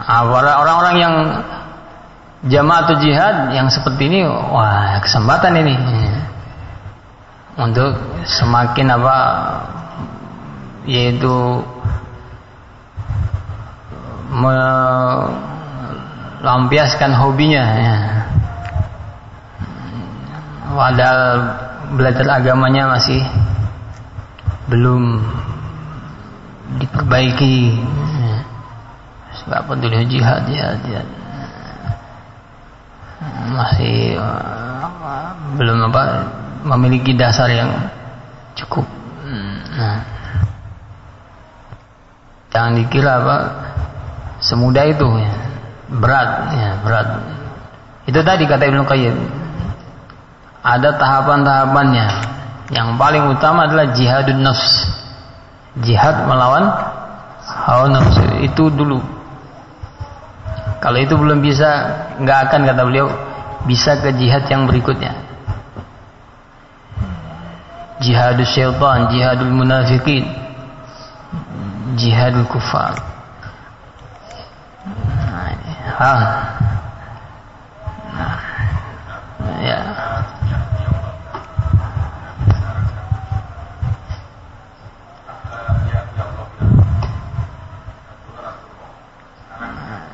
orang-orang 0.08 0.96
yang 0.98 1.14
jamaah 2.48 2.80
atau 2.88 2.96
jihad 3.02 3.52
yang 3.52 3.68
seperti 3.68 4.08
ini 4.08 4.24
wah 4.26 4.98
kesempatan 5.04 5.60
ini 5.60 5.76
ya. 5.76 6.20
untuk 7.60 8.00
semakin 8.24 8.88
apa 8.96 9.18
yaitu 10.86 11.62
melampiaskan 14.36 17.16
hobinya 17.16 17.64
ya. 17.64 18.28
Padahal 20.76 21.56
belajar 21.96 22.44
agamanya 22.44 22.92
masih 22.92 23.24
belum 24.68 25.24
diperbaiki. 26.84 27.80
Ya. 28.20 28.44
Sebab 29.40 29.72
peduli 29.72 30.04
jihad, 30.12 30.44
jihad, 30.52 30.76
jihad. 30.84 31.08
Masih 33.56 34.20
belum 35.56 35.88
apa 35.88 36.28
memiliki 36.68 37.16
dasar 37.16 37.48
yang 37.48 37.72
cukup. 38.60 38.84
Nah, 39.76 40.00
jangan 42.52 42.76
dikira 42.80 43.20
apa 43.20 43.38
semudah 44.46 44.86
itu 44.86 45.06
ya. 45.18 45.34
berat 45.90 46.30
ya 46.54 46.70
berat. 46.86 47.08
Itu 48.06 48.22
tadi 48.22 48.46
kata 48.46 48.70
Ibnu 48.70 48.86
Qayyim. 48.86 49.18
Ada 50.62 50.98
tahapan-tahapannya. 50.98 52.08
Yang 52.74 52.90
paling 52.98 53.24
utama 53.30 53.70
adalah 53.70 53.94
jihadun 53.94 54.42
nafs. 54.42 54.90
Jihad 55.82 56.26
melawan 56.26 56.70
hawa 57.46 57.90
nafsu 57.90 58.22
itu 58.42 58.70
dulu. 58.74 59.02
Kalau 60.82 60.98
itu 61.02 61.18
belum 61.18 61.42
bisa 61.42 61.70
nggak 62.22 62.40
akan 62.50 62.62
kata 62.70 62.82
beliau 62.86 63.10
bisa 63.66 63.98
ke 64.02 64.14
jihad 64.18 64.46
yang 64.50 64.70
berikutnya. 64.70 65.14
Jihadul 68.02 68.46
syaitan 68.46 69.10
jihadul 69.10 69.54
munafikin 69.54 70.30
jihadul 71.96 72.46
kufar 72.52 73.15
ah. 76.00 76.22
Nah, 78.16 78.38
ya. 79.64 79.80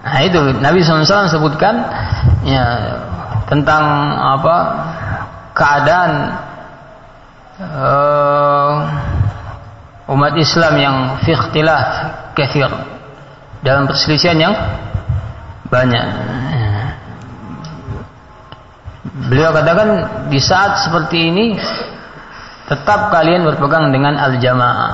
Nah 0.01 0.21
itu 0.27 0.41
Nabi 0.59 0.83
SAW 0.83 1.29
sebutkan 1.31 1.81
ya 2.45 2.65
tentang 3.47 3.85
apa 4.17 4.55
keadaan 5.55 6.11
uh, 7.61 8.71
umat 10.11 10.33
Islam 10.37 10.73
yang 10.77 10.97
fi 11.23 11.31
ikhtilaf 11.33 11.87
kafir. 12.35 12.69
Dalam 13.61 13.85
perselisihan 13.85 14.37
yang 14.41 14.53
banyak. 15.71 16.05
Beliau 19.31 19.55
katakan 19.55 19.89
di 20.27 20.39
saat 20.43 20.83
seperti 20.83 21.31
ini 21.31 21.55
tetap 22.67 23.09
kalian 23.09 23.47
berpegang 23.47 23.89
dengan 23.89 24.19
al-jamaah. 24.19 24.93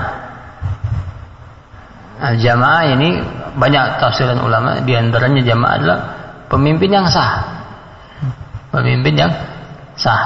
Al-jamaah 2.17 2.83
ini 2.97 3.09
banyak 3.57 4.01
tafsiran 4.01 4.41
ulama 4.41 4.81
di 4.85 4.93
antaranya 4.93 5.41
jamaah 5.41 5.73
adalah 5.81 5.99
pemimpin 6.49 6.93
yang 6.93 7.05
sah. 7.09 7.41
Pemimpin 8.69 9.13
yang 9.17 9.31
sah. 9.97 10.21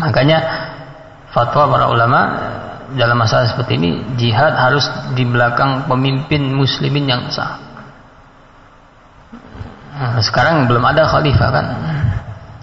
Makanya 0.00 0.38
fatwa 1.32 1.68
para 1.68 1.86
ulama 1.92 2.20
dalam 2.96 3.20
masalah 3.20 3.46
seperti 3.46 3.78
ini 3.78 3.90
jihad 4.18 4.50
harus 4.56 4.88
di 5.14 5.22
belakang 5.22 5.86
pemimpin 5.86 6.52
muslimin 6.52 7.06
yang 7.06 7.22
sah. 7.30 7.69
Nah, 10.00 10.16
sekarang 10.24 10.64
belum 10.64 10.80
ada 10.80 11.04
khalifah 11.04 11.50
kan. 11.52 11.66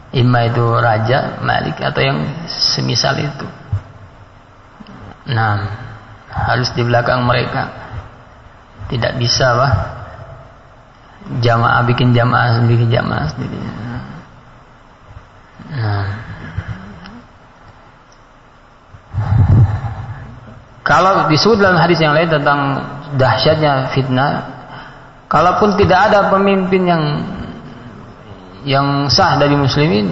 Imma 0.09 0.49
itu 0.49 0.65
raja, 0.81 1.37
malik 1.45 1.77
atau 1.77 2.01
yang 2.01 2.25
semisal 2.49 3.13
itu. 3.21 3.45
Nah, 5.29 5.69
harus 6.33 6.73
di 6.73 6.81
belakang 6.81 7.21
mereka. 7.29 7.69
Tidak 8.89 9.21
bisa 9.21 9.53
lah 9.53 9.71
jamaah 11.43 11.83
bikin 11.85 12.15
jamaah 12.15 12.57
sendiri 12.57 12.89
jamaah 12.89 13.27
sendiri. 13.29 13.57
Nah. 15.77 16.07
Kalau 20.87 21.27
disebut 21.27 21.59
dalam 21.59 21.77
hadis 21.77 21.99
yang 21.99 22.15
lain 22.15 22.31
tentang 22.31 22.79
dahsyatnya 23.19 23.91
fitnah, 23.91 24.56
kalaupun 25.27 25.75
tidak 25.75 26.11
ada 26.11 26.31
pemimpin 26.31 26.83
yang 26.87 27.03
yang 28.67 29.07
sah 29.07 29.39
dari 29.39 29.55
muslimin, 29.55 30.11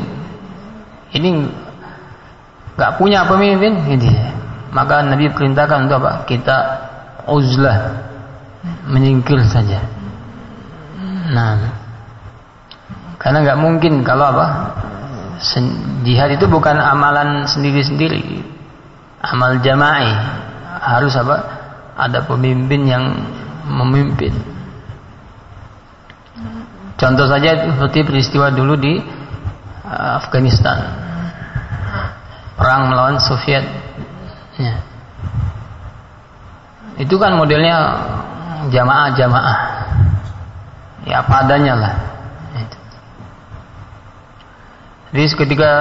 ini 1.11 1.43
nggak 2.75 2.95
punya 2.99 3.27
pemimpin, 3.27 3.75
gitu. 3.95 4.07
Maka 4.75 5.03
Nabi 5.03 5.31
perintahkan 5.31 5.87
untuk 5.87 6.03
apa? 6.03 6.27
Kita 6.27 6.57
uzlah, 7.27 7.99
menyingkir 8.87 9.39
saja. 9.47 9.79
Nah, 11.31 11.57
karena 13.19 13.43
nggak 13.43 13.59
mungkin 13.59 14.03
kalau 14.03 14.35
apa? 14.35 14.47
Jihad 16.07 16.31
itu 16.31 16.47
bukan 16.47 16.79
amalan 16.79 17.43
sendiri-sendiri, 17.43 18.23
amal 19.19 19.59
jama'i 19.59 20.11
harus 20.79 21.11
apa? 21.19 21.43
Ada 21.95 22.23
pemimpin 22.23 22.87
yang 22.87 23.03
memimpin. 23.67 24.54
Contoh 26.95 27.27
saja 27.27 27.67
seperti 27.67 28.07
peristiwa 28.07 28.47
dulu 28.51 28.79
di 28.79 28.99
uh, 29.83 30.11
Afghanistan. 30.19 30.77
Perang 32.55 32.87
melawan 32.87 33.19
Soviet. 33.19 33.67
Ya. 34.55 34.79
Itu 36.95 37.19
kan 37.19 37.35
modelnya 37.35 37.75
jamaah-jamaah. 38.71 39.59
Ya 41.05 41.19
padanya 41.27 41.73
lah. 41.75 41.95
Jadi 45.11 45.31
ketika 45.31 45.71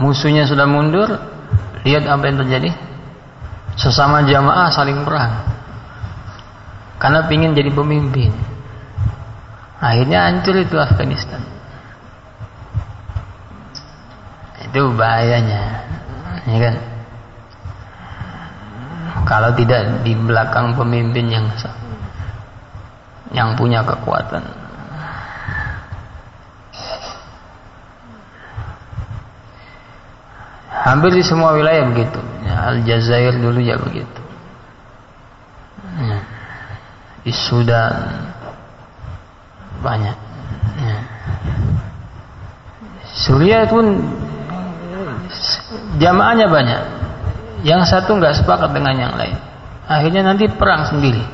musuhnya 0.00 0.44
sudah 0.44 0.68
mundur, 0.68 1.08
lihat 1.88 2.04
apa 2.04 2.24
yang 2.28 2.36
terjadi 2.44 2.70
sesama 3.78 4.26
jamaah 4.26 4.68
saling 4.74 5.06
perang 5.06 5.38
karena 6.98 7.24
ingin 7.30 7.54
jadi 7.54 7.70
pemimpin 7.70 8.34
akhirnya 9.78 10.18
hancur 10.30 10.58
itu 10.58 10.76
Afghanistan 10.78 11.42
itu 14.68 14.80
bahayanya 14.98 15.86
ya 16.44 16.58
kan 16.58 16.74
kalau 19.24 19.50
tidak 19.54 20.02
di 20.02 20.12
belakang 20.16 20.74
pemimpin 20.74 21.26
yang 21.30 21.46
yang 23.32 23.54
punya 23.54 23.84
kekuatan 23.84 24.42
Hampir 30.88 31.12
di 31.12 31.20
semua 31.20 31.52
wilayah 31.52 31.84
begitu. 31.84 32.16
Ya, 32.48 32.72
Aljazair 32.72 33.36
dulu 33.36 33.60
ya 33.60 33.76
begitu. 33.76 34.20
Ya. 36.00 36.18
Di 37.28 37.32
Sudan 37.34 37.92
banyak. 39.82 40.16
Ya. 40.78 40.98
Suriah 43.14 43.64
pun 43.66 43.98
jamaahnya 45.98 46.46
banyak. 46.46 46.82
Yang 47.66 47.90
satu 47.90 48.14
nggak 48.18 48.38
sepakat 48.38 48.70
dengan 48.70 48.94
yang 48.94 49.14
lain. 49.18 49.34
Akhirnya 49.90 50.22
nanti 50.22 50.46
perang 50.46 50.86
sendiri. 50.86 51.24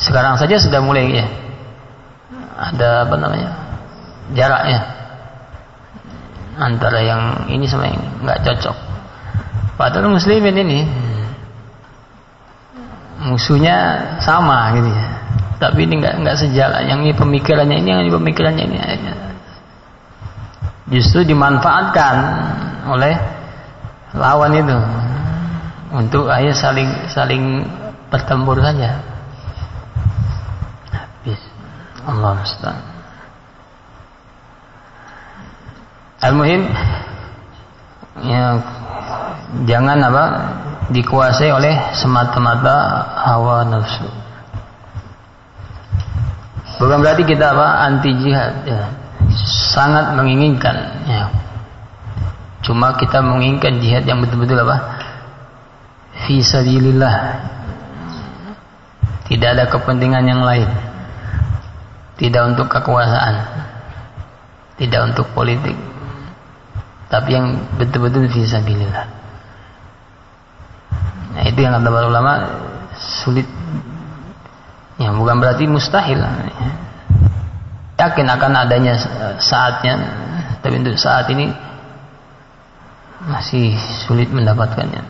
Sekarang 0.00 0.40
saja 0.40 0.58
sudah 0.58 0.80
mulai 0.82 1.22
ya. 1.22 1.26
Ada 2.58 3.06
apa 3.06 3.14
namanya? 3.20 3.50
Jaraknya 4.34 5.00
antara 6.60 7.00
yang 7.00 7.22
ini 7.48 7.64
sama 7.64 7.88
yang 7.88 8.00
nggak 8.20 8.44
cocok. 8.44 8.76
Padahal 9.80 10.12
muslimin 10.12 10.56
ini 10.60 10.84
musuhnya 13.24 13.76
sama 14.20 14.76
gitu 14.76 14.92
ya. 14.92 15.06
Tapi 15.60 15.84
ini 15.84 16.00
nggak 16.00 16.24
nggak 16.24 16.36
sejalan. 16.40 16.88
Yang 16.88 17.00
ini 17.04 17.12
pemikirannya 17.12 17.76
ini, 17.84 17.88
yang 17.92 18.00
ini 18.00 18.12
pemikirannya 18.12 18.64
ini. 18.64 18.78
Justru 20.90 21.22
dimanfaatkan 21.22 22.14
oleh 22.88 23.14
lawan 24.16 24.56
itu 24.56 24.74
untuk 25.92 26.26
ayah 26.32 26.56
saling 26.56 26.88
saling 27.12 27.62
bertempur 28.08 28.56
saja. 28.58 28.98
Habis. 30.90 31.40
Allah 32.08 32.32
mustahil. 32.40 32.86
Al-muhim 36.20 36.68
ya 38.20 38.60
jangan 39.64 39.98
apa 40.04 40.24
dikuasai 40.92 41.48
oleh 41.48 41.72
semata-mata 41.96 42.76
hawa 43.24 43.64
nafsu. 43.64 44.04
Bukan 46.80 46.98
berarti 47.04 47.28
kita 47.28 47.52
apa 47.52 47.84
anti 47.84 48.10
jihad 48.16 48.64
ya. 48.64 48.88
Sangat 49.76 50.16
menginginkan 50.16 50.76
ya. 51.04 51.28
Cuma 52.64 52.96
kita 52.96 53.20
menginginkan 53.20 53.78
jihad 53.84 54.08
yang 54.08 54.24
betul-betul 54.24 54.64
apa? 54.64 54.98
Fi 56.24 56.40
sabilillah. 56.40 57.16
Tidak 59.28 59.48
ada 59.54 59.68
kepentingan 59.68 60.24
yang 60.24 60.40
lain. 60.40 60.66
Tidak 62.16 62.42
untuk 62.56 62.72
kekuasaan. 62.72 63.34
Tidak 64.80 65.00
untuk 65.12 65.28
politik 65.36 65.76
tapi 67.10 67.34
yang 67.34 67.58
betul-betul 67.74 68.30
fisabilillah. 68.30 69.06
Nah, 71.34 71.42
itu 71.42 71.58
yang 71.58 71.74
kata 71.74 71.90
para 71.90 72.06
ulama 72.06 72.32
sulit. 72.94 73.50
Ya, 75.00 75.08
bukan 75.16 75.40
berarti 75.40 75.64
mustahil. 75.64 76.20
Yakin 77.96 78.26
akan 78.28 78.52
adanya 78.52 79.00
saatnya, 79.40 79.96
tapi 80.60 80.76
untuk 80.76 80.96
saat 81.00 81.24
ini 81.32 81.48
masih 83.24 83.76
sulit 84.04 84.28
mendapatkannya. 84.28 85.00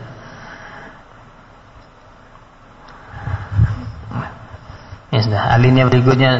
Ya 5.11 5.19
sudah, 5.27 5.43
alinea 5.59 5.91
berikutnya 5.91 6.39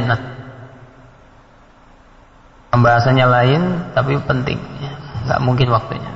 pembahasannya 2.71 3.27
lain 3.27 3.61
tapi 3.91 4.15
penting. 4.23 4.59
Nggak 5.27 5.39
mungkin 5.43 5.67
waktunya 5.75 6.11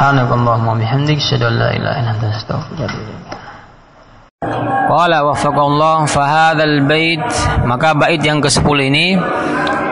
Subhanakallahumma 0.00 0.80
bihamdik 0.80 1.20
asyhadu 1.20 1.52
an 1.52 1.54
la 1.60 1.68
ilaha 1.76 1.96
illa 2.00 2.10
anta 2.16 2.32
astaghfiruka 2.32 2.88
wa 2.88 2.88
atubu 2.88 3.39
Qala 4.40 5.20
waffaqallah 5.28 6.08
fa 6.08 6.24
hadzal 6.24 6.88
bait. 6.88 7.20
Maka 7.68 7.92
bait 7.92 8.24
yang 8.24 8.40
ke-10 8.40 8.78
ini 8.88 9.12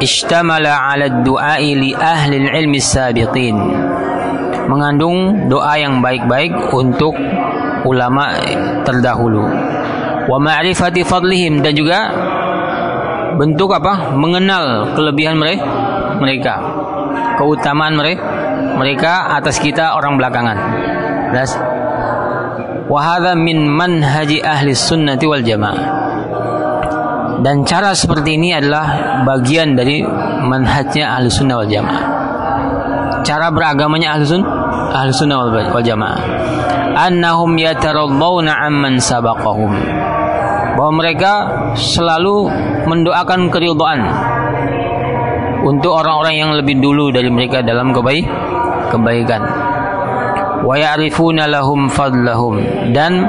istamala 0.01 0.73
'ala 0.89 1.21
du'ai 1.21 1.77
li 1.77 1.93
ahli 1.93 2.49
ilmi 2.49 2.81
sabiqin. 2.81 3.57
Mengandung 4.73 5.53
doa 5.53 5.77
yang 5.77 6.01
baik-baik 6.01 6.73
untuk 6.73 7.13
ulama 7.85 8.41
terdahulu. 8.89 9.45
Wa 10.33 10.41
ma'rifati 10.41 11.05
fadlihim 11.05 11.61
dan 11.61 11.77
juga 11.77 12.09
bentuk 13.37 13.69
apa? 13.77 14.17
Mengenal 14.17 14.97
kelebihan 14.97 15.37
mereka 15.37 15.69
mereka. 16.25 16.55
Keutamaan 17.37 18.01
mereka 18.01 18.25
mereka 18.81 19.29
atas 19.37 19.61
kita 19.61 19.93
orang 19.93 20.17
belakangan 20.17 20.57
wahada 22.89 23.37
min 23.37 23.69
manhaji 23.69 24.41
ahli 24.41 24.73
sunnati 24.73 25.29
wal 25.29 25.45
jamaah. 25.45 26.09
Dan 27.39 27.63
cara 27.63 27.95
seperti 27.95 28.35
ini 28.35 28.51
adalah 28.51 29.23
bagian 29.23 29.79
dari 29.79 30.03
manhajnya 30.43 31.15
ahli 31.15 31.31
sunnah 31.31 31.63
wal 31.63 31.71
jamaah. 31.71 32.05
Cara 33.23 33.53
beragamanya 33.55 34.19
ahli 34.19 34.25
sunnah 34.27 34.51
ahli 34.91 35.13
sunnah 35.15 35.37
wal 35.47 35.85
jamaah. 35.85 36.19
Annahum 36.99 37.55
yatarallawna 37.55 38.59
amman 38.67 38.99
sabaqahum. 38.99 39.71
Bahwa 40.75 40.93
mereka 40.99 41.33
selalu 41.79 42.51
mendoakan 42.91 43.51
keridhaan 43.55 44.01
untuk 45.63 45.95
orang-orang 45.95 46.35
yang 46.39 46.51
lebih 46.55 46.79
dulu 46.79 47.11
dari 47.11 47.31
mereka 47.31 47.63
dalam 47.67 47.91
kebaik 47.91 48.25
kebaikan 48.89 49.68
wa 50.65 50.75
ya'rifuna 50.75 51.47
lahum 51.47 51.87
fadlahum 51.91 52.59
dan 52.95 53.27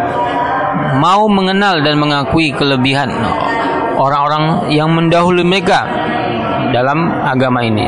mau 0.97 1.29
mengenal 1.29 1.81
dan 1.85 1.99
mengakui 1.99 2.51
kelebihan 2.55 3.11
orang-orang 3.99 4.71
yang 4.73 4.89
mendahului 4.89 5.43
mereka 5.43 5.85
dalam 6.71 7.09
agama 7.25 7.65
ini. 7.65 7.87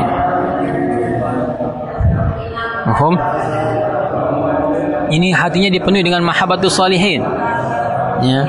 Mahum? 2.82 3.14
Ini 5.12 5.28
hatinya 5.36 5.70
dipenuhi 5.70 6.02
dengan 6.04 6.24
mahabbatus 6.24 6.72
salihin. 6.72 7.20
Ya. 8.24 8.42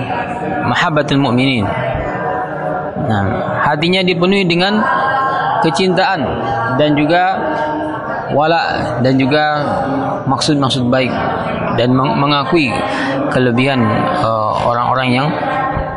Mahabbatul 0.64 1.20
mu'minin. 1.20 1.68
Nah, 3.04 3.24
hatinya 3.68 4.00
dipenuhi 4.00 4.48
dengan 4.48 4.80
kecintaan 5.60 6.24
dan 6.80 6.96
juga 6.96 7.24
wala 8.32 8.60
dan 9.04 9.20
juga 9.20 9.44
maksud-maksud 10.28 10.88
baik 10.88 11.12
dan 11.76 11.94
mengakui 11.96 12.70
kelebihan 13.34 13.82
uh, 14.22 14.54
orang-orang 14.68 15.10
uh, 15.10 15.16
yang 15.16 15.28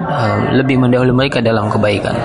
uh, 0.09 0.37
lebih 0.57 0.81
mendahului 0.81 1.13
mereka 1.13 1.45
dalam 1.45 1.69
kebaikan. 1.69 2.17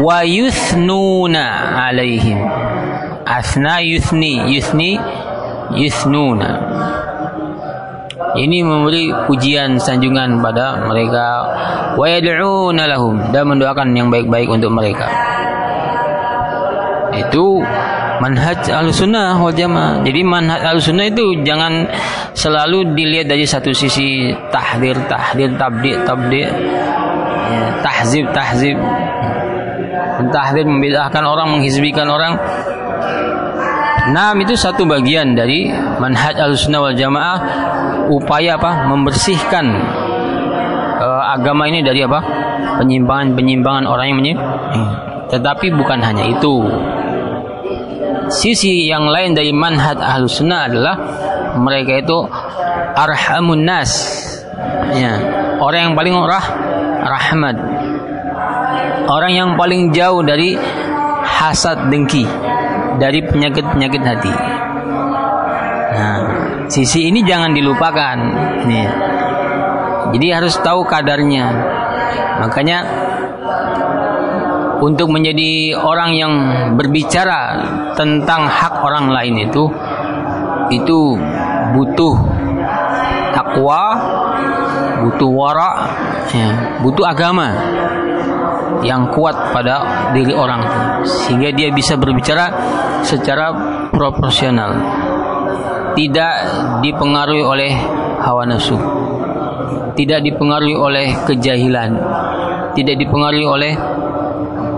Wa 0.00 0.24
yuthnuna 0.24 1.76
alaihim. 1.88 2.40
Asna 3.26 3.82
yuthni, 3.82 4.44
yuthni 4.52 5.00
yuthnuna. 5.74 6.50
Ini 8.36 8.58
memberi 8.60 9.08
pujian 9.24 9.80
sanjungan 9.80 10.44
pada 10.44 10.84
mereka 10.84 11.24
wa 11.96 12.04
yad'una 12.04 12.84
lahum 12.84 13.32
dan 13.32 13.48
mendoakan 13.48 13.96
yang 13.96 14.12
baik-baik 14.12 14.52
untuk 14.52 14.68
mereka. 14.68 15.08
Itu 17.16 17.64
manhaj 18.20 18.68
al-sunnah 18.70 19.38
wal 19.40 19.54
jamaah. 19.54 20.02
Jadi 20.04 20.20
manhaj 20.24 20.62
al-sunnah 20.62 21.06
itu 21.08 21.42
jangan 21.44 21.86
selalu 22.32 22.96
dilihat 22.96 23.26
dari 23.28 23.44
satu 23.44 23.72
sisi 23.72 24.32
tahdir, 24.52 24.96
tahdir, 25.08 25.56
tabdi, 25.56 25.92
tabdi, 26.04 26.42
ya, 26.42 26.50
tahzib, 27.80 28.26
tahzib. 28.32 28.78
Tahdir 30.16 30.64
membedahkan 30.64 31.22
orang, 31.28 31.60
menghizbikan 31.60 32.08
orang. 32.08 32.40
Nah, 34.06 34.32
itu 34.38 34.54
satu 34.54 34.86
bagian 34.86 35.34
dari 35.34 35.68
manhaj 35.98 36.38
al-sunnah 36.38 36.80
wal 36.88 36.96
jamaah 36.96 37.38
upaya 38.08 38.56
apa? 38.56 38.86
Membersihkan 38.86 39.66
uh, 41.02 41.22
agama 41.36 41.66
ini 41.68 41.82
dari 41.82 42.06
apa? 42.06 42.22
Penyimpangan-penyimpangan 42.80 43.84
orang 43.84 44.06
yang 44.08 44.18
menyimpang. 44.22 44.54
Tetapi 45.26 45.74
bukan 45.74 45.98
hanya 46.06 46.22
itu 46.22 46.54
sisi 48.30 48.86
yang 48.86 49.06
lain 49.06 49.34
dari 49.34 49.50
manhaj 49.54 49.98
ahlus 49.98 50.42
sunnah 50.42 50.68
adalah 50.68 50.96
mereka 51.56 52.00
itu 52.00 52.18
arhamun 52.96 53.64
nas. 53.64 53.92
Ya. 54.96 55.20
Orang 55.60 55.92
yang 55.92 55.94
paling 55.96 56.14
rah 56.16 56.46
rahmat. 57.06 57.56
Orang 59.06 59.32
yang 59.32 59.50
paling 59.54 59.94
jauh 59.94 60.20
dari 60.24 60.56
hasad 61.24 61.88
dengki. 61.92 62.24
Dari 62.96 63.20
penyakit-penyakit 63.24 64.02
hati. 64.02 64.32
Nah 65.96 66.18
sisi 66.72 67.08
ini 67.08 67.20
jangan 67.24 67.52
dilupakan. 67.52 68.16
Ini. 68.64 68.82
Jadi 70.16 70.26
harus 70.32 70.54
tahu 70.60 70.86
kadarnya. 70.88 71.52
Makanya 72.40 73.05
untuk 74.80 75.08
menjadi 75.08 75.76
orang 75.76 76.10
yang 76.12 76.32
berbicara 76.76 77.62
tentang 77.96 78.44
hak 78.44 78.74
orang 78.84 79.08
lain 79.08 79.48
itu 79.48 79.64
itu 80.70 81.16
butuh 81.72 82.14
takwa, 83.32 83.82
butuh 85.04 85.30
wara, 85.30 85.70
ya, 86.32 86.48
butuh 86.80 87.04
agama 87.04 87.48
yang 88.84 89.08
kuat 89.12 89.52
pada 89.52 90.10
diri 90.12 90.32
orang 90.36 90.60
itu 90.62 90.80
sehingga 91.04 91.52
dia 91.52 91.72
bisa 91.72 91.96
berbicara 91.96 92.52
secara 93.00 93.52
proporsional 93.88 94.76
tidak 95.96 96.34
dipengaruhi 96.84 97.44
oleh 97.44 97.72
hawa 98.20 98.44
nafsu 98.44 98.76
tidak 99.96 100.20
dipengaruhi 100.20 100.76
oleh 100.76 101.06
kejahilan 101.24 101.96
tidak 102.76 103.00
dipengaruhi 103.00 103.48
oleh 103.48 103.72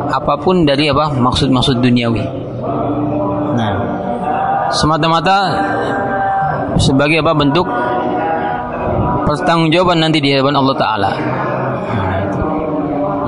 apa 0.08 0.34
pun 0.40 0.64
dari 0.64 0.88
apa 0.88 1.12
maksud-maksud 1.12 1.84
duniawi. 1.84 2.24
Nah, 3.54 3.74
semata-mata 4.72 5.36
sebagai 6.80 7.20
apa 7.20 7.32
bentuk 7.36 7.66
pertanggungjawaban 9.28 10.00
nanti 10.00 10.24
di 10.24 10.32
hadapan 10.32 10.56
Allah 10.56 10.76
Taala. 10.78 11.10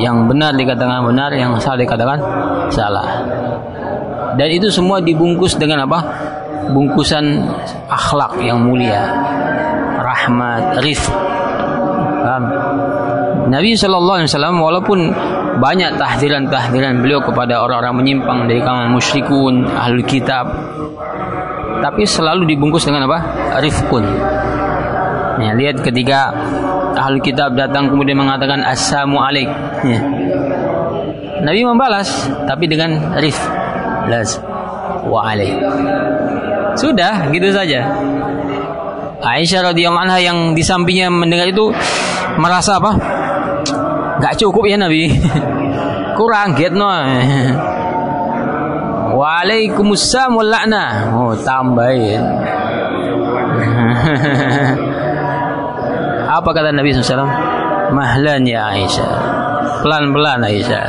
Yang 0.01 0.17
benar 0.33 0.53
dikatakan 0.57 1.05
benar, 1.05 1.31
yang 1.37 1.53
salah 1.61 1.79
dikatakan 1.85 2.19
salah. 2.73 3.07
Dan 4.41 4.49
itu 4.49 4.73
semua 4.73 5.05
dibungkus 5.05 5.61
dengan 5.61 5.85
apa? 5.85 6.01
Bungkusan 6.73 7.45
akhlak 7.91 8.41
yang 8.41 8.65
mulia, 8.65 9.03
rahmat, 10.01 10.81
rifq. 10.81 11.13
Nabi 13.51 13.75
Shallallahu 13.75 14.23
Alaihi 14.23 14.31
Wasallam 14.31 14.57
walaupun 14.63 14.99
banyak 15.61 16.01
tahdiran-tahdiran 16.01 17.05
beliau 17.05 17.21
kepada 17.21 17.61
orang-orang 17.61 18.01
menyimpang 18.01 18.49
dari 18.49 18.65
kalangan 18.65 18.91
musyrikun, 18.97 19.69
ahlul 19.69 20.03
kitab. 20.09 20.49
Tapi 21.81 22.03
selalu 22.09 22.49
dibungkus 22.49 22.89
dengan 22.89 23.05
apa? 23.05 23.19
Rifkun. 23.61 24.05
Ya, 25.41 25.53
lihat 25.57 25.85
ketika 25.85 26.33
ahlul 26.97 27.21
kitab 27.21 27.57
datang 27.57 27.93
kemudian 27.93 28.17
mengatakan 28.17 28.65
assalamu 28.65 29.21
alaik. 29.21 29.49
Ya. 29.85 30.01
Nabi 31.41 31.65
membalas 31.65 32.29
tapi 32.45 32.69
dengan 32.69 33.17
rif 33.21 33.37
las 34.09 34.41
wa 35.05 35.25
alaik. 35.25 35.57
Sudah, 36.77 37.29
gitu 37.33 37.53
saja. 37.53 37.89
Aisyah 39.21 39.73
radhiyallahu 39.73 40.05
anha 40.09 40.19
yang 40.21 40.57
di 40.57 40.65
sampingnya 40.65 41.13
mendengar 41.13 41.45
itu 41.49 41.69
merasa 42.41 42.81
apa? 42.81 42.97
Gak 44.21 44.37
cukup 44.37 44.69
ya 44.69 44.77
Nabi. 44.77 45.09
Kurang 46.19 46.53
no. 46.77 46.89
Waalaikumsalam 49.17 50.37
la'na. 50.41 50.85
Oh, 51.17 51.37
tambahin. 51.37 52.21
Apa 56.31 56.55
kata 56.55 56.71
Nabi 56.71 56.95
SAW? 56.95 57.27
Mahlan 57.91 58.47
ya 58.47 58.71
Aisyah. 58.71 59.13
Pelan-pelan 59.83 60.47
Aisyah. 60.47 60.87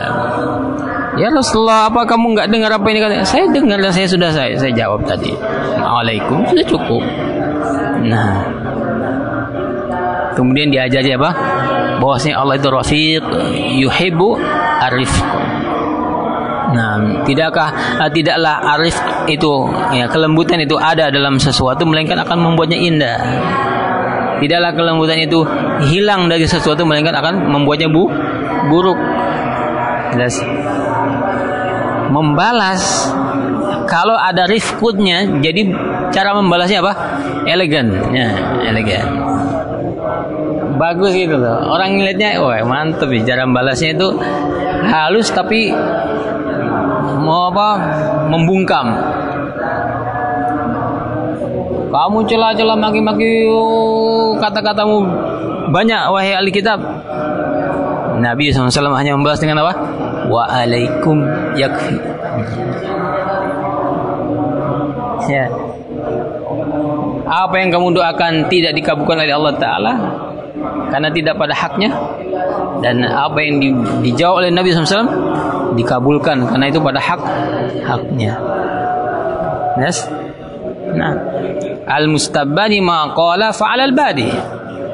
Ya 1.20 1.28
Rasulullah, 1.28 1.92
apa 1.92 2.08
kamu 2.08 2.40
nggak 2.40 2.48
dengar 2.48 2.72
apa 2.72 2.88
ini? 2.88 3.04
Saya 3.28 3.44
dengar 3.52 3.84
dan 3.84 3.92
saya 3.92 4.08
sudah 4.08 4.32
saya 4.32 4.56
saya 4.56 4.72
jawab 4.72 5.04
tadi. 5.04 5.36
Waalaikum 5.76 6.48
sudah 6.48 6.64
cukup. 6.64 7.04
Nah, 8.08 8.48
kemudian 10.40 10.72
diajari 10.72 11.12
apa? 11.12 11.36
Bahwasanya 12.02 12.42
Allah 12.42 12.58
itu 12.58 12.68
rafiq 12.74 13.24
yuhibbu 13.78 14.30
arif 14.82 15.14
Nah, 16.72 17.28
tidakkah 17.28 18.00
uh, 18.00 18.08
tidaklah 18.08 18.64
arif 18.80 18.96
itu 19.28 19.68
ya 19.92 20.08
kelembutan 20.08 20.64
itu 20.64 20.80
ada 20.80 21.12
dalam 21.12 21.36
sesuatu 21.36 21.84
melainkan 21.84 22.16
akan 22.24 22.38
membuatnya 22.40 22.80
indah. 22.80 23.18
Tidaklah 24.40 24.72
kelembutan 24.74 25.20
itu 25.20 25.44
hilang 25.92 26.32
dari 26.32 26.48
sesuatu 26.48 26.88
melainkan 26.88 27.14
akan 27.14 27.52
membuatnya 27.52 27.92
bu 27.92 28.08
buruk. 28.72 28.96
Jelas. 30.16 30.40
Membalas 32.08 33.12
kalau 33.92 34.16
ada 34.16 34.48
rifkutnya 34.48 35.44
jadi 35.44 35.76
cara 36.16 36.36
membalasnya 36.40 36.80
apa? 36.80 36.94
Elegan, 37.52 38.16
ya, 38.16 38.28
elegan 38.64 39.31
bagus 40.82 41.14
gitu 41.14 41.38
loh 41.38 41.70
orang 41.70 42.02
ngeliatnya 42.02 42.42
wah 42.42 42.58
mantep 42.66 43.14
ya 43.14 43.22
cara 43.38 43.46
balasnya 43.46 43.94
itu 43.94 44.08
halus 44.90 45.30
tapi 45.30 45.70
mau 47.22 47.54
apa 47.54 47.68
membungkam 48.34 48.98
kamu 51.94 52.18
celah-celah 52.26 52.78
maki-maki 52.82 53.46
oh, 53.46 54.34
kata-katamu 54.42 55.06
banyak 55.70 56.02
wahai 56.10 56.34
ahli 56.34 56.50
kitab 56.50 56.82
Nabi 58.22 58.54
SAW 58.54 58.70
hanya 58.94 59.18
membalas 59.18 59.42
dengan 59.42 59.66
apa? 59.66 59.74
Waalaikum 60.30 61.26
yakfi. 61.58 61.98
Ya. 65.26 65.50
Apa 67.26 67.56
yang 67.58 67.74
kamu 67.74 67.98
doakan 67.98 68.46
tidak 68.52 68.78
dikabulkan 68.78 69.26
oleh 69.26 69.34
Allah 69.34 69.56
Ta'ala 69.58 69.94
karena 70.92 71.10
tidak 71.12 71.36
pada 71.40 71.54
haknya 71.56 71.90
dan 72.82 73.06
apa 73.06 73.38
yang 73.40 73.62
di, 73.62 73.70
dijawab 74.10 74.46
oleh 74.46 74.50
Nabi 74.50 74.74
SAW 74.74 75.06
dikabulkan 75.78 76.50
karena 76.50 76.66
itu 76.68 76.80
pada 76.82 77.00
hak 77.00 77.22
haknya. 77.86 78.34
Yes. 79.80 80.10
Nah, 80.92 81.16
al 81.88 82.12
mustabani 82.12 82.84
ma 82.84 83.16
qala 83.16 83.56
fa'al 83.56 83.80
al 83.88 83.94
badi. 83.96 84.28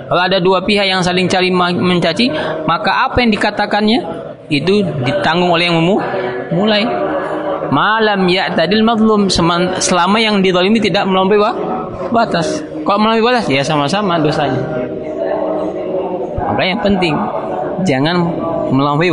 Kalau 0.08 0.24
ada 0.24 0.40
dua 0.40 0.64
pihak 0.64 0.88
yang 0.88 1.04
saling 1.04 1.28
cari 1.28 1.52
mencaci, 1.52 2.32
maka 2.64 3.12
apa 3.12 3.20
yang 3.20 3.32
dikatakannya 3.34 4.00
itu 4.48 4.80
ditanggung 5.04 5.52
oleh 5.52 5.68
yang 5.68 5.76
memulai. 5.80 6.88
Malam 7.68 8.32
ya 8.32 8.48
tadil 8.56 8.80
mazlum 8.80 9.28
selama 9.84 10.24
yang 10.24 10.40
didolimi 10.40 10.80
tidak 10.80 11.04
melampaui 11.04 11.44
batas. 12.16 12.64
Kalau 12.88 13.00
melampaui 13.04 13.26
batas 13.28 13.52
ya 13.52 13.60
sama-sama 13.68 14.16
dosanya. 14.24 14.87
Maka 16.48 16.64
yang 16.64 16.80
penting 16.82 17.14
jangan 17.84 18.16
melampaui 18.72 19.12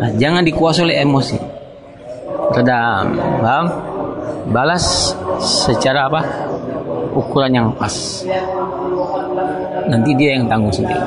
Nah, 0.00 0.08
jangan 0.16 0.40
dikuasai 0.40 0.88
oleh 0.88 0.96
emosi. 1.04 1.36
Redam, 2.56 3.20
paham? 3.44 3.66
Balas 4.48 5.12
secara 5.44 6.08
apa? 6.08 6.20
Ukuran 7.12 7.52
yang 7.52 7.68
pas. 7.76 8.24
Nanti 9.92 10.10
dia 10.16 10.40
yang 10.40 10.48
tanggung 10.48 10.72
sendiri. 10.72 11.04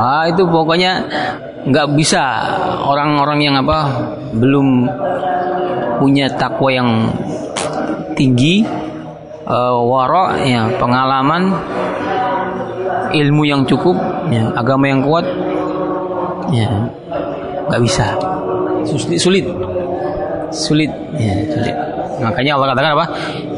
Ah 0.00 0.24
itu 0.26 0.42
pokoknya 0.48 1.04
nggak 1.68 1.88
bisa 1.94 2.22
orang-orang 2.82 3.38
yang 3.44 3.54
apa 3.60 3.78
belum 4.34 4.88
punya 6.02 6.26
takwa 6.34 6.72
yang 6.74 6.90
tinggi 8.18 8.66
uh, 9.46 9.78
warok 9.82 10.42
ya 10.42 10.68
pengalaman 10.76 11.52
ilmu 13.12 13.42
yang 13.44 13.62
cukup 13.68 13.96
ya 14.32 14.50
agama 14.56 14.88
yang 14.88 15.04
kuat 15.04 15.26
ya 16.52 16.68
nggak 17.68 17.80
bisa 17.82 18.06
sulit 18.84 19.18
sulit 19.20 19.46
sulit 20.52 20.90
ya 21.16 21.34
sulit 21.48 21.76
makanya 22.22 22.54
Allah 22.60 22.68
katakan 22.74 22.92
apa 22.98 23.06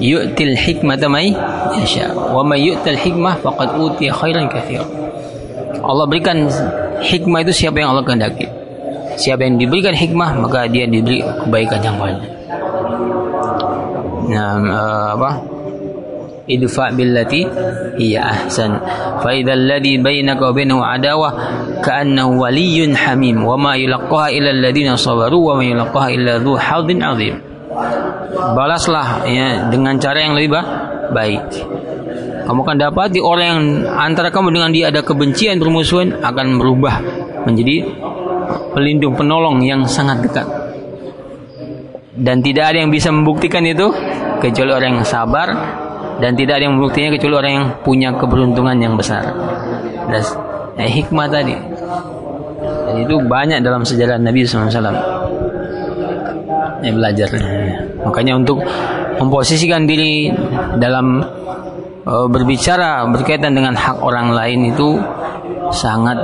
yu'til 0.00 0.54
hikmata 0.56 1.06
mai 1.10 1.34
yasha 1.76 2.12
wa 2.12 2.40
may 2.46 2.64
yu'tal 2.64 2.96
hikmah 2.96 3.40
faqad 3.42 3.76
utiya 3.76 4.12
khairan 4.14 4.46
katsira 4.48 4.86
Allah 5.84 6.08
berikan 6.08 6.48
hikmah 7.04 7.44
itu 7.44 7.52
siapa 7.52 7.76
yang 7.76 7.92
Allah 7.92 8.04
kehendaki. 8.08 8.48
Siapa 9.20 9.46
yang 9.46 9.60
diberikan 9.60 9.94
hikmah 9.94 10.40
maka 10.40 10.66
dia 10.66 10.88
diberi 10.88 11.20
kebaikan 11.22 11.80
yang 11.84 11.96
banyak. 12.00 12.32
Nah, 14.32 14.56
uh, 14.58 15.06
apa? 15.14 15.30
Idfa 16.44 16.92
billati 16.92 17.46
hiya 17.96 18.20
ahsan. 18.24 18.76
Fa 19.20 19.30
idzal 19.32 19.64
ladzi 19.64 19.96
bainaka 20.00 20.50
wa 20.50 20.52
bainahu 20.52 20.80
adawah 20.84 21.32
ka'annahu 21.80 22.40
waliyyun 22.40 22.92
hamim. 22.92 23.42
Wa 23.44 23.56
ma 23.56 23.76
yulqaha 23.76 24.32
illa 24.32 24.52
alladhina 24.52 24.96
sabaru 24.96 25.40
wa 25.40 25.54
ma 25.60 25.64
yulqaha 25.64 26.08
illa 26.12 26.40
dzu 26.40 26.52
hadzin 26.56 27.00
azim. 27.00 27.34
Balaslah 28.34 29.24
ya 29.26 29.68
dengan 29.72 29.96
cara 29.98 30.18
yang 30.20 30.36
lebih 30.36 30.52
baik. 31.14 31.44
Kamu 32.44 32.60
akan 32.60 32.76
dapat 32.76 33.08
di 33.16 33.24
orang 33.24 33.46
yang 33.48 33.62
antara 33.88 34.28
kamu 34.28 34.52
dengan 34.52 34.68
dia 34.68 34.92
ada 34.92 35.00
kebencian 35.00 35.56
permusuhan 35.56 36.20
akan 36.20 36.60
berubah 36.60 37.00
menjadi 37.48 37.88
pelindung 38.76 39.16
penolong 39.16 39.64
yang 39.64 39.88
sangat 39.88 40.20
dekat. 40.28 40.44
Dan 42.14 42.44
tidak 42.44 42.70
ada 42.70 42.84
yang 42.84 42.92
bisa 42.92 43.08
membuktikan 43.10 43.64
itu 43.64 43.88
kecuali 44.44 44.70
orang 44.70 45.00
yang 45.00 45.08
sabar 45.08 45.48
dan 46.22 46.38
tidak 46.38 46.60
ada 46.60 46.70
yang 46.70 46.76
membuktinya 46.78 47.10
kecuali 47.14 47.34
orang 47.34 47.52
yang 47.52 47.66
punya 47.82 48.08
keberuntungan 48.14 48.76
yang 48.78 48.94
besar. 48.94 49.22
Dan 50.08 50.22
eh, 50.78 50.90
hikmah 50.90 51.26
tadi. 51.28 51.54
Dan 52.64 52.96
itu 53.02 53.14
banyak 53.24 53.60
dalam 53.60 53.82
sejarah 53.82 54.20
Nabi 54.20 54.46
SAW. 54.46 54.94
Ya, 56.84 56.92
belajar. 56.92 57.28
Makanya 58.04 58.36
untuk 58.36 58.60
memposisikan 59.18 59.88
diri 59.88 60.28
dalam 60.76 61.22
uh, 62.04 62.26
berbicara 62.28 63.08
berkaitan 63.08 63.56
dengan 63.56 63.74
hak 63.74 64.00
orang 64.00 64.32
lain 64.32 64.70
itu 64.72 65.00
sangat 65.72 66.18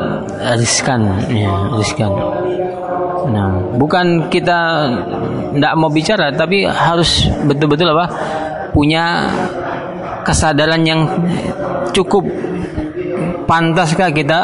riskan 0.60 1.26
ya 1.32 1.50
riskan 1.76 2.12
nah 3.30 3.48
bukan 3.76 4.28
kita 4.28 4.90
tidak 5.56 5.72
mau 5.76 5.88
bicara 5.92 6.32
tapi 6.32 6.64
harus 6.68 7.28
betul-betul 7.48 7.92
apa 7.92 8.06
punya 8.72 9.28
kesadaran 10.26 10.82
yang 10.86 11.00
cukup 11.90 12.26
pantaskah 13.44 14.10
kita 14.14 14.38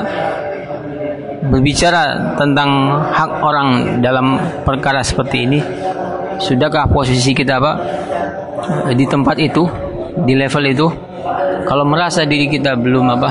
berbicara 1.46 2.34
tentang 2.34 3.00
hak 3.12 3.30
orang 3.40 3.68
dalam 4.02 4.40
perkara 4.66 5.00
seperti 5.02 5.46
ini? 5.46 5.60
Sudahkah 6.36 6.90
posisi 6.90 7.32
kita 7.32 7.56
apa 7.56 7.72
di 8.92 9.04
tempat 9.08 9.36
itu 9.40 9.64
di 10.26 10.34
level 10.36 10.64
itu? 10.68 10.86
Kalau 11.66 11.82
merasa 11.82 12.22
diri 12.22 12.46
kita 12.46 12.78
belum 12.78 13.06
apa 13.16 13.30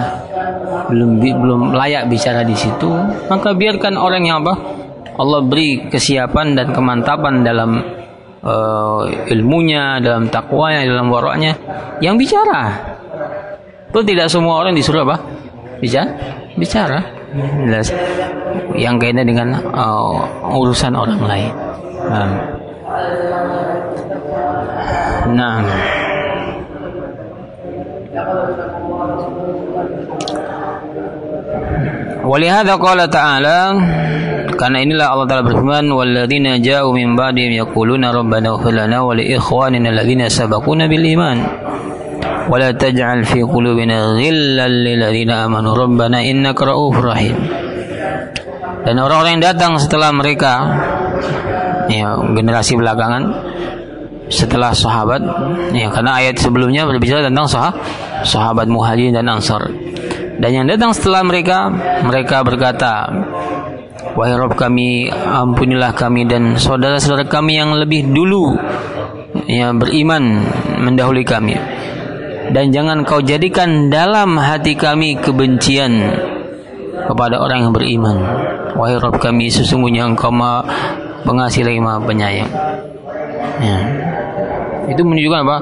belum 0.89 1.17
belum 1.17 1.61
layak 1.73 2.11
bicara 2.11 2.45
di 2.45 2.53
situ 2.53 2.89
maka 3.29 3.55
biarkan 3.57 3.97
orang 3.97 4.23
yang 4.27 4.45
apa 4.45 4.53
Allah 5.15 5.41
beri 5.41 5.88
kesiapan 5.88 6.53
dan 6.59 6.75
kemantapan 6.75 7.41
dalam 7.41 7.79
uh, 8.46 9.02
ilmunya 9.34 10.00
dalam 10.00 10.30
takwanya 10.30 10.86
dalam 10.86 11.10
waraknya 11.10 11.58
yang 12.00 12.16
bicara. 12.16 12.96
Itu 13.89 14.06
tidak 14.06 14.30
semua 14.30 14.62
orang 14.62 14.78
disuruh 14.78 15.04
apa? 15.04 15.18
Bicara. 15.82 16.14
Bicara 16.56 17.00
yang 18.76 18.96
kaitannya 18.96 19.26
dengan 19.28 19.48
uh, 19.72 20.24
urusan 20.56 20.96
orang 20.96 21.20
lain. 21.20 21.52
Nah, 22.08 22.30
nah. 25.36 25.60
Walihada 32.26 32.74
qala 32.82 33.06
ta'ala 33.06 33.58
karena 34.56 34.78
inilah 34.82 35.08
Allah 35.12 35.28
Taala 35.28 35.43
berfirman 35.43 35.86
walladzina 35.91 36.58
ja'u 36.60 36.95
min 36.95 37.14
ba'dihim 37.14 37.60
yaquluna 37.60 38.16
rabbana 38.16 38.56
ighfir 38.56 38.74
lana 38.74 39.03
wa 39.03 39.12
li 39.12 39.36
ikhwanina 39.36 39.91
alladzina 39.91 40.32
sabaquna 40.32 40.88
bil 40.88 41.04
iman. 41.04 41.38
Wa 42.46 42.55
la 42.62 42.71
taj'al 42.71 43.28
fi 43.28 43.43
qulubina 43.43 44.16
ghillan 44.16 44.71
lil 44.71 44.97
ladzina 45.01 45.46
amanu 45.46 45.75
rabbana 45.75 46.24
innaka 46.24 46.71
ra'ufur 46.71 47.05
rahim. 47.12 47.36
Dan 48.86 49.01
orang-orang 49.01 49.42
yang 49.42 49.46
datang 49.50 49.82
setelah 49.82 50.13
mereka 50.13 50.54
ya 51.89 52.17
generasi 52.34 52.78
belakangan 52.78 53.24
setelah 54.25 54.74
sahabat 54.74 55.21
ya 55.74 55.89
karena 55.93 56.17
ayat 56.17 56.42
sebelumnya 56.42 56.86
berbicara 56.89 57.29
tentang 57.29 57.46
sah 57.46 57.74
sahabat 58.25 58.70
muhajirin 58.70 59.13
dan 59.13 59.25
ansar. 59.29 59.70
Dan 60.36 60.51
yang 60.51 60.66
datang 60.67 60.92
setelah 60.92 61.24
mereka 61.24 61.71
mereka 62.04 62.43
berkata 62.43 63.09
wahai 64.16 64.39
Rob 64.39 64.55
kami 64.55 65.12
ampunilah 65.12 65.92
kami 65.92 66.24
dan 66.24 66.55
saudara-saudara 66.55 67.28
kami 67.28 67.59
yang 67.59 67.75
lebih 67.75 68.08
dulu 68.08 68.55
yang 69.46 69.78
beriman 69.78 70.47
mendahului 70.82 71.28
kami. 71.28 71.59
Dan 72.46 72.71
jangan 72.71 73.04
kau 73.04 73.20
jadikan 73.20 73.92
dalam 73.92 74.39
hati 74.39 74.79
kami 74.79 75.20
kebencian 75.20 75.92
kepada 77.05 77.42
orang 77.43 77.67
yang 77.67 77.74
beriman. 77.75 78.17
Wahai 78.79 78.96
Rob 78.97 79.20
kami 79.20 79.51
sesungguhnya 79.51 80.08
engkau 80.08 80.32
ma 80.32 80.63
pengasih 81.28 81.67
lagi 81.67 81.82
maha 81.83 82.00
penyayang. 82.00 82.51
Ya. 83.59 83.78
Itu 84.87 85.01
menunjukkan 85.04 85.42
apa? 85.43 85.58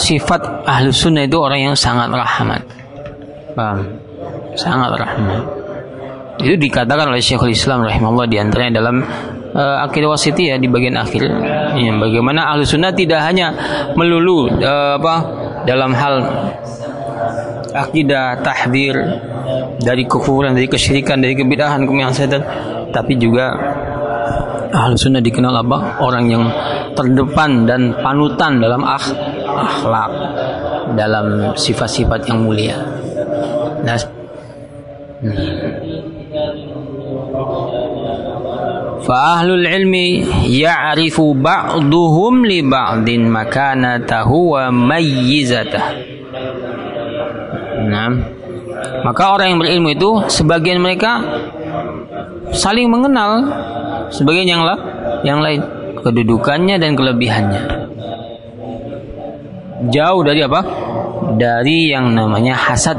Sifat 0.00 0.64
ahlu 0.64 0.94
sunnah 0.94 1.26
itu 1.26 1.36
orang 1.36 1.72
yang 1.72 1.76
sangat 1.76 2.08
rahmat. 2.08 2.62
Paham? 3.52 4.00
Sangat 4.54 4.94
rahmat 4.96 5.63
itu 6.40 6.56
dikatakan 6.58 7.10
oleh 7.10 7.22
Syekhul 7.22 7.54
Islam 7.54 7.86
rahimahullah 7.86 8.26
di 8.26 8.36
antaranya 8.42 8.82
dalam 8.82 9.02
uh, 9.54 9.76
akidah 9.86 10.10
wasitiyah 10.10 10.58
di 10.58 10.66
bagian 10.66 10.98
akhir 10.98 11.22
ya, 11.78 11.92
bagaimana 11.94 12.50
ahlu 12.50 12.66
sunnah 12.66 12.90
tidak 12.90 13.22
hanya 13.22 13.54
melulu 13.94 14.50
uh, 14.50 14.98
apa 14.98 15.14
dalam 15.62 15.94
hal 15.94 16.14
akidah 17.74 18.42
tahdir 18.42 18.94
dari 19.78 20.06
kekufuran 20.06 20.54
dari 20.54 20.66
kesyirikan 20.66 21.22
dari 21.22 21.34
kebidahan 21.38 21.86
kemaksiatan 21.86 22.42
tapi 22.90 23.18
juga 23.18 23.54
ahlu 24.74 24.98
sunnah 24.98 25.22
dikenal 25.22 25.54
apa 25.54 26.02
orang 26.02 26.24
yang 26.26 26.44
terdepan 26.94 27.66
dan 27.66 27.94
panutan 28.02 28.58
dalam 28.58 28.82
akh, 28.82 29.10
akhlak 29.46 30.12
dalam 30.94 31.54
sifat-sifat 31.58 32.26
yang 32.30 32.46
mulia. 32.46 32.78
Nah, 33.82 33.98
Fa'ahlul 39.04 39.68
ilmi 39.68 40.24
ya'rifu 40.48 41.36
ba'duhum 41.36 42.48
li 42.48 42.64
ba'din 42.64 43.28
makanatahu 43.28 44.56
wa 44.56 44.72
mayyizatah. 44.72 45.84
Nah, 47.84 48.08
maka 49.04 49.22
orang 49.36 49.52
yang 49.52 49.60
berilmu 49.60 49.88
itu 49.92 50.10
sebagian 50.32 50.80
mereka 50.80 51.20
saling 52.56 52.88
mengenal 52.88 53.44
sebagai 54.08 54.48
yang 54.48 54.64
lah 54.64 54.80
yang 55.20 55.44
lain. 55.44 55.60
Kedudukannya 56.04 56.76
dan 56.76 56.96
kelebihannya. 56.96 57.62
Jauh 59.88 60.20
dari 60.20 60.40
apa? 60.44 60.60
Dari 61.36 61.92
yang 61.92 62.12
namanya 62.12 62.52
hasad. 62.56 62.96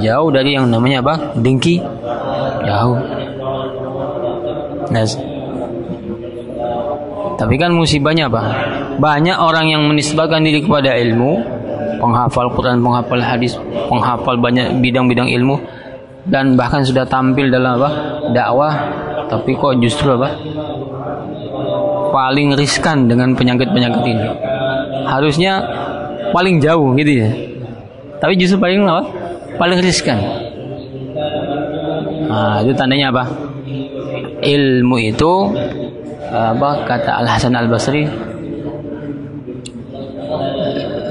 Jauh 0.00 0.28
dari 0.32 0.56
yang 0.56 0.68
namanya 0.68 1.04
apa? 1.04 1.36
Dengki. 1.36 1.80
Jauh 2.64 2.96
nah, 4.88 5.04
tapi 7.38 7.54
kan 7.54 7.70
musibahnya 7.70 8.26
apa? 8.26 8.42
Banyak 8.98 9.38
orang 9.38 9.70
yang 9.70 9.86
menisbahkan 9.86 10.42
diri 10.42 10.66
kepada 10.66 10.98
ilmu 10.98 11.38
penghafal 12.02 12.50
Quran 12.50 12.82
penghafal 12.82 13.22
hadis 13.22 13.54
penghafal 13.86 14.38
banyak 14.38 14.82
bidang-bidang 14.82 15.30
ilmu 15.30 15.62
dan 16.26 16.58
bahkan 16.58 16.82
sudah 16.82 17.06
tampil 17.06 17.46
dalam 17.48 17.78
apa? 17.78 17.90
Dakwah. 18.34 18.74
Tapi 19.30 19.54
kok 19.54 19.78
justru 19.78 20.18
apa? 20.18 20.34
Paling 22.10 22.58
riskan 22.58 23.06
dengan 23.06 23.38
penyakit-penyakit 23.38 24.02
ini. 24.02 24.26
Harusnya 25.06 25.62
paling 26.34 26.58
jauh 26.58 26.90
gitu 26.98 27.22
ya. 27.22 27.30
Tapi 28.18 28.34
justru 28.34 28.58
paling 28.58 28.82
apa? 28.82 29.04
Paling 29.62 29.78
riskan. 29.78 30.18
Nah 32.28 32.60
itu 32.66 32.74
tandanya 32.74 33.14
apa 33.14 33.47
ilmu 34.42 34.96
itu 35.02 35.32
apa 36.28 36.84
kata 36.84 37.24
Al 37.24 37.26
Hasan 37.26 37.56
Al 37.56 37.68
Basri 37.72 38.04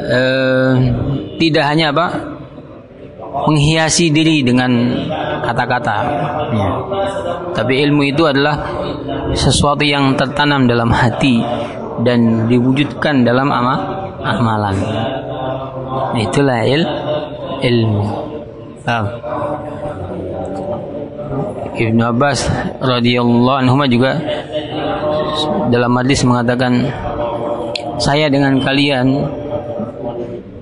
eh, 0.07 0.71
tidak 1.37 1.63
hanya 1.67 1.93
apa? 1.93 2.07
Menghiasi 3.47 4.09
diri 4.09 4.41
dengan 4.41 4.71
kata-kata. 5.45 5.97
Ya. 6.47 6.69
tapi 7.53 7.83
ilmu 7.83 8.07
itu 8.07 8.23
adalah 8.23 8.65
sesuatu 9.35 9.83
yang 9.83 10.15
tertanam 10.15 10.65
dalam 10.65 10.89
hati 10.93 11.43
dan 12.01 12.49
diwujudkan 12.49 13.23
dalam 13.23 13.49
amal 13.51 13.79
amalan. 14.21 14.75
Itulah 16.17 16.61
il 16.65 16.83
ilmu. 17.63 18.05
Ah. 18.87 19.05
Ibnu 21.77 22.01
Abbas 22.01 22.49
radhiyallahu 22.81 23.61
anhu 23.61 23.77
juga 23.85 24.17
dalam 25.69 25.93
hadis 26.01 26.25
mengatakan 26.25 26.89
saya 28.01 28.29
dengan 28.33 28.57
kalian 28.61 29.07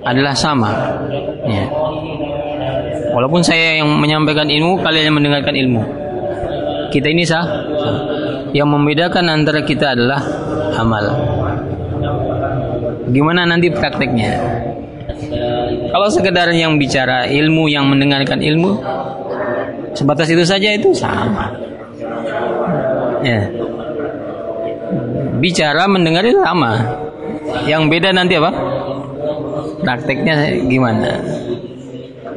adalah 0.05 0.35
sama. 0.37 0.71
Ya. 1.45 1.65
walaupun 3.15 3.39
saya 3.45 3.79
yang 3.79 3.87
menyampaikan 3.95 4.49
ilmu 4.49 4.83
kalian 4.83 5.07
yang 5.07 5.17
mendengarkan 5.17 5.55
ilmu. 5.55 5.81
Kita 6.91 7.07
ini 7.07 7.23
sah. 7.23 7.47
Yang 8.51 8.69
membedakan 8.71 9.25
antara 9.31 9.63
kita 9.63 9.95
adalah 9.95 10.19
amal. 10.79 11.05
Gimana 13.11 13.47
nanti 13.47 13.71
prakteknya? 13.71 14.31
Kalau 15.91 16.07
sekedar 16.11 16.51
yang 16.51 16.75
bicara 16.75 17.27
ilmu 17.27 17.71
yang 17.71 17.87
mendengarkan 17.87 18.43
ilmu 18.43 18.79
sebatas 19.95 20.27
itu 20.29 20.43
saja 20.43 20.69
itu 20.75 20.91
sama. 20.91 21.49
Ya. 23.23 23.49
Bicara 25.39 25.87
mendengar 25.89 26.21
itu 26.27 26.37
sama. 26.43 27.01
Yang 27.65 27.81
beda 27.89 28.09
nanti 28.13 28.37
apa? 28.37 28.51
Prakteknya 29.81 30.61
gimana? 30.67 31.17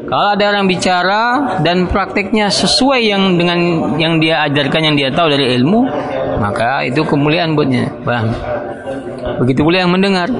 Kalau 0.09 0.33
ada 0.33 0.45
orang 0.49 0.65
bicara 0.65 1.23
dan 1.61 1.85
prakteknya 1.85 2.49
sesuai 2.49 3.01
yang 3.05 3.37
dengan 3.37 3.59
yang 4.01 4.17
dia 4.17 4.41
ajarkan 4.49 4.89
yang 4.89 4.97
dia 4.97 5.13
tahu 5.13 5.29
dari 5.29 5.53
ilmu 5.61 5.85
maka 6.41 6.81
itu 6.89 7.05
kemuliaan 7.05 7.53
buatnya. 7.53 7.93
Bang 8.09 8.33
begitu 9.37 9.61
pula 9.61 9.85
yang 9.85 9.93
mendengar. 9.93 10.33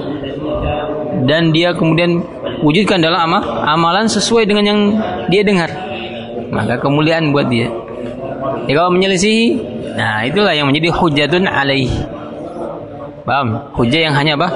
Dan 1.29 1.53
dia 1.53 1.75
kemudian 1.75 2.23
wujudkan 2.65 2.97
dalam 3.03 3.19
amal 3.29 3.43
amalan 3.67 4.09
sesuai 4.09 4.47
dengan 4.49 4.65
yang 4.65 4.79
dia 5.27 5.43
dengar 5.45 5.88
maka 6.49 6.81
kemuliaan 6.81 7.31
buat 7.33 7.47
dia. 7.49 7.69
Ya 8.65 8.73
kalau 8.77 8.91
menyelisihi 8.93 9.45
nah 9.97 10.23
itulah 10.23 10.53
yang 10.53 10.69
menjadi 10.69 10.89
hujatun 10.93 11.45
alaih. 11.49 11.89
Paham? 13.25 13.73
Hujah 13.77 14.09
yang 14.09 14.15
hanya 14.17 14.33
apa? 14.39 14.47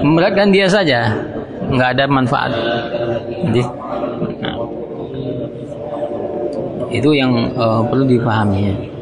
Memberatkan 0.00 0.48
dia 0.48 0.66
saja. 0.68 1.12
Nggak 1.68 1.88
ada 1.98 2.04
manfaat. 2.08 2.52
Jadi 3.48 3.62
nah, 4.40 4.56
itu 6.92 7.10
yang 7.16 7.32
uh, 7.56 7.80
perlu 7.88 8.04
dipahami 8.04 8.92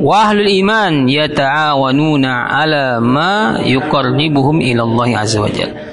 Wahlul 0.00 0.48
iman 0.64 1.04
yata'awanuna 1.04 2.48
ala 2.48 3.04
ma 3.04 3.60
yuqarribuhum 3.60 4.64
ila 4.64 4.82
Allah 4.88 5.20
azza 5.20 5.44
wajalla. 5.44 5.89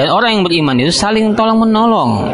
Dan 0.00 0.08
orang 0.16 0.40
yang 0.40 0.44
beriman 0.48 0.80
itu 0.80 0.96
saling 0.96 1.36
tolong 1.36 1.60
menolong 1.60 2.24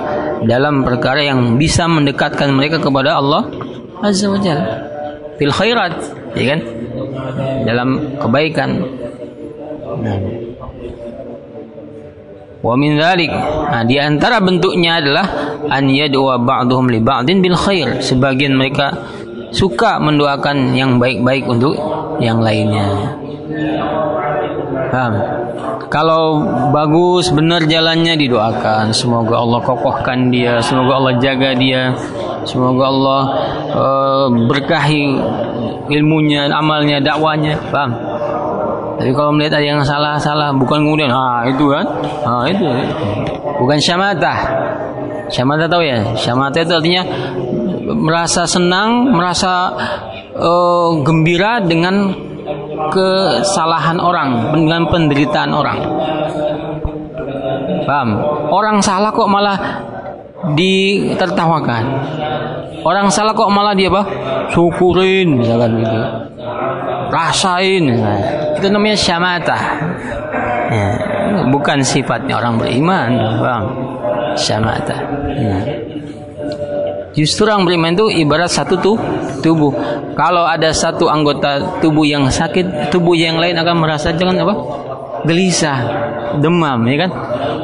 dalam 0.47 0.86
perkara 0.86 1.18
yang 1.18 1.59
bisa 1.59 1.90
mendekatkan 1.90 2.55
mereka 2.55 2.78
kepada 2.78 3.18
Allah 3.18 3.51
azza 4.06 4.30
wajalla. 4.30 4.86
Fil 5.34 5.51
khairat, 5.51 5.98
ya 6.38 6.55
kan? 6.55 6.60
Dalam 7.66 8.22
kebaikan. 8.22 8.70
Wa 12.62 12.78
min 12.78 13.02
dzalik, 13.02 13.34
nah, 13.34 13.82
di 13.82 13.98
antara 13.98 14.38
bentuknya 14.38 15.02
adalah 15.02 15.26
an 15.66 15.90
yad'u 15.90 16.38
ba'dhum 16.38 16.86
li 16.86 17.02
ba'din 17.02 17.43
bil 17.43 17.59
khair. 17.59 17.98
Sebagian 17.98 18.55
mereka 18.55 18.94
suka 19.51 19.98
mendoakan 19.98 20.70
yang 20.78 21.02
baik-baik 21.02 21.43
untuk 21.51 21.74
yang 22.22 22.38
lainnya. 22.38 23.18
Paham? 24.90 25.12
Kalau 25.86 26.42
bagus 26.74 27.30
benar 27.30 27.62
jalannya 27.64 28.18
didoakan, 28.18 28.90
semoga 28.90 29.38
Allah 29.38 29.60
kokohkan 29.62 30.28
dia, 30.34 30.58
semoga 30.58 30.98
Allah 30.98 31.14
jaga 31.22 31.54
dia, 31.54 31.94
semoga 32.42 32.84
Allah 32.90 33.22
uh, 33.70 34.26
berkahi 34.50 35.16
ilmunya, 35.90 36.50
amalnya, 36.50 36.98
dakwanya, 36.98 37.54
paham? 37.70 37.90
Tapi 38.96 39.12
kalau 39.12 39.30
melihat 39.36 39.60
ada 39.60 39.66
yang 39.68 39.80
salah-salah, 39.84 40.56
bukan 40.56 40.80
kemudian 40.82 41.12
ah 41.12 41.44
itu 41.44 41.68
kan, 41.68 41.84
ah 42.24 42.44
itu, 42.48 42.64
bukan 43.60 43.78
syamatah. 43.78 44.38
Syamatah 45.28 45.66
tahu 45.68 45.82
ya? 45.84 45.98
Syamatah 46.16 46.60
itu 46.64 46.72
artinya 46.72 47.02
merasa 47.86 48.48
senang, 48.48 49.14
merasa 49.14 49.74
uh, 50.34 50.90
gembira 51.04 51.62
dengan 51.62 52.14
kesalahan 52.93 53.98
orang, 53.98 54.53
dengan 54.55 54.89
penderitaan 54.89 55.53
orang. 55.53 55.78
Paham? 57.86 58.09
Orang 58.51 58.82
salah 58.82 59.15
kok 59.15 59.31
malah 59.31 59.59
ditertawakan. 60.55 61.85
Orang 62.86 63.11
salah 63.11 63.35
kok 63.35 63.51
malah 63.51 63.74
dia 63.74 63.90
apa? 63.90 64.03
Syukurin 64.55 65.43
misalkan 65.43 65.82
gitu. 65.82 65.98
Rasain. 67.11 67.85
Itu 68.59 68.66
namanya 68.70 68.98
syamata. 68.98 69.59
Ya, 70.66 70.90
bukan 71.51 71.82
sifatnya 71.82 72.39
orang 72.39 72.59
beriman, 72.59 73.11
Bang. 73.39 73.65
Syamata. 74.35 74.98
Ya. 75.35 75.59
Justru 77.16 77.48
orang 77.48 77.65
beriman 77.65 77.97
itu 77.97 78.07
ibarat 78.23 78.53
satu 78.53 78.77
tuh 78.77 78.97
tubuh. 79.47 79.70
Kalau 80.18 80.43
ada 80.43 80.74
satu 80.74 81.06
anggota 81.06 81.78
tubuh 81.78 82.02
yang 82.02 82.27
sakit, 82.27 82.90
tubuh 82.90 83.14
yang 83.14 83.39
lain 83.39 83.55
akan 83.55 83.77
merasa 83.78 84.10
jangan 84.10 84.43
apa? 84.43 84.55
gelisah, 85.27 85.78
demam, 86.39 86.82
ya 86.86 87.06
kan? 87.06 87.10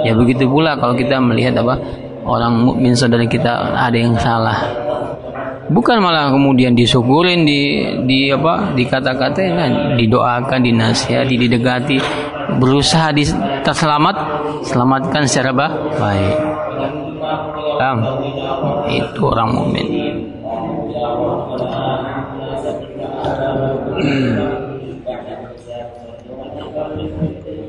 Ya 0.03 0.13
begitu 0.15 0.51
pula 0.51 0.79
kalau 0.79 0.95
kita 0.95 1.19
melihat 1.23 1.59
apa? 1.63 1.79
Orang 2.23 2.63
mukmin 2.63 2.95
saudara 2.95 3.27
kita 3.27 3.75
ada 3.75 3.99
yang 3.99 4.15
salah. 4.19 4.59
Bukan 5.71 6.03
malah 6.03 6.35
kemudian 6.35 6.75
disyukurin, 6.75 7.47
di 7.47 7.61
di 8.05 8.29
apa? 8.35 8.75
dikata-kata 8.75 9.41
kan, 9.55 9.73
didoakan, 9.95 10.59
dinasihati, 10.59 11.35
didekati, 11.39 11.97
berusaha 12.59 13.15
di 13.15 13.25
terselamat, 13.63 14.17
selamatkan 14.67 15.23
secara 15.25 15.55
baik. 15.55 16.35
Paham? 17.79 17.99
Itu 18.91 19.31
orang 19.31 19.49
mukmin. 19.55 19.87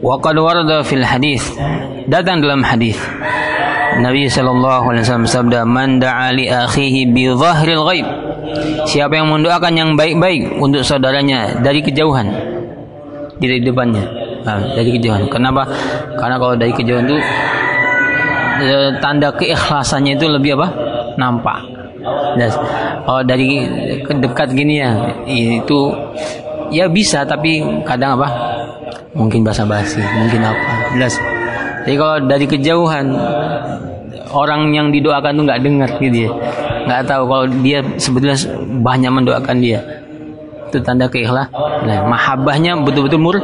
Wa 0.03 0.19
qad 0.19 0.35
warada 0.35 0.83
fil 0.83 1.05
hadis. 1.05 1.55
Datang 2.11 2.43
dalam 2.43 2.59
hadis. 2.59 2.99
Nabi 3.93 4.25
sallallahu 4.27 4.89
alaihi 4.89 5.05
wasallam 5.05 5.29
sabda 5.29 5.59
man 5.63 6.01
da'a 6.01 6.33
li 6.33 6.49
akhihi 6.49 7.07
bi 7.13 7.29
dhahril 7.29 7.85
ghaib. 7.87 8.07
Siapa 8.89 9.15
yang 9.15 9.31
mendoakan 9.31 9.73
yang 9.73 9.89
baik-baik 9.95 10.59
untuk 10.59 10.83
saudaranya 10.83 11.61
dari 11.63 11.79
kejauhan 11.79 12.27
dari 13.39 13.63
depannya. 13.63 14.03
Nah, 14.43 14.59
dari 14.75 14.91
kejauhan. 14.99 15.31
Kenapa? 15.31 15.63
Karena 16.19 16.35
kalau 16.35 16.55
dari 16.59 16.73
kejauhan 16.75 17.07
itu 17.07 17.17
tanda 18.99 19.31
keikhlasannya 19.31 20.19
itu 20.19 20.27
lebih 20.27 20.59
apa? 20.59 20.67
Nampak 21.15 21.82
Jelas. 22.35 22.53
Oh 23.07 23.21
dari 23.23 23.63
dekat 24.07 24.51
gini 24.51 24.79
ya 24.79 24.91
itu 25.27 25.79
ya 26.73 26.91
bisa 26.91 27.23
tapi 27.23 27.63
kadang 27.87 28.19
apa? 28.19 28.27
Mungkin 29.13 29.45
basa 29.45 29.63
basi, 29.63 30.01
mungkin 30.01 30.41
apa? 30.41 30.97
Jelas. 30.97 31.15
Jadi 31.83 31.95
kalau 31.99 32.17
dari 32.25 32.45
kejauhan 32.49 33.05
orang 34.33 34.73
yang 34.73 34.87
didoakan 34.89 35.37
tuh 35.37 35.43
nggak 35.45 35.61
dengar 35.61 35.89
gitu 36.01 36.17
ya, 36.25 36.31
nggak 36.89 37.01
tahu 37.05 37.23
kalau 37.29 37.45
dia 37.61 37.79
sebetulnya 38.01 38.37
banyak 38.81 39.11
mendoakan 39.13 39.57
dia 39.61 39.79
itu 40.73 40.81
tanda 40.81 41.05
keikhlas 41.05 41.53
nah, 41.85 42.01
mahabbahnya 42.09 42.73
betul-betul 42.81 43.21
mur 43.21 43.37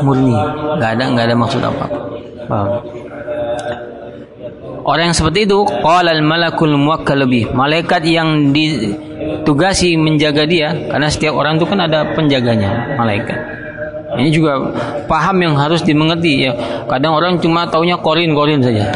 murni 0.00 0.32
nggak 0.80 0.90
ada 0.96 1.04
nggak 1.12 1.24
ada 1.28 1.36
maksud 1.36 1.60
apa 1.60 1.84
apa 2.48 2.58
orang 4.84 5.10
yang 5.10 5.16
seperti 5.16 5.48
itu 5.48 5.64
qala 5.66 6.12
al 6.12 6.22
malakul 6.24 6.72
muwakkal 6.76 7.24
lebih 7.24 7.52
malaikat 7.52 8.04
yang 8.06 8.54
ditugasi 8.54 9.96
menjaga 10.00 10.44
dia 10.48 10.72
karena 10.88 11.08
setiap 11.10 11.36
orang 11.36 11.60
itu 11.60 11.66
kan 11.68 11.80
ada 11.84 12.14
penjaganya 12.16 12.96
malaikat. 12.96 13.38
Ini 14.10 14.30
juga 14.34 14.58
paham 15.06 15.38
yang 15.38 15.54
harus 15.54 15.86
dimengerti 15.86 16.50
ya. 16.50 16.52
Kadang 16.90 17.14
orang 17.14 17.38
cuma 17.38 17.70
taunya 17.70 17.94
korin 17.94 18.34
korin 18.34 18.58
saja. 18.58 18.90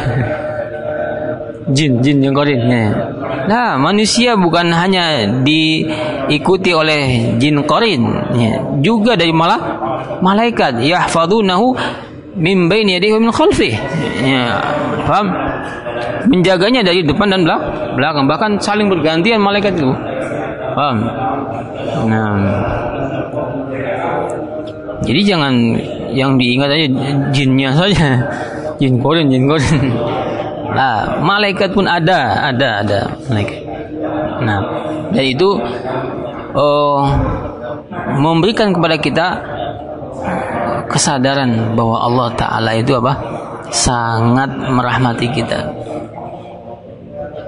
Jin 1.70 2.02
jin 2.02 2.18
yang 2.20 2.34
korin 2.34 2.60
ya. 2.66 2.90
Nah, 3.44 3.76
manusia 3.76 4.34
bukan 4.40 4.72
hanya 4.72 5.28
diikuti 5.44 6.72
oleh 6.72 7.36
jin 7.36 7.60
korin, 7.68 8.02
ya, 8.36 8.52
juga 8.80 9.20
dari 9.20 9.32
malah 9.36 9.60
malaikat. 10.24 10.80
Yahfadunahu 10.80 11.76
min 12.34 12.66
baini 12.66 12.98
yadihi 12.98 13.18
min 13.18 13.32
khalfi. 13.32 13.70
Ya, 14.22 14.60
paham? 15.06 15.30
Menjaganya 16.30 16.82
dari 16.82 17.04
depan 17.04 17.30
dan 17.30 17.46
belakang, 17.94 18.24
bahkan 18.26 18.58
saling 18.58 18.90
bergantian 18.90 19.38
malaikat 19.40 19.76
itu. 19.76 19.92
Paham? 20.74 20.96
Nah, 22.10 22.34
jadi 25.04 25.20
jangan 25.22 25.54
yang 26.10 26.40
diingat 26.40 26.68
aja 26.70 26.86
jinnya 27.30 27.70
saja. 27.74 28.08
Jin 28.82 28.98
korin, 28.98 29.30
jin 29.30 29.46
korin. 29.46 29.82
Nah, 30.74 31.22
malaikat 31.22 31.70
pun 31.70 31.86
ada, 31.86 32.50
ada, 32.50 32.82
ada 32.82 33.06
malaikat. 33.30 33.62
Nah, 34.42 34.58
dan 35.14 35.22
itu 35.22 35.54
oh, 36.50 37.06
memberikan 38.18 38.74
kepada 38.74 38.98
kita 38.98 39.26
kesadaran 40.88 41.76
bahwa 41.76 42.00
Allah 42.00 42.28
Taala 42.36 42.70
itu 42.76 42.94
apa? 42.96 43.12
Sangat 43.70 44.50
merahmati 44.54 45.26
kita. 45.32 45.60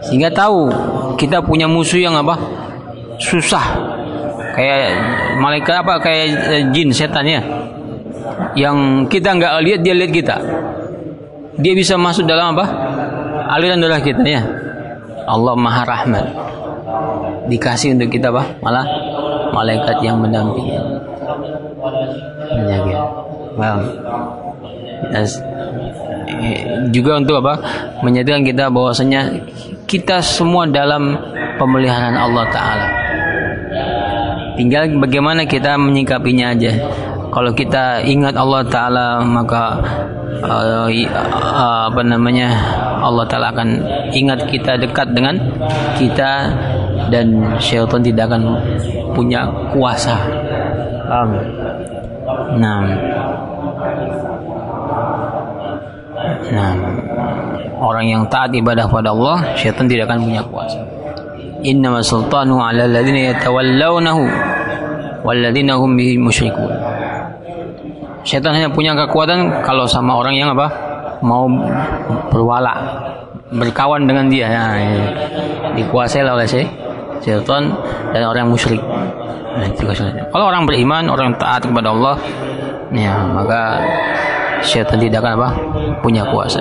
Sehingga 0.06 0.30
tahu 0.30 0.70
kita 1.18 1.42
punya 1.42 1.66
musuh 1.66 1.98
yang 1.98 2.14
apa? 2.14 2.38
Susah. 3.18 3.64
Kayak 4.54 4.80
malaikat 5.42 5.84
apa? 5.84 6.00
Kayak 6.00 6.24
eh, 6.48 6.64
jin 6.72 6.88
setan 6.94 7.26
ya. 7.26 7.42
Yang 8.56 9.08
kita 9.12 9.36
nggak 9.36 9.52
lihat 9.64 9.80
dia 9.84 9.94
lihat 9.96 10.12
kita. 10.12 10.36
Dia 11.56 11.72
bisa 11.72 11.96
masuk 11.96 12.28
dalam 12.28 12.56
apa? 12.56 12.66
aliran 13.46 13.78
darah 13.78 14.02
kita 14.02 14.24
ya. 14.26 14.42
Allah 15.26 15.54
Maha 15.58 15.82
Rahmat. 15.86 16.24
Dikasih 17.46 17.94
untuk 17.98 18.10
kita 18.10 18.30
apa? 18.34 18.58
Malah 18.62 18.86
malaikat 19.54 20.02
yang 20.02 20.18
mendampingi. 20.22 20.78
Menjaga. 22.46 23.25
Yes. 25.12 25.40
Juga 26.90 27.20
untuk 27.20 27.40
apa? 27.40 27.60
Menyatakan 28.02 28.42
kita 28.42 28.68
bahwasanya 28.68 29.46
kita 29.86 30.20
semua 30.20 30.66
dalam 30.66 31.14
pemeliharaan 31.56 32.18
Allah 32.18 32.44
Taala. 32.50 32.88
Tinggal 34.56 34.96
bagaimana 34.98 35.44
kita 35.44 35.76
menyikapinya 35.76 36.56
aja. 36.56 36.72
Kalau 37.30 37.52
kita 37.52 38.00
ingat 38.02 38.32
Allah 38.34 38.64
Taala 38.64 39.06
maka 39.20 39.76
uh, 40.40 40.88
uh, 40.88 41.82
apa 41.92 42.00
namanya 42.00 42.48
Allah 43.04 43.28
Taala 43.28 43.52
akan 43.52 43.68
ingat 44.16 44.48
kita 44.48 44.80
dekat 44.80 45.12
dengan 45.12 45.36
kita 46.00 46.50
dan 47.12 47.56
syaitan 47.60 48.00
tidak 48.00 48.32
akan 48.32 48.42
punya 49.12 49.46
kuasa. 49.70 50.16
Um, 51.06 51.30
nah, 52.58 52.82
nah 56.52 56.72
orang 57.80 58.04
yang 58.08 58.22
taat 58.32 58.52
ibadah 58.52 58.88
pada 58.88 59.12
Allah, 59.12 59.56
syaitan 59.58 59.84
tidak 59.86 60.08
akan 60.08 60.24
punya 60.24 60.42
kuasa. 60.46 60.80
Inna 61.64 62.00
sultanu 62.04 62.60
ala 62.62 62.84
alladhina 62.86 63.34
yatawallawnahu 63.34 64.22
walladzina 65.26 65.74
hum 65.74 65.98
bihi 65.98 66.20
musyrikun. 66.20 66.70
Setan 68.26 68.58
hanya 68.58 68.70
punya 68.70 68.90
kekuatan 68.94 69.62
kalau 69.62 69.86
sama 69.86 70.18
orang 70.18 70.34
yang 70.34 70.50
apa? 70.50 70.66
Mau 71.22 71.46
berwala, 72.30 72.74
berkawan 73.54 74.02
dengan 74.04 74.26
dia. 74.26 74.50
Ya, 74.50 74.64
ya. 74.74 75.06
Dikuasai 75.78 76.26
oleh 76.26 76.46
si 76.46 76.66
setan 77.22 77.70
dan 78.10 78.22
orang 78.26 78.50
musyrik. 78.50 78.82
Nah, 79.56 79.70
kalau 80.28 80.52
orang 80.52 80.68
beriman, 80.68 81.08
orang 81.08 81.32
taat 81.40 81.64
kepada 81.64 81.94
Allah, 81.94 82.18
ya 82.92 83.24
maka 83.30 83.80
setan 84.62 85.00
tidak 85.00 85.24
akan 85.24 85.32
apa? 85.40 85.48
Punya 86.00 86.24
kuasa. 86.28 86.60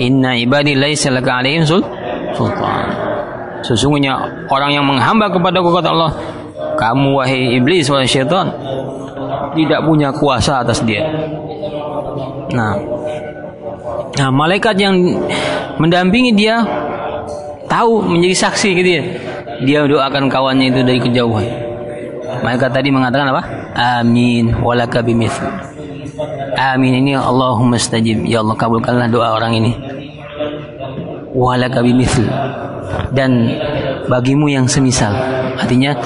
Inna 0.00 0.36
ibadi 0.36 0.76
laisa 0.76 1.12
laka 1.12 1.40
alaihim 1.40 1.64
sultan. 1.66 2.86
Sesungguhnya 3.64 4.46
orang 4.46 4.70
yang 4.70 4.84
menghamba 4.86 5.26
kepada 5.32 5.58
kekuatan 5.58 5.92
Allah, 5.96 6.12
kamu 6.78 7.18
wahai 7.18 7.56
iblis 7.58 7.88
wahai 7.90 8.06
syaitan, 8.06 8.46
tidak 9.56 9.80
punya 9.82 10.12
kuasa 10.14 10.62
atas 10.62 10.84
dia. 10.86 11.02
Nah, 12.52 12.78
nah 14.14 14.28
malaikat 14.30 14.76
yang 14.78 14.94
mendampingi 15.82 16.30
dia 16.36 16.62
tahu 17.66 18.06
menjadi 18.06 18.36
saksi 18.46 18.68
gitu 18.76 18.90
ya. 18.90 19.02
Dia 19.66 19.80
doakan 19.88 20.28
kawannya 20.28 20.68
itu 20.70 20.80
dari 20.84 21.00
kejauhan. 21.00 21.46
Malaikat 22.44 22.70
tadi 22.70 22.92
mengatakan 22.92 23.32
apa? 23.32 23.42
Amin 23.74 24.52
walaka. 24.60 25.00
Amin 26.56 27.04
ini 27.04 27.12
Allahumma 27.12 27.76
stajib. 27.76 28.24
Ya 28.24 28.40
Allah 28.40 28.56
kabulkanlah 28.56 29.12
doa 29.12 29.36
orang 29.36 29.60
ini. 29.60 29.72
Walaka 31.36 31.84
bimith. 31.84 32.16
Dan 33.12 33.52
bagimu 34.08 34.48
yang 34.48 34.64
semisal. 34.64 35.12
Artinya 35.60 36.00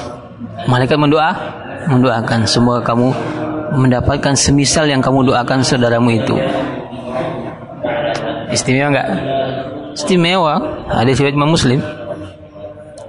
malaikat 0.66 0.98
mendoa 0.98 1.31
mendoakan 1.86 2.51
semoga 2.51 2.82
kamu 2.82 3.14
mendapatkan 3.78 4.35
semisal 4.35 4.90
yang 4.90 4.98
kamu 4.98 5.31
doakan 5.31 5.62
saudaramu 5.62 6.10
itu. 6.18 6.35
Istimewa 8.51 8.90
enggak? 8.90 9.09
Istimewa. 9.94 10.55
Ada 10.90 11.14
riwayat 11.14 11.39
Muslim. 11.39 11.78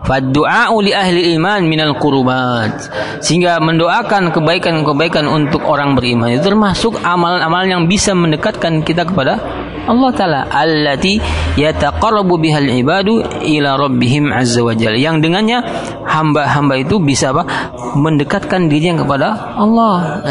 Fadu'a'u 0.02 0.82
li 0.82 0.92
ahli 0.92 1.38
iman 1.38 1.62
minal 1.66 1.94
qurubat. 1.96 2.90
Sehingga 3.22 3.62
mendoakan 3.62 4.34
kebaikan-kebaikan 4.34 5.30
untuk 5.30 5.62
orang 5.70 5.94
beriman. 5.94 6.34
Itu 6.34 6.54
termasuk 6.54 7.00
amalan-amalan 7.06 7.68
yang 7.70 7.84
bisa 7.86 8.18
mendekatkan 8.18 8.82
kita 8.82 9.06
kepada 9.06 9.38
Allah 9.86 10.12
taala. 10.14 10.42
Allati 10.50 11.22
yataqarrabu 11.58 12.42
bihal 12.42 12.70
ibadu 12.70 13.22
ila 13.46 13.78
rabbihim 13.78 14.34
azza 14.34 14.66
wajalla 14.66 14.98
yang 14.98 15.22
dengannya 15.22 15.62
hamba-hamba 16.06 16.82
itu 16.82 16.98
bisa 16.98 17.30
apa? 17.34 17.46
Mendekatkan 17.94 18.70
dirinya 18.70 19.06
kepada 19.06 19.58
Allah 19.58 20.22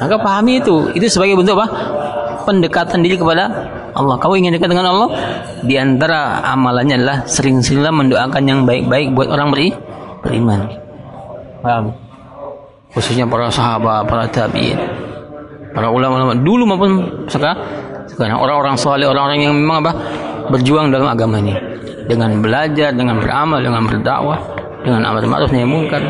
maka 0.00 0.16
pahami 0.16 0.64
itu. 0.64 0.88
Itu 0.96 1.06
sebagai 1.12 1.36
bentuk 1.36 1.60
apa? 1.60 1.68
Pendekatan 2.48 3.04
diri 3.04 3.20
kepada 3.20 3.68
Allah. 3.94 4.16
Kamu 4.18 4.34
ingin 4.38 4.54
dekat 4.56 4.70
dengan 4.70 4.90
Allah? 4.90 5.08
Di 5.62 5.74
antara 5.76 6.44
amalannya 6.44 7.00
adalah 7.00 7.18
sering-seringlah 7.26 7.92
mendoakan 7.92 8.42
yang 8.46 8.60
baik-baik 8.64 9.12
buat 9.14 9.28
orang 9.30 9.48
beri 9.50 9.68
beriman. 10.20 10.60
Paham 11.60 12.10
khususnya 12.90 13.26
para 13.26 13.46
sahabat 13.50 14.06
para 14.06 14.26
tabi'in 14.26 14.78
para 15.70 15.86
ulama-ulama. 15.90 16.34
Dulu 16.34 16.62
maupun 16.66 16.90
sekarang 17.30 18.38
orang-orang 18.38 18.74
soleh 18.74 19.06
orang-orang 19.06 19.46
yang 19.46 19.54
memang 19.54 19.86
apa? 19.86 19.92
Berjuang 20.50 20.90
dalam 20.90 21.06
agama 21.06 21.38
ini. 21.38 21.54
Dengan 22.10 22.42
belajar 22.42 22.90
dengan 22.90 23.22
beramal 23.22 23.62
dengan 23.62 23.86
berdakwah 23.86 24.38
dengan 24.82 25.06
amal 25.06 25.22
ma'ruf 25.22 25.50
nahi 25.54 25.62
munkar. 25.62 26.02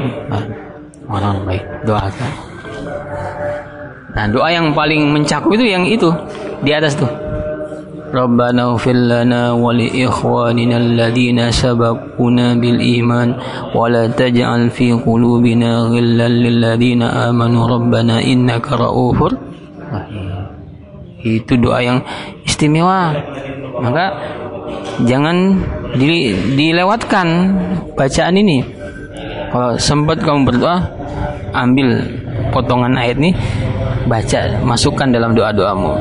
Orang 1.11 1.45
baik. 1.45 1.65
Doakan 1.85 2.33
nah 4.11 4.27
doa 4.27 4.51
yang 4.51 4.75
paling 4.75 5.13
mencakup 5.15 5.55
itu 5.55 5.71
yang 5.71 5.85
itu. 5.87 6.09
Di 6.65 6.73
atas 6.73 6.97
tuh 6.97 7.09
ربنا 8.16 8.62
اغفر 8.64 8.96
لنا 8.96 9.52
ولإخواننا 9.52 10.78
الذين 10.78 11.52
سبقونا 11.52 12.48
بالإيمان 12.54 13.30
ولا 13.76 14.08
تجعل 14.08 14.70
في 14.70 14.94
قلوبنا 14.94 15.70
غلا 15.92 16.28
للذين 16.30 17.02
آمنوا 17.04 17.64
ربنا 17.68 18.16
إنك 18.24 18.66
رؤوف 18.72 19.20
itu 21.26 21.58
doa 21.58 21.82
yang 21.82 22.06
istimewa 22.46 23.18
maka 23.82 24.14
jangan 25.04 25.60
di, 25.98 26.32
dilewatkan 26.56 27.28
bacaan 27.98 28.36
ini. 28.40 28.64
Kalau 29.52 29.76
sempat 29.80 30.20
kamu 30.24 30.48
berdoa, 30.48 30.84
ambil 31.56 32.04
potongan 32.52 32.96
ayat 32.96 33.18
ini, 33.20 33.32
baca, 34.08 34.60
masukkan 34.64 35.08
dalam 35.12 35.36
doa-doamu. 35.36 35.96